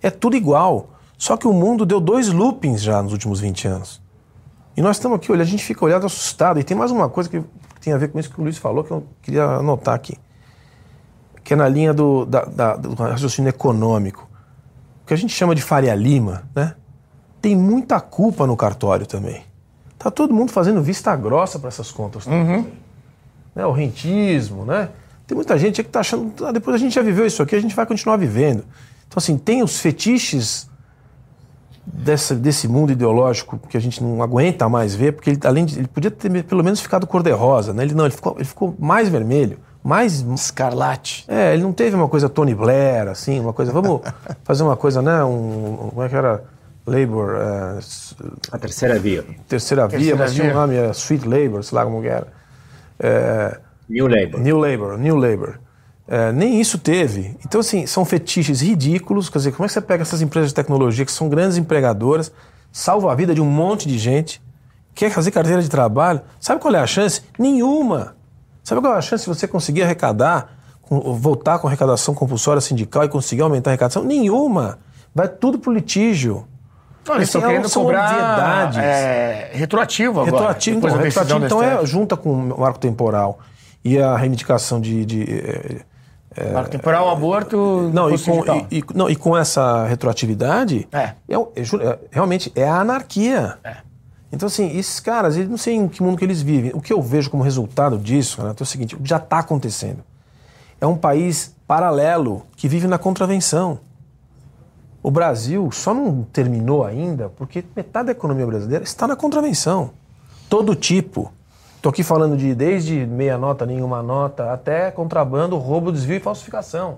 [0.02, 0.90] É tudo igual.
[1.18, 4.02] Só que o mundo deu dois loopings já nos últimos 20 anos.
[4.76, 6.60] E nós estamos aqui, olha, a gente fica olhado assustado.
[6.60, 7.42] E tem mais uma coisa que
[7.80, 10.18] tem a ver com isso que o Luiz falou, que eu queria anotar aqui
[11.46, 14.28] que é na linha do, da, da, do raciocínio econômico.
[15.04, 16.74] O que a gente chama de Faria Lima, né?
[17.40, 19.44] Tem muita culpa no cartório também.
[20.00, 22.26] Tá todo mundo fazendo vista grossa para essas contas.
[22.26, 22.66] Uhum.
[23.54, 23.64] Né?
[23.64, 24.90] O rentismo, né?
[25.28, 27.62] Tem muita gente que está achando, ah, depois a gente já viveu isso aqui, a
[27.62, 28.66] gente vai continuar vivendo.
[29.08, 30.68] Então, assim, tem os fetiches
[31.86, 35.78] dessa, desse mundo ideológico que a gente não aguenta mais ver, porque ele, além de,
[35.78, 37.84] ele podia ter pelo menos ficado cor-de-rosa, né?
[37.84, 41.26] Ele não, ele ficou, ele ficou mais vermelho mais escarlate.
[41.28, 43.72] É, ele não teve uma coisa Tony Blair, assim, uma coisa.
[43.72, 44.02] Vamos
[44.44, 45.24] fazer uma coisa, né?
[45.24, 46.44] Um, como é que era?
[46.88, 47.36] Labor.
[47.36, 47.80] É,
[48.52, 49.24] a terceira via.
[49.48, 52.28] Terceira, Terceira via, mas tinha um nome, era Sweet Labor, sei lá como que era.
[53.00, 54.40] É, New Labor.
[54.40, 55.60] New Labor, New Labor.
[56.08, 57.38] É, nem isso teve.
[57.46, 59.30] Então, assim, são fetiches ridículos.
[59.30, 62.32] Quer dizer, como é que você pega essas empresas de tecnologia que são grandes empregadoras,
[62.72, 64.42] salva a vida de um monte de gente,
[64.96, 66.22] quer fazer carteira de trabalho?
[66.40, 67.22] Sabe qual é a chance?
[67.38, 68.16] Nenhuma.
[68.66, 70.58] Sabe qual é a chance de você conseguir arrecadar,
[70.90, 74.04] voltar com arrecadação compulsória sindical e conseguir aumentar a arrecadação?
[74.04, 74.80] Nenhuma.
[75.14, 76.48] Vai tudo pro litígio.
[77.08, 80.36] Não, eles Assim, estão querendo cobrar é, retroativo agora.
[80.38, 83.38] Retroativo, então, retroativo, então é junta com o marco temporal
[83.84, 85.06] e a reivindicação de.
[85.06, 85.82] de é,
[86.36, 91.12] é, Marco temporal, aborto, não, e com, e, e- não, e com essa retroatividade, É.
[91.30, 93.60] é o- é é- realmente é a anarquia.
[94.36, 96.72] Então, assim, esses caras, eles não sei em que mundo que eles vivem.
[96.74, 100.04] O que eu vejo como resultado disso, Renato, é o seguinte: já está acontecendo.
[100.80, 103.80] É um país paralelo que vive na contravenção.
[105.02, 109.92] O Brasil só não terminou ainda porque metade da economia brasileira está na contravenção.
[110.50, 111.32] Todo tipo.
[111.78, 116.98] Estou aqui falando de desde meia nota, nenhuma nota, até contrabando, roubo, desvio e falsificação.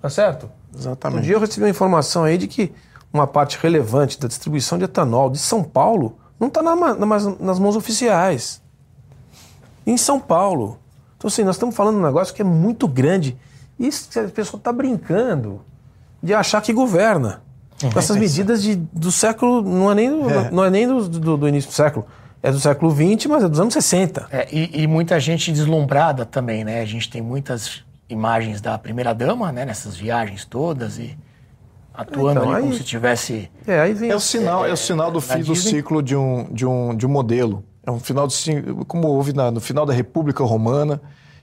[0.00, 0.48] Tá certo?
[0.74, 1.20] Exatamente.
[1.20, 2.72] Um dia eu recebi uma informação aí de que
[3.12, 6.62] uma parte relevante da distribuição de etanol de São Paulo não está
[7.40, 8.60] nas mãos oficiais.
[9.86, 10.78] Em São Paulo.
[11.16, 13.36] Então, assim, nós estamos falando de um negócio que é muito grande.
[13.78, 15.60] E a pessoa está brincando
[16.22, 17.42] de achar que governa.
[17.92, 19.62] Com essas medidas de, do século.
[19.62, 20.50] Não é nem, do, É.
[20.50, 22.06] Não é nem do, do- do início do século.
[22.42, 24.28] É do século XX, mas é dos anos 60.
[24.30, 26.80] É, e, e muita gente deslumbrada também, né?
[26.80, 29.64] A gente tem muitas imagens da primeira-dama, né?
[29.64, 31.16] Nessas viagens todas e
[31.96, 33.50] atuando Então, ali como aí- se tivesse...
[33.66, 35.70] É, aí vem É o sinal, é, o sinal do fim do Disney.
[35.72, 37.64] ciclo de um, de um, de um modelo.
[37.84, 38.34] É um final de
[38.88, 41.00] como houve na- no final da República Romana,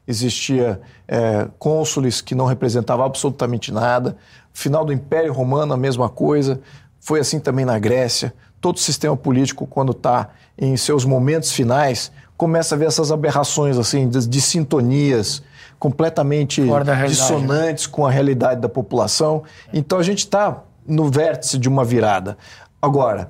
[0.07, 4.17] existia é, cônsules que não representavam absolutamente nada.
[4.53, 6.59] Final do Império Romano, a mesma coisa.
[6.99, 8.34] Foi assim também na Grécia.
[8.61, 14.07] Todo sistema político, quando está em seus momentos finais, começa a ver essas aberrações assim
[14.09, 15.41] de, de sintonias
[15.84, 17.07] completamente né?
[17.07, 19.43] dissonantes com a realidade da população.
[19.73, 22.38] Então a gente está no vértice de uma virada.
[22.81, 23.30] Agora,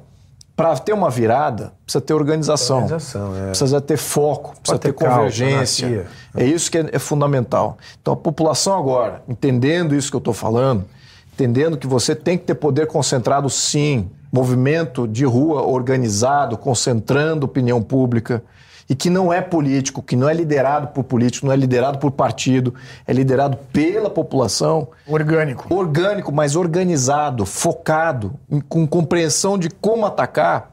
[0.56, 2.84] para ter uma virada, precisa ter organização.
[2.84, 3.48] Organização, é.
[3.48, 5.88] Precisa ter foco, precisa ter ter, convergência.
[5.88, 6.12] anarquia.
[6.36, 7.76] É isso que é, é fundamental.
[8.00, 10.86] Então a população agora, entendendo isso que eu estou falando,
[11.34, 17.82] entendendo que você tem que ter poder concentrado sim, movimento de rua organizado, concentrando opinião
[17.82, 18.44] pública,
[18.90, 22.12] e que não é político, que não é liderado por político, não é liderado por
[22.12, 22.74] partido,
[23.08, 24.90] é liderado pela população.
[25.08, 25.74] Orgânico.
[25.74, 28.34] Orgânico, mas organizado, focado,
[28.68, 30.72] com compreensão de como atacar,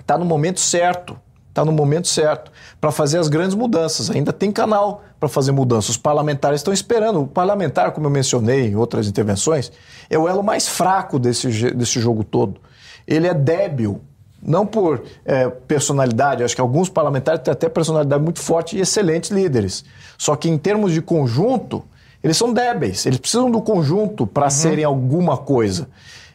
[0.00, 1.18] está no momento certo.
[1.48, 4.08] Está no momento certo para fazer as grandes mudanças.
[4.10, 5.90] Ainda tem canal para fazer mudanças.
[5.90, 7.22] Os parlamentares estão esperando.
[7.22, 9.72] O parlamentar, como eu mencionei em outras intervenções,
[10.08, 12.60] é o elo mais fraco desse, desse jogo todo.
[13.08, 14.00] Ele é débil,
[14.42, 16.44] não por eh, personalidade.
[16.44, 19.84] Acho que alguns parlamentares têm até personalidade muito forte e excelentes líderes.
[20.16, 21.84] Só que em termos de conjunto,
[22.22, 23.04] eles são débeis.
[23.06, 25.88] Eles precisam do conjunto para serem alguma coisa.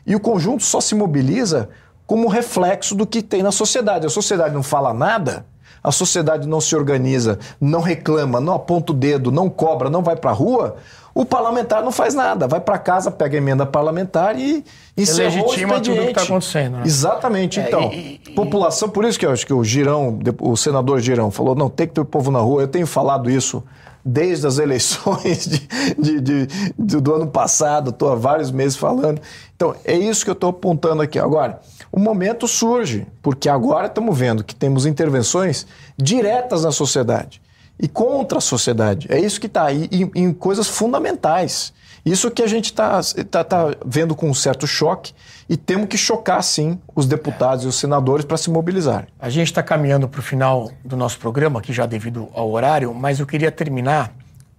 [0.06, 1.70] E o conjunto só se mobiliza
[2.06, 4.06] como reflexo do que tem na sociedade.
[4.06, 5.46] A sociedade não fala nada,
[5.84, 10.16] a sociedade não se organiza, não reclama, não aponta o dedo, não cobra, não vai
[10.16, 10.78] para a rua,
[11.14, 12.48] o parlamentar não faz nada.
[12.48, 14.64] Vai para casa, pega a emenda parlamentar e
[14.98, 16.14] encerrou o legitima tudo que expediente.
[16.16, 16.84] tá acontecendo, né?
[16.86, 17.60] Exatamente.
[17.60, 21.30] É, Então, e- população, por isso que eu acho que o Girão, o senador Girão,
[21.30, 22.64] falou: não, tem que ter o povo na rua.
[22.64, 23.64] Eu tenho falado isso
[24.06, 25.68] desde as eleições de-
[25.98, 29.22] de- de- do, do ano passado, estou há vários meses falando.
[29.56, 31.20] Então, é isso que eu estou apontando aqui.
[31.20, 31.60] Agora,
[31.92, 35.66] o momento surge, porque agora estamos vendo que temos intervenções
[35.98, 37.40] diretas na sociedade
[37.80, 39.08] e contra a sociedade.
[39.10, 41.74] É isso que está aí, em, em coisas fundamentais.
[42.06, 43.00] Isso que a gente está
[43.32, 45.14] tá, tá vendo com um certo choque
[45.48, 49.08] e temos que chocar, sim, os deputados e os senadores para se mobilizarem.
[49.18, 52.94] A gente está caminhando para o final do nosso programa, aqui já devido ao horário,
[52.94, 54.14] mas eu queria terminar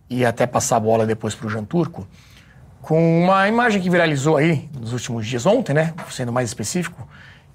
[0.08, 2.06] e até passar a bola depois para o Jean Turco,
[2.80, 5.94] com uma imagem que viralizou aí nos últimos dias, ontem, né?
[6.10, 7.06] Sendo mais específico,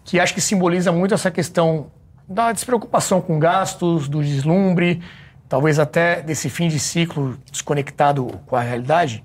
[0.04, 1.88] que acho que simboliza muito essa questão
[2.28, 5.02] da despreocupação com gastos, do deslumbre,
[5.50, 9.24] talvez até desse fim de ciclo desconectado com a realidade,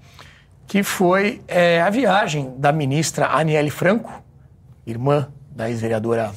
[0.67, 4.25] que foi é, a viagem da ministra Aniele Franco,
[4.87, 6.33] irmã da ex-vereadora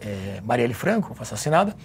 [0.00, 1.76] é, Marielle Franco, assassinada,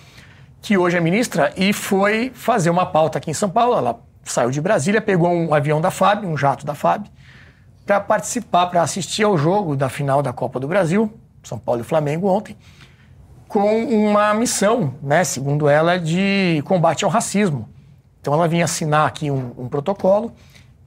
[0.61, 3.77] que hoje é ministra, e foi fazer uma pauta aqui em São Paulo.
[3.77, 7.07] Ela saiu de Brasília, pegou um avião da FAB, um jato da FAB,
[7.85, 11.11] para participar, para assistir ao jogo da final da Copa do Brasil,
[11.43, 12.55] São Paulo e Flamengo ontem,
[13.49, 17.67] com uma missão, né, segundo ela, de combate ao racismo.
[18.21, 20.31] Então ela vinha assinar aqui um, um protocolo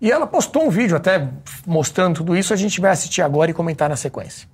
[0.01, 1.29] e ela postou um vídeo até
[1.67, 2.55] mostrando tudo isso.
[2.55, 4.49] A gente vai assistir agora e comentar na sequência.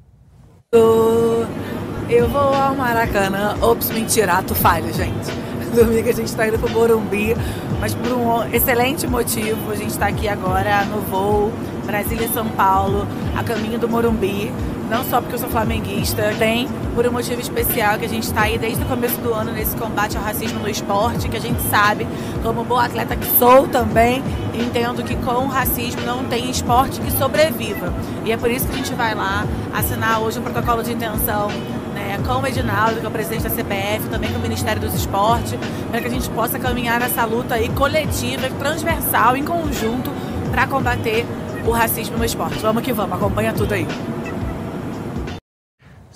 [0.73, 3.57] Eu vou ao Maracanã.
[3.61, 5.31] Ops, mentira, ato falho, gente.
[5.77, 7.37] Domingo a gente está indo pro Morumbi,
[7.79, 9.71] mas por um excelente motivo.
[9.71, 11.53] A gente está aqui agora no voo
[11.85, 13.07] Brasília-São Paulo,
[13.37, 14.51] a caminho do Morumbi.
[14.89, 18.43] Não só porque eu sou flamenguista, tem por um motivo especial que a gente está
[18.43, 21.60] aí desde o começo do ano nesse combate ao racismo no esporte, que a gente
[21.69, 22.06] sabe,
[22.43, 24.23] como boa atleta que sou também,
[24.55, 27.93] entendo que com o racismo não tem esporte que sobreviva.
[28.24, 31.48] E é por isso que a gente vai lá assinar hoje um protocolo de intenção
[31.94, 34.94] né, com o Edinaldo, que é o presidente da CBF, também com o Ministério dos
[34.94, 35.55] Esportes,
[35.90, 40.10] para que a gente possa caminhar nessa luta aí coletiva, transversal, em conjunto,
[40.51, 41.27] para combater
[41.66, 42.59] o racismo no esporte.
[42.60, 43.86] Vamos que vamos, acompanha tudo aí.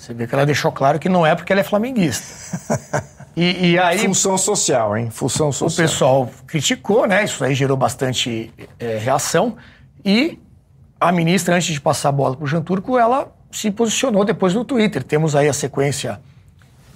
[0.03, 3.13] Você vê que ela deixou claro que não é porque ela é flamenguista.
[3.35, 3.97] E, e aí.
[3.97, 5.09] Função social, hein?
[5.09, 5.85] Função social.
[5.85, 7.23] O pessoal criticou, né?
[7.23, 9.57] Isso aí gerou bastante é, reação.
[10.05, 10.37] E
[11.01, 14.53] a ministra, antes de passar a bola para o Jean Turco, ela se posicionou depois
[14.53, 15.01] no Twitter.
[15.01, 16.21] Temos aí a sequência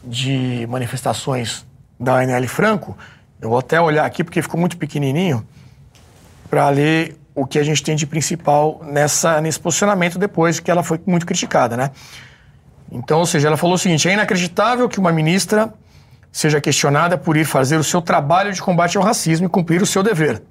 [0.04, 1.66] de manifestações
[2.00, 2.96] da Anel Franco.
[3.42, 5.44] Eu vou até olhar aqui porque ficou muito pequenininho
[6.52, 10.84] para ler o que a gente tem de principal nessa, nesse posicionamento depois que ela
[10.84, 11.90] foi muito criticada, né?
[12.92, 15.74] Então, ou seja, ela falou o seguinte: é inacreditável que uma ministra
[16.32, 19.86] seja questionada por ir fazer o seu trabalho de combate ao racismo e cumprir o
[19.86, 20.42] seu dever.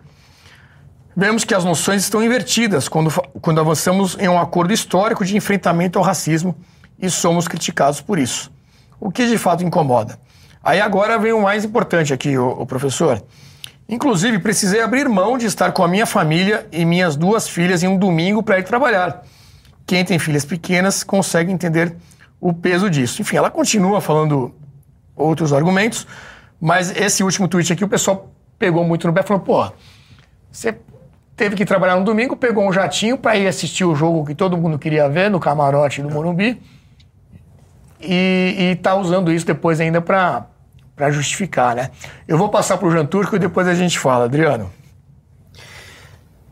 [1.16, 3.10] Vemos que as noções estão invertidas quando,
[3.40, 6.54] quando avançamos em um acordo histórico de enfrentamento ao racismo
[6.98, 8.52] e somos criticados por isso.
[9.00, 10.18] O que de fato incomoda.
[10.62, 13.22] Aí agora vem o mais importante aqui, o, o professor.
[13.88, 17.86] Inclusive, precisei abrir mão de estar com a minha família e minhas duas filhas em
[17.86, 19.22] um domingo para ir trabalhar.
[19.86, 21.94] Quem tem filhas pequenas consegue entender
[22.48, 23.20] o peso disso.
[23.22, 24.54] Enfim, ela continua falando
[25.14, 26.06] outros argumentos,
[26.60, 29.72] mas esse último tweet aqui o pessoal pegou muito no pé e falou: pô,
[30.50, 30.78] você
[31.36, 34.56] teve que trabalhar no domingo, pegou um jatinho para ir assistir o jogo que todo
[34.56, 36.60] mundo queria ver no camarote do Morumbi
[38.00, 40.46] e, está usando isso depois ainda para
[41.10, 41.90] justificar, né?
[42.28, 44.26] Eu vou passar para o Jean Turco e depois a gente fala.
[44.26, 44.70] Adriano.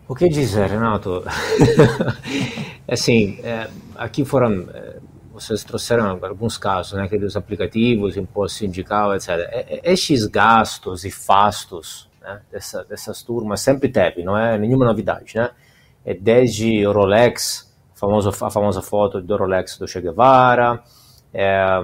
[0.06, 1.24] O que dizer, Renato?
[2.86, 4.96] assim, é, aqui foram é,
[5.34, 9.30] vocês trouxeram alguns casos, né, aqueles aplicativos, imposto sindical, etc.
[9.82, 15.50] Estes gastos e fastos né, dessa, dessas turmas sempre teve, não é nenhuma novidade, né?
[16.06, 20.82] É desde o Rolex, a famosa, a famosa foto do Rolex do Che Guevara,
[21.32, 21.80] é,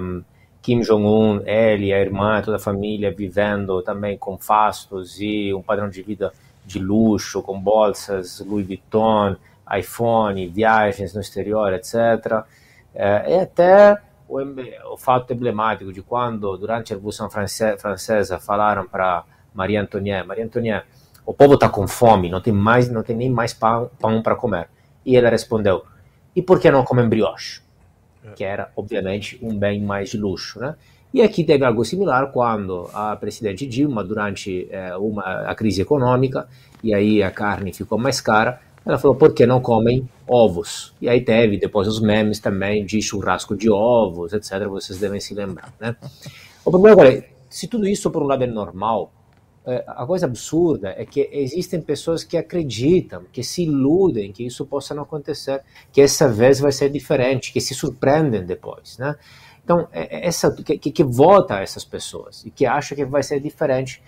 [0.61, 5.89] Kim Jong-un, ele, a irmã, toda a família vivendo também com fastos e um padrão
[5.89, 6.31] de vida
[6.63, 9.35] de luxo, com bolsas Louis Vuitton,
[9.77, 12.45] iPhone, viagens no exterior, etc.
[12.93, 13.97] É, é até
[14.27, 14.39] o,
[14.93, 19.23] o, fato emblemático de quando, durante a Revolução Francesa, falaram para
[19.53, 20.87] Maria Antoniette, Maria Antoniette,
[21.25, 24.35] o povo está com fome, não tem mais, não tem nem mais pão, pão para
[24.35, 24.67] comer.
[25.05, 25.83] E ela respondeu,
[26.35, 27.61] e por que não comem brioche?
[28.35, 30.75] Que era, obviamente, um bem mais de luxo, né?
[31.13, 36.47] E aqui teve algo similar quando a presidente Dilma, durante é, uma, a crise econômica,
[36.81, 40.93] e aí a carne ficou mais cara, ela falou, por que não comem ovos?
[40.99, 44.67] E aí teve depois os memes também de churrasco de ovos, etc.
[44.67, 45.95] Vocês devem se lembrar, né?
[46.65, 49.11] O problema agora é, se tudo isso por um lado é normal,
[49.65, 54.65] é, a coisa absurda é que existem pessoas que acreditam, que se iludem que isso
[54.65, 59.15] possa não acontecer, que essa vez vai ser diferente, que se surpreendem depois, né?
[59.63, 64.01] Então, é, essa, que, que vota essas pessoas e que acha que vai ser diferente,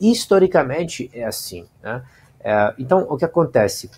[0.00, 2.02] historicamente é assim, né?
[2.78, 3.90] então, o que acontece?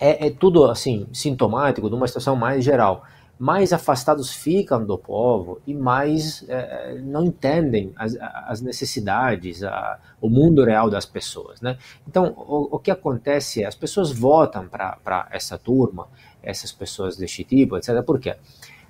[0.00, 3.04] É, é tudo assim sintomático de uma situação mais geral.
[3.38, 10.30] Mais afastados ficam do povo e mais é, não entendem as, as necessidades, a, o
[10.30, 11.60] mundo real das pessoas.
[11.60, 11.76] Né?
[12.08, 16.08] Então, o, o que acontece é as pessoas votam para essa turma,
[16.42, 18.02] essas pessoas deste tipo, etc.
[18.02, 18.36] Por quê?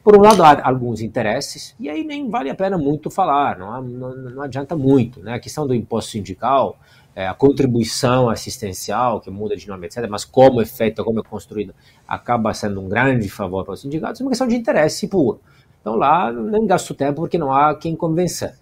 [0.07, 3.83] Por um lado, há alguns interesses, e aí nem vale a pena muito falar, não,
[3.83, 5.19] não, não adianta muito.
[5.19, 5.35] Né?
[5.35, 6.79] A questão do imposto sindical,
[7.17, 11.23] é, a contribuição assistencial, que muda de nome, etc., mas como é feita, como é
[11.23, 11.75] construída,
[12.07, 15.41] acaba sendo um grande favor para os sindicatos, é uma questão de interesse puro.
[15.81, 18.55] Então lá nem gasto tempo porque não há quem convencer.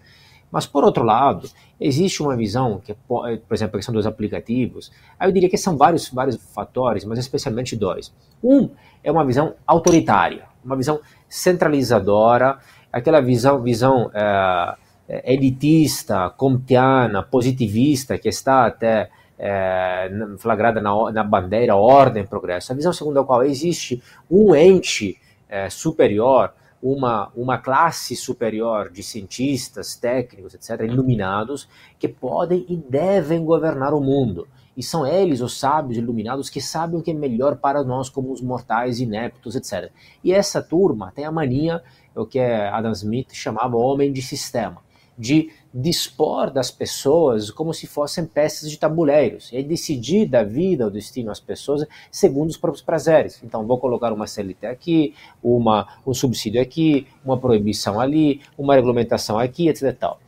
[0.49, 5.27] Mas, por outro lado, existe uma visão, que, por exemplo, a questão dos aplicativos, aí
[5.27, 8.13] eu diria que são vários, vários fatores, mas especialmente dois.
[8.41, 8.69] Um
[9.03, 12.59] é uma visão autoritária, uma visão centralizadora,
[12.89, 14.75] aquela visão, visão é,
[15.07, 22.93] elitista, comtiana, positivista, que está até é, flagrada na, na, bandeira ordem progresso, a visão
[22.93, 25.19] segundo a qual existe um ente
[25.49, 31.67] é, superior, uma, uma classe superior de cientistas, técnicos, etc., iluminados,
[31.97, 34.47] que podem e devem governar o mundo.
[34.77, 38.31] E são eles, os sábios iluminados, que sabem o que é melhor para nós como
[38.31, 39.89] os mortais ineptos, etc.
[40.23, 41.81] E essa turma tem a mania,
[42.13, 44.81] o que Adam Smith chamava homem de sistema,
[45.17, 50.91] de dispor das pessoas como se fossem peças de tabuleiros e decidir da vida, o
[50.91, 53.41] destino às pessoas segundo os próprios prazeres.
[53.43, 55.13] Então, vou colocar uma CLT aqui,
[55.43, 59.95] uma, um subsídio aqui, uma proibição ali, uma regulamentação aqui, etc.
[59.97, 60.19] Tal.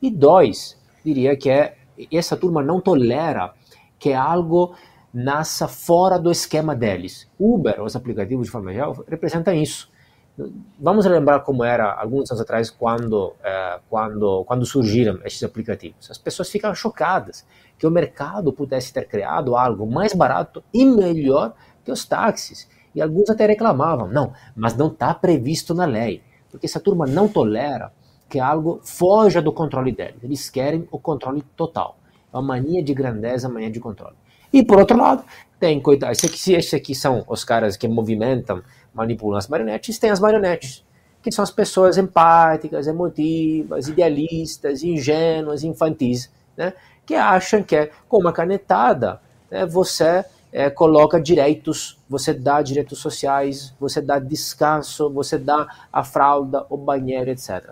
[0.00, 1.76] E dois, diria que é
[2.12, 3.54] essa turma não tolera
[3.98, 4.74] que algo
[5.12, 7.28] nasça fora do esquema deles.
[7.38, 9.90] Uber, os aplicativos de forma geral, representam isso.
[10.78, 16.10] Vamos lembrar como era alguns anos atrás quando eh, quando quando surgiram esses aplicativos.
[16.10, 17.46] As pessoas ficam chocadas
[17.78, 22.68] que o mercado pudesse ter criado algo mais barato e melhor que os táxis.
[22.94, 27.28] E alguns até reclamavam, não, mas não está previsto na lei, porque essa turma não
[27.28, 27.92] tolera
[28.28, 30.22] que algo foja do controle deles.
[30.22, 31.98] Eles querem o controle total.
[32.32, 34.16] É uma mania de grandeza, mania de controle.
[34.52, 35.24] E por outro lado,
[35.58, 38.62] tem coitados, esses aqui são os caras que movimentam
[38.96, 40.84] manipulam as marionetes, tem as marionetes,
[41.22, 46.72] que são as pessoas empáticas, emotivas, idealistas, ingênuas, infantis, né?
[47.04, 49.20] que acham que é, com uma canetada
[49.50, 56.02] né, você é, coloca direitos, você dá direitos sociais, você dá descanso, você dá a
[56.02, 57.70] fralda, o banheiro, etc.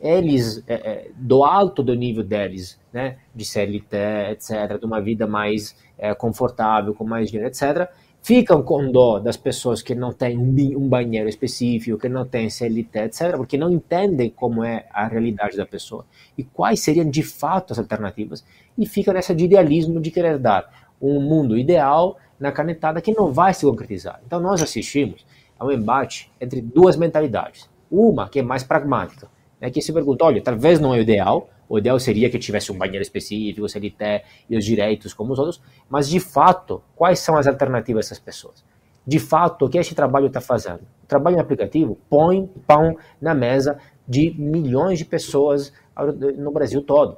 [0.00, 3.96] Eles, é, é, do alto do nível deles, né, de CLT,
[4.30, 7.90] etc., de uma vida mais é, confortável, com mais dinheiro, etc.,
[8.24, 12.98] ficam com dó das pessoas que não têm um banheiro específico, que não têm CLT,
[13.00, 16.06] etc., porque não entendem como é a realidade da pessoa
[16.36, 18.42] e quais seriam de fato as alternativas,
[18.78, 23.30] e fica nessa de idealismo de querer dar um mundo ideal na canetada que não
[23.30, 24.18] vai se concretizar.
[24.26, 25.26] Então nós assistimos
[25.58, 27.68] a um embate entre duas mentalidades.
[27.90, 29.28] Uma que é mais pragmática,
[29.60, 32.70] né, que se pergunta, olha, talvez não é o ideal, o ideal seria que tivesse
[32.70, 37.36] um banheiro específico, CLT e os direitos como os outros, mas de fato, quais são
[37.36, 38.64] as alternativas dessas pessoas?
[39.06, 40.80] De fato, o que este trabalho está fazendo?
[41.02, 43.78] O trabalho em aplicativo põe pão na mesa
[44.08, 45.72] de milhões de pessoas
[46.38, 47.16] no Brasil todo.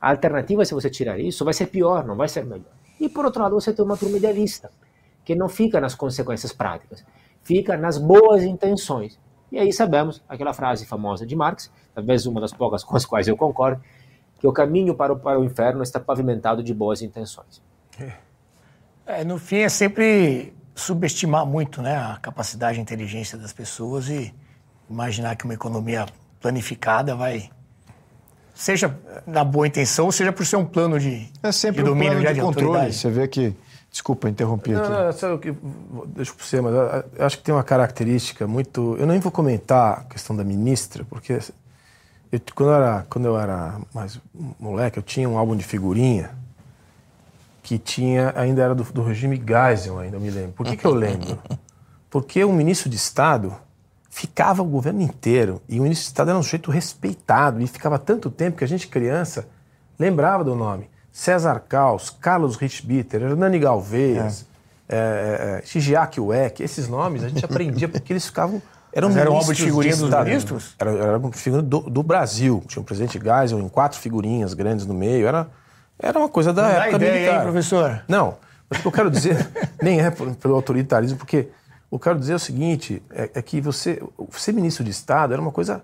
[0.00, 2.72] A alternativa, se você tirar isso, vai ser pior, não vai ser melhor.
[3.00, 4.70] E por outro lado, você tem uma turma idealista,
[5.24, 7.04] que não fica nas consequências práticas,
[7.42, 9.18] fica nas boas intenções.
[9.54, 13.28] E aí sabemos aquela frase famosa de Marx, talvez uma das poucas com as quais
[13.28, 13.80] eu concordo,
[14.40, 17.62] que o caminho para o, para o inferno está pavimentado de boas intenções.
[19.06, 24.34] É, no fim, é sempre subestimar muito né, a capacidade e inteligência das pessoas e
[24.90, 26.04] imaginar que uma economia
[26.40, 27.48] planificada vai
[28.52, 32.22] seja na boa intenção, seja por ser um plano de, é sempre de domínio um
[32.22, 32.92] plano de, de controle.
[32.92, 33.54] Você vê que
[33.94, 34.90] Desculpa interromper aqui.
[34.90, 35.54] Não, não, sabe o que,
[36.08, 38.96] deixa por você, mas eu acho que tem uma característica muito.
[38.98, 41.34] Eu nem vou comentar a questão da ministra, porque
[42.32, 44.20] eu, quando, eu era, quando eu era mais
[44.58, 46.32] moleque, eu tinha um álbum de figurinha
[47.62, 50.54] que tinha, ainda era do, do regime Geisel, ainda me lembro.
[50.54, 51.38] Por que, que eu lembro?
[52.10, 53.54] Porque o ministro de Estado
[54.10, 57.96] ficava o governo inteiro, e o ministro de Estado era um sujeito respeitado, e ficava
[57.96, 59.48] tanto tempo que a gente, criança,
[59.96, 60.90] lembrava do nome.
[61.14, 64.44] César Caos, Carlos Richbitter, Hernani Galvez,
[64.88, 65.62] é.
[65.62, 68.60] é, é, Weck, esses nomes a gente aprendia porque eles ficavam.
[68.92, 70.74] Eram Mas era um álbum de figurinhas dos ministros?
[70.76, 72.64] Era, era uma figura do, do, Brasil.
[72.66, 75.28] Tinha o presidente Geisel em quatro figurinhas grandes no meio.
[75.28, 75.48] Era,
[75.96, 77.36] era uma coisa da Não época dá ideia, militar.
[77.36, 78.04] Hein, professor?
[78.08, 78.36] Não,
[78.68, 79.48] mas o que eu quero dizer
[79.80, 81.48] nem é pelo autoritarismo, porque
[81.88, 84.90] o que eu quero dizer é o seguinte: é, é que você ser ministro de
[84.90, 85.80] Estado era uma coisa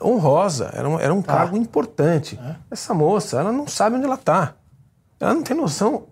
[0.00, 1.36] honrosa, era um, era um tá.
[1.36, 2.38] cargo importante.
[2.42, 2.56] É.
[2.70, 4.54] Essa moça, ela não sabe onde ela está.
[5.18, 6.04] Ela não tem noção.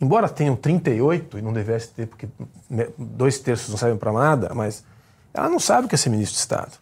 [0.00, 2.28] Embora tenham 38 e não devesse ter, porque
[2.98, 4.84] dois terços não servem para nada, mas
[5.32, 6.72] ela não sabe o que é ser ministro de Estado.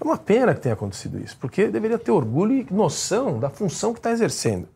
[0.00, 3.92] É uma pena que tenha acontecido isso, porque deveria ter orgulho e noção da função
[3.92, 4.68] que está exercendo.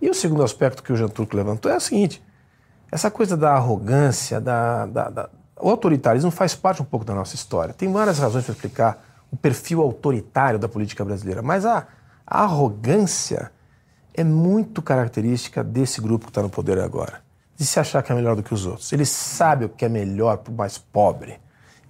[0.00, 2.22] E o segundo aspecto que o Jean Turco levantou é o seguinte:
[2.90, 5.30] essa coisa da arrogância, da, da, da...
[5.60, 7.72] o autoritarismo faz parte um pouco da nossa história.
[7.72, 11.86] Tem várias razões para explicar o perfil autoritário da política brasileira, mas a,
[12.26, 13.50] a arrogância
[14.14, 17.22] é muito característica desse grupo que está no poder agora.
[17.56, 18.92] De se achar que é melhor do que os outros.
[18.92, 21.40] Ele sabe o que é melhor para o mais pobre.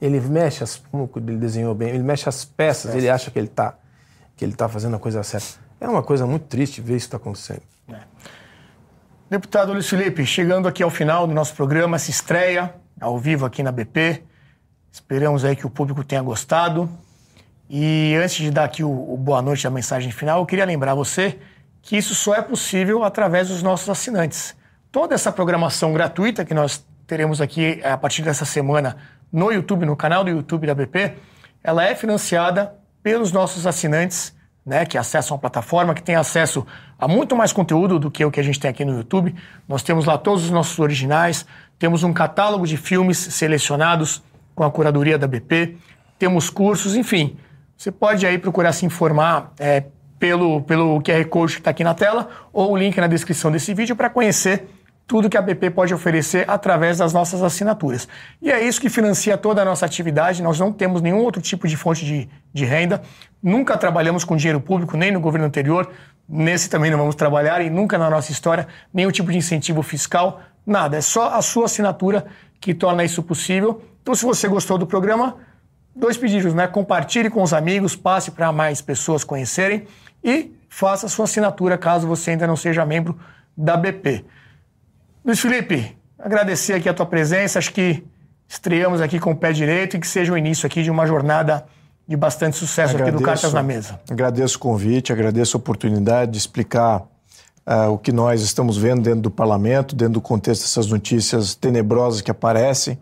[0.00, 0.80] Ele mexe as,
[1.16, 2.94] ele desenhou bem, ele mexe as peças, peças.
[2.96, 3.76] ele acha que ele está
[4.36, 5.60] que ele tá fazendo a coisa certa.
[5.80, 7.62] É uma coisa muito triste ver isso está acontecendo.
[7.88, 8.00] É.
[9.28, 13.62] Deputado Luiz Felipe, chegando aqui ao final do nosso programa, se estreia ao vivo aqui
[13.62, 14.22] na BP.
[14.90, 16.88] Esperamos aí que o público tenha gostado.
[17.68, 20.94] E antes de dar aqui o, o boa noite, a mensagem final, eu queria lembrar
[20.94, 21.38] você
[21.80, 24.54] que isso só é possível através dos nossos assinantes.
[24.90, 28.96] Toda essa programação gratuita que nós teremos aqui a partir dessa semana
[29.32, 31.14] no YouTube, no canal do YouTube da BP,
[31.64, 34.34] ela é financiada pelos nossos assinantes
[34.64, 36.64] né, que acessam a plataforma, que tem acesso
[36.98, 39.34] a muito mais conteúdo do que o que a gente tem aqui no YouTube.
[39.68, 41.44] Nós temos lá todos os nossos originais,
[41.78, 44.22] temos um catálogo de filmes selecionados
[44.54, 45.76] com a curadoria da BP,
[46.18, 47.36] temos cursos, enfim.
[47.82, 49.82] Você pode aí procurar se informar é,
[50.16, 53.74] pelo, pelo QR Code que está aqui na tela ou o link na descrição desse
[53.74, 54.68] vídeo para conhecer
[55.04, 58.06] tudo que a BP pode oferecer através das nossas assinaturas.
[58.40, 60.44] E é isso que financia toda a nossa atividade.
[60.44, 63.02] Nós não temos nenhum outro tipo de fonte de, de renda.
[63.42, 65.90] Nunca trabalhamos com dinheiro público, nem no governo anterior.
[66.28, 70.40] Nesse também não vamos trabalhar e nunca na nossa história nenhum tipo de incentivo fiscal,
[70.64, 70.98] nada.
[70.98, 72.26] É só a sua assinatura
[72.60, 73.82] que torna isso possível.
[74.02, 75.36] Então, se você gostou do programa,
[75.94, 76.66] dois pedidos, né?
[76.66, 79.86] Compartilhe com os amigos, passe para mais pessoas conhecerem
[80.22, 83.18] e faça sua assinatura caso você ainda não seja membro
[83.56, 84.24] da BP.
[85.24, 87.58] Luiz Felipe, agradecer aqui a tua presença.
[87.58, 88.02] Acho que
[88.48, 91.64] estreamos aqui com o pé direito e que seja o início aqui de uma jornada
[92.06, 94.00] de bastante sucesso agradeço, aqui do Cartas na Mesa.
[94.10, 97.02] Agradeço o convite, agradeço a oportunidade de explicar
[97.66, 102.20] uh, o que nós estamos vendo dentro do parlamento, dentro do contexto dessas notícias tenebrosas
[102.20, 102.98] que aparecem.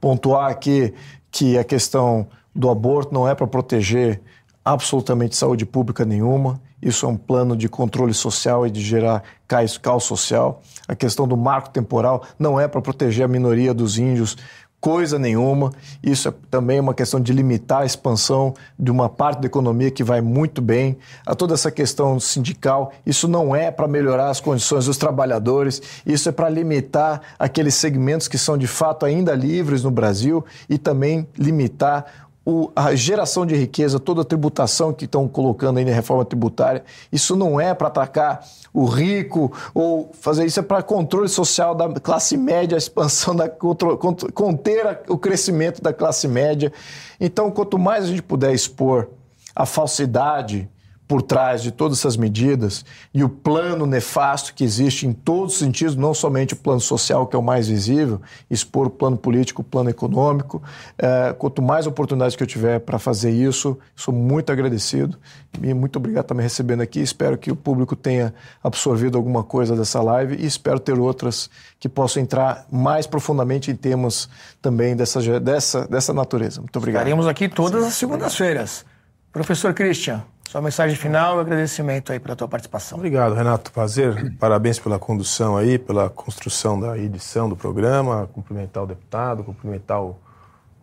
[0.00, 0.94] Pontuar aqui
[1.30, 4.20] que a questão do aborto não é para proteger
[4.64, 6.60] absolutamente saúde pública nenhuma.
[6.82, 10.62] Isso é um plano de controle social e de gerar caos social.
[10.88, 14.36] A questão do marco temporal não é para proteger a minoria dos índios
[14.80, 15.72] coisa nenhuma.
[16.02, 20.02] Isso é também uma questão de limitar a expansão de uma parte da economia que
[20.02, 20.96] vai muito bem.
[21.26, 26.28] A toda essa questão sindical, isso não é para melhorar as condições dos trabalhadores, isso
[26.28, 31.28] é para limitar aqueles segmentos que são de fato ainda livres no Brasil e também
[31.36, 36.24] limitar o, a geração de riqueza, toda a tributação que estão colocando aí na reforma
[36.24, 36.82] tributária,
[37.12, 41.88] isso não é para atacar o rico ou fazer isso é para controle social da
[42.00, 46.72] classe média, a expansão da conter o crescimento da classe média.
[47.20, 49.08] Então, quanto mais a gente puder expor
[49.54, 50.68] a falsidade,
[51.10, 55.58] por trás de todas essas medidas e o plano nefasto que existe em todos os
[55.58, 59.60] sentidos, não somente o plano social, que é o mais visível, expor o plano político,
[59.60, 60.62] o plano econômico.
[60.96, 65.18] É, quanto mais oportunidades que eu tiver para fazer isso, sou muito agradecido
[65.60, 67.00] e muito obrigado por me recebendo aqui.
[67.00, 68.32] Espero que o público tenha
[68.62, 71.50] absorvido alguma coisa dessa live e espero ter outras
[71.80, 74.28] que possam entrar mais profundamente em temas
[74.62, 76.60] também dessa, dessa, dessa natureza.
[76.60, 77.02] Muito obrigado.
[77.02, 78.84] Estaremos aqui todas as segundas-feiras.
[79.32, 82.98] Professor Christian, sua mensagem final e agradecimento aí pela tua participação.
[82.98, 83.70] Obrigado, Renato.
[83.70, 84.34] Prazer.
[84.36, 88.28] Parabéns pela condução aí, pela construção da edição do programa.
[88.32, 90.16] Cumprimentar o deputado, cumprimentar o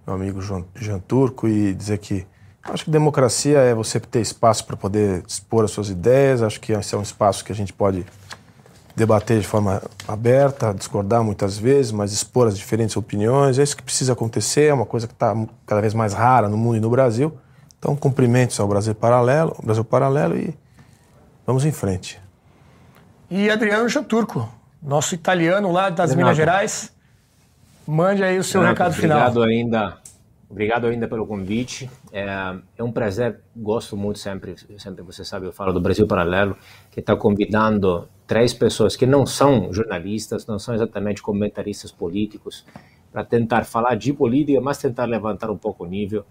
[0.06, 2.26] meu amigo Jean Turco e dizer que
[2.64, 6.42] acho que democracia é você ter espaço para poder expor as suas ideias.
[6.42, 8.06] Acho que esse é um espaço que a gente pode
[8.96, 13.60] debater de forma aberta, discordar muitas vezes, mas expor as diferentes opiniões.
[13.60, 15.36] É isso que precisa acontecer, é uma coisa que está
[15.66, 17.38] cada vez mais rara no mundo e no Brasil.
[17.80, 20.54] Então, cumprimentos ao Brasil Paralelo, Brasil Paralelo e
[21.46, 22.20] vamos em frente.
[23.30, 24.50] E Adriano Janturco,
[24.82, 26.16] nosso italiano lá das.
[26.16, 26.96] Minas Gerais,
[27.86, 29.18] mande aí o seu Renato, recado final.
[29.18, 29.98] Obrigado ainda,
[30.50, 31.90] obrigado ainda pelo convite.
[32.12, 36.58] É, é, um prazer, gosto muito sempre, sempre você sabe, eu falo do Brasil Paralelo,
[36.90, 42.66] que está convidando três pessoas que não são jornalistas, não são exatamente comentaristas políticos,
[43.12, 46.26] para tentar falar de política, mas tentar levantar um pouco o nível.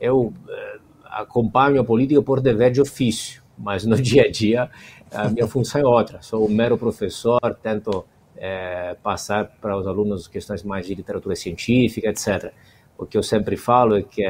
[0.00, 0.78] Eu é,
[1.12, 4.70] acompanho a política por dever de ofício, mas no dia a dia
[5.10, 6.22] a minha função é outra.
[6.22, 8.04] Sou um mero professor, tento
[8.36, 12.52] é, passar para os alunos questões mais de literatura científica, etc.
[12.96, 14.24] O que eu sempre falo é que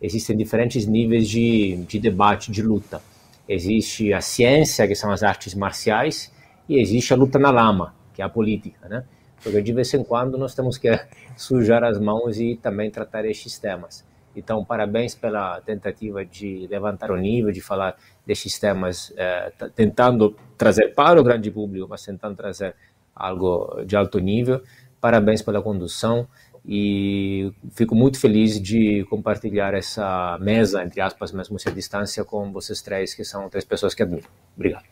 [0.00, 3.02] existem diferentes níveis de, de debate, de luta.
[3.48, 6.32] Existe a ciência, que são as artes marciais,
[6.68, 9.04] e existe a luta na lama, que é a política, né?
[9.42, 10.88] Porque de vez em quando nós temos que
[11.36, 14.04] sujar as mãos e também tratar estes temas.
[14.38, 17.96] Então, parabéns pela tentativa de levantar o nível, de falar
[18.26, 22.74] desses temas, eh, tentando trazer para o grande público, mas tentando trazer
[23.14, 24.62] algo de alto nível.
[25.00, 26.26] Parabéns pela condução
[26.66, 32.52] e fico muito feliz de compartilhar essa mesa, entre aspas, mesmo se a distância, com
[32.52, 34.28] vocês três, que são três pessoas que admiro.
[34.54, 34.84] Obrigado.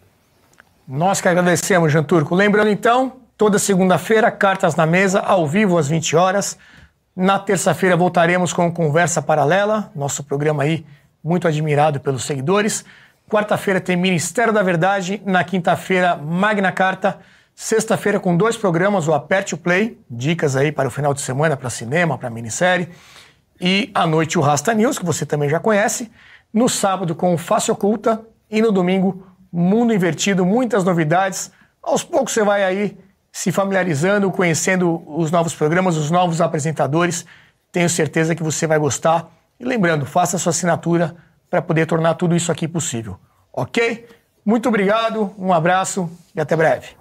[0.89, 2.35] Nós que agradecemos, Jean Turco.
[2.35, 6.59] Lembrando então, toda segunda-feira, cartas na mesa, ao vivo às 20 horas.
[7.17, 10.85] Na terça-feira voltaremos com Conversa Paralela, nosso programa aí
[11.25, 12.85] muito admirado pelos seguidores.
[13.27, 17.19] Quarta-feira tem Ministério da Verdade, na quinta-feira Magna Carta,
[17.55, 21.57] sexta-feira com dois programas, o Aperte o Play, dicas aí para o final de semana,
[21.57, 22.91] para cinema, para minissérie,
[23.59, 26.13] e à noite o Rasta News, que você também já conhece,
[26.53, 31.51] no sábado com o Face Oculta e no domingo Mundo Invertido, muitas novidades.
[31.83, 32.99] Aos poucos você vai aí
[33.37, 37.27] se familiarizando, conhecendo os novos programas, os novos apresentadores.
[37.71, 39.31] Tenho certeza que você vai gostar.
[39.61, 41.15] E lembrando, faça sua assinatura
[41.51, 43.21] para poder tornar tudo isso aqui possível.
[43.53, 44.09] Ok?
[44.43, 46.97] Muito obrigado, um abraço e até breve.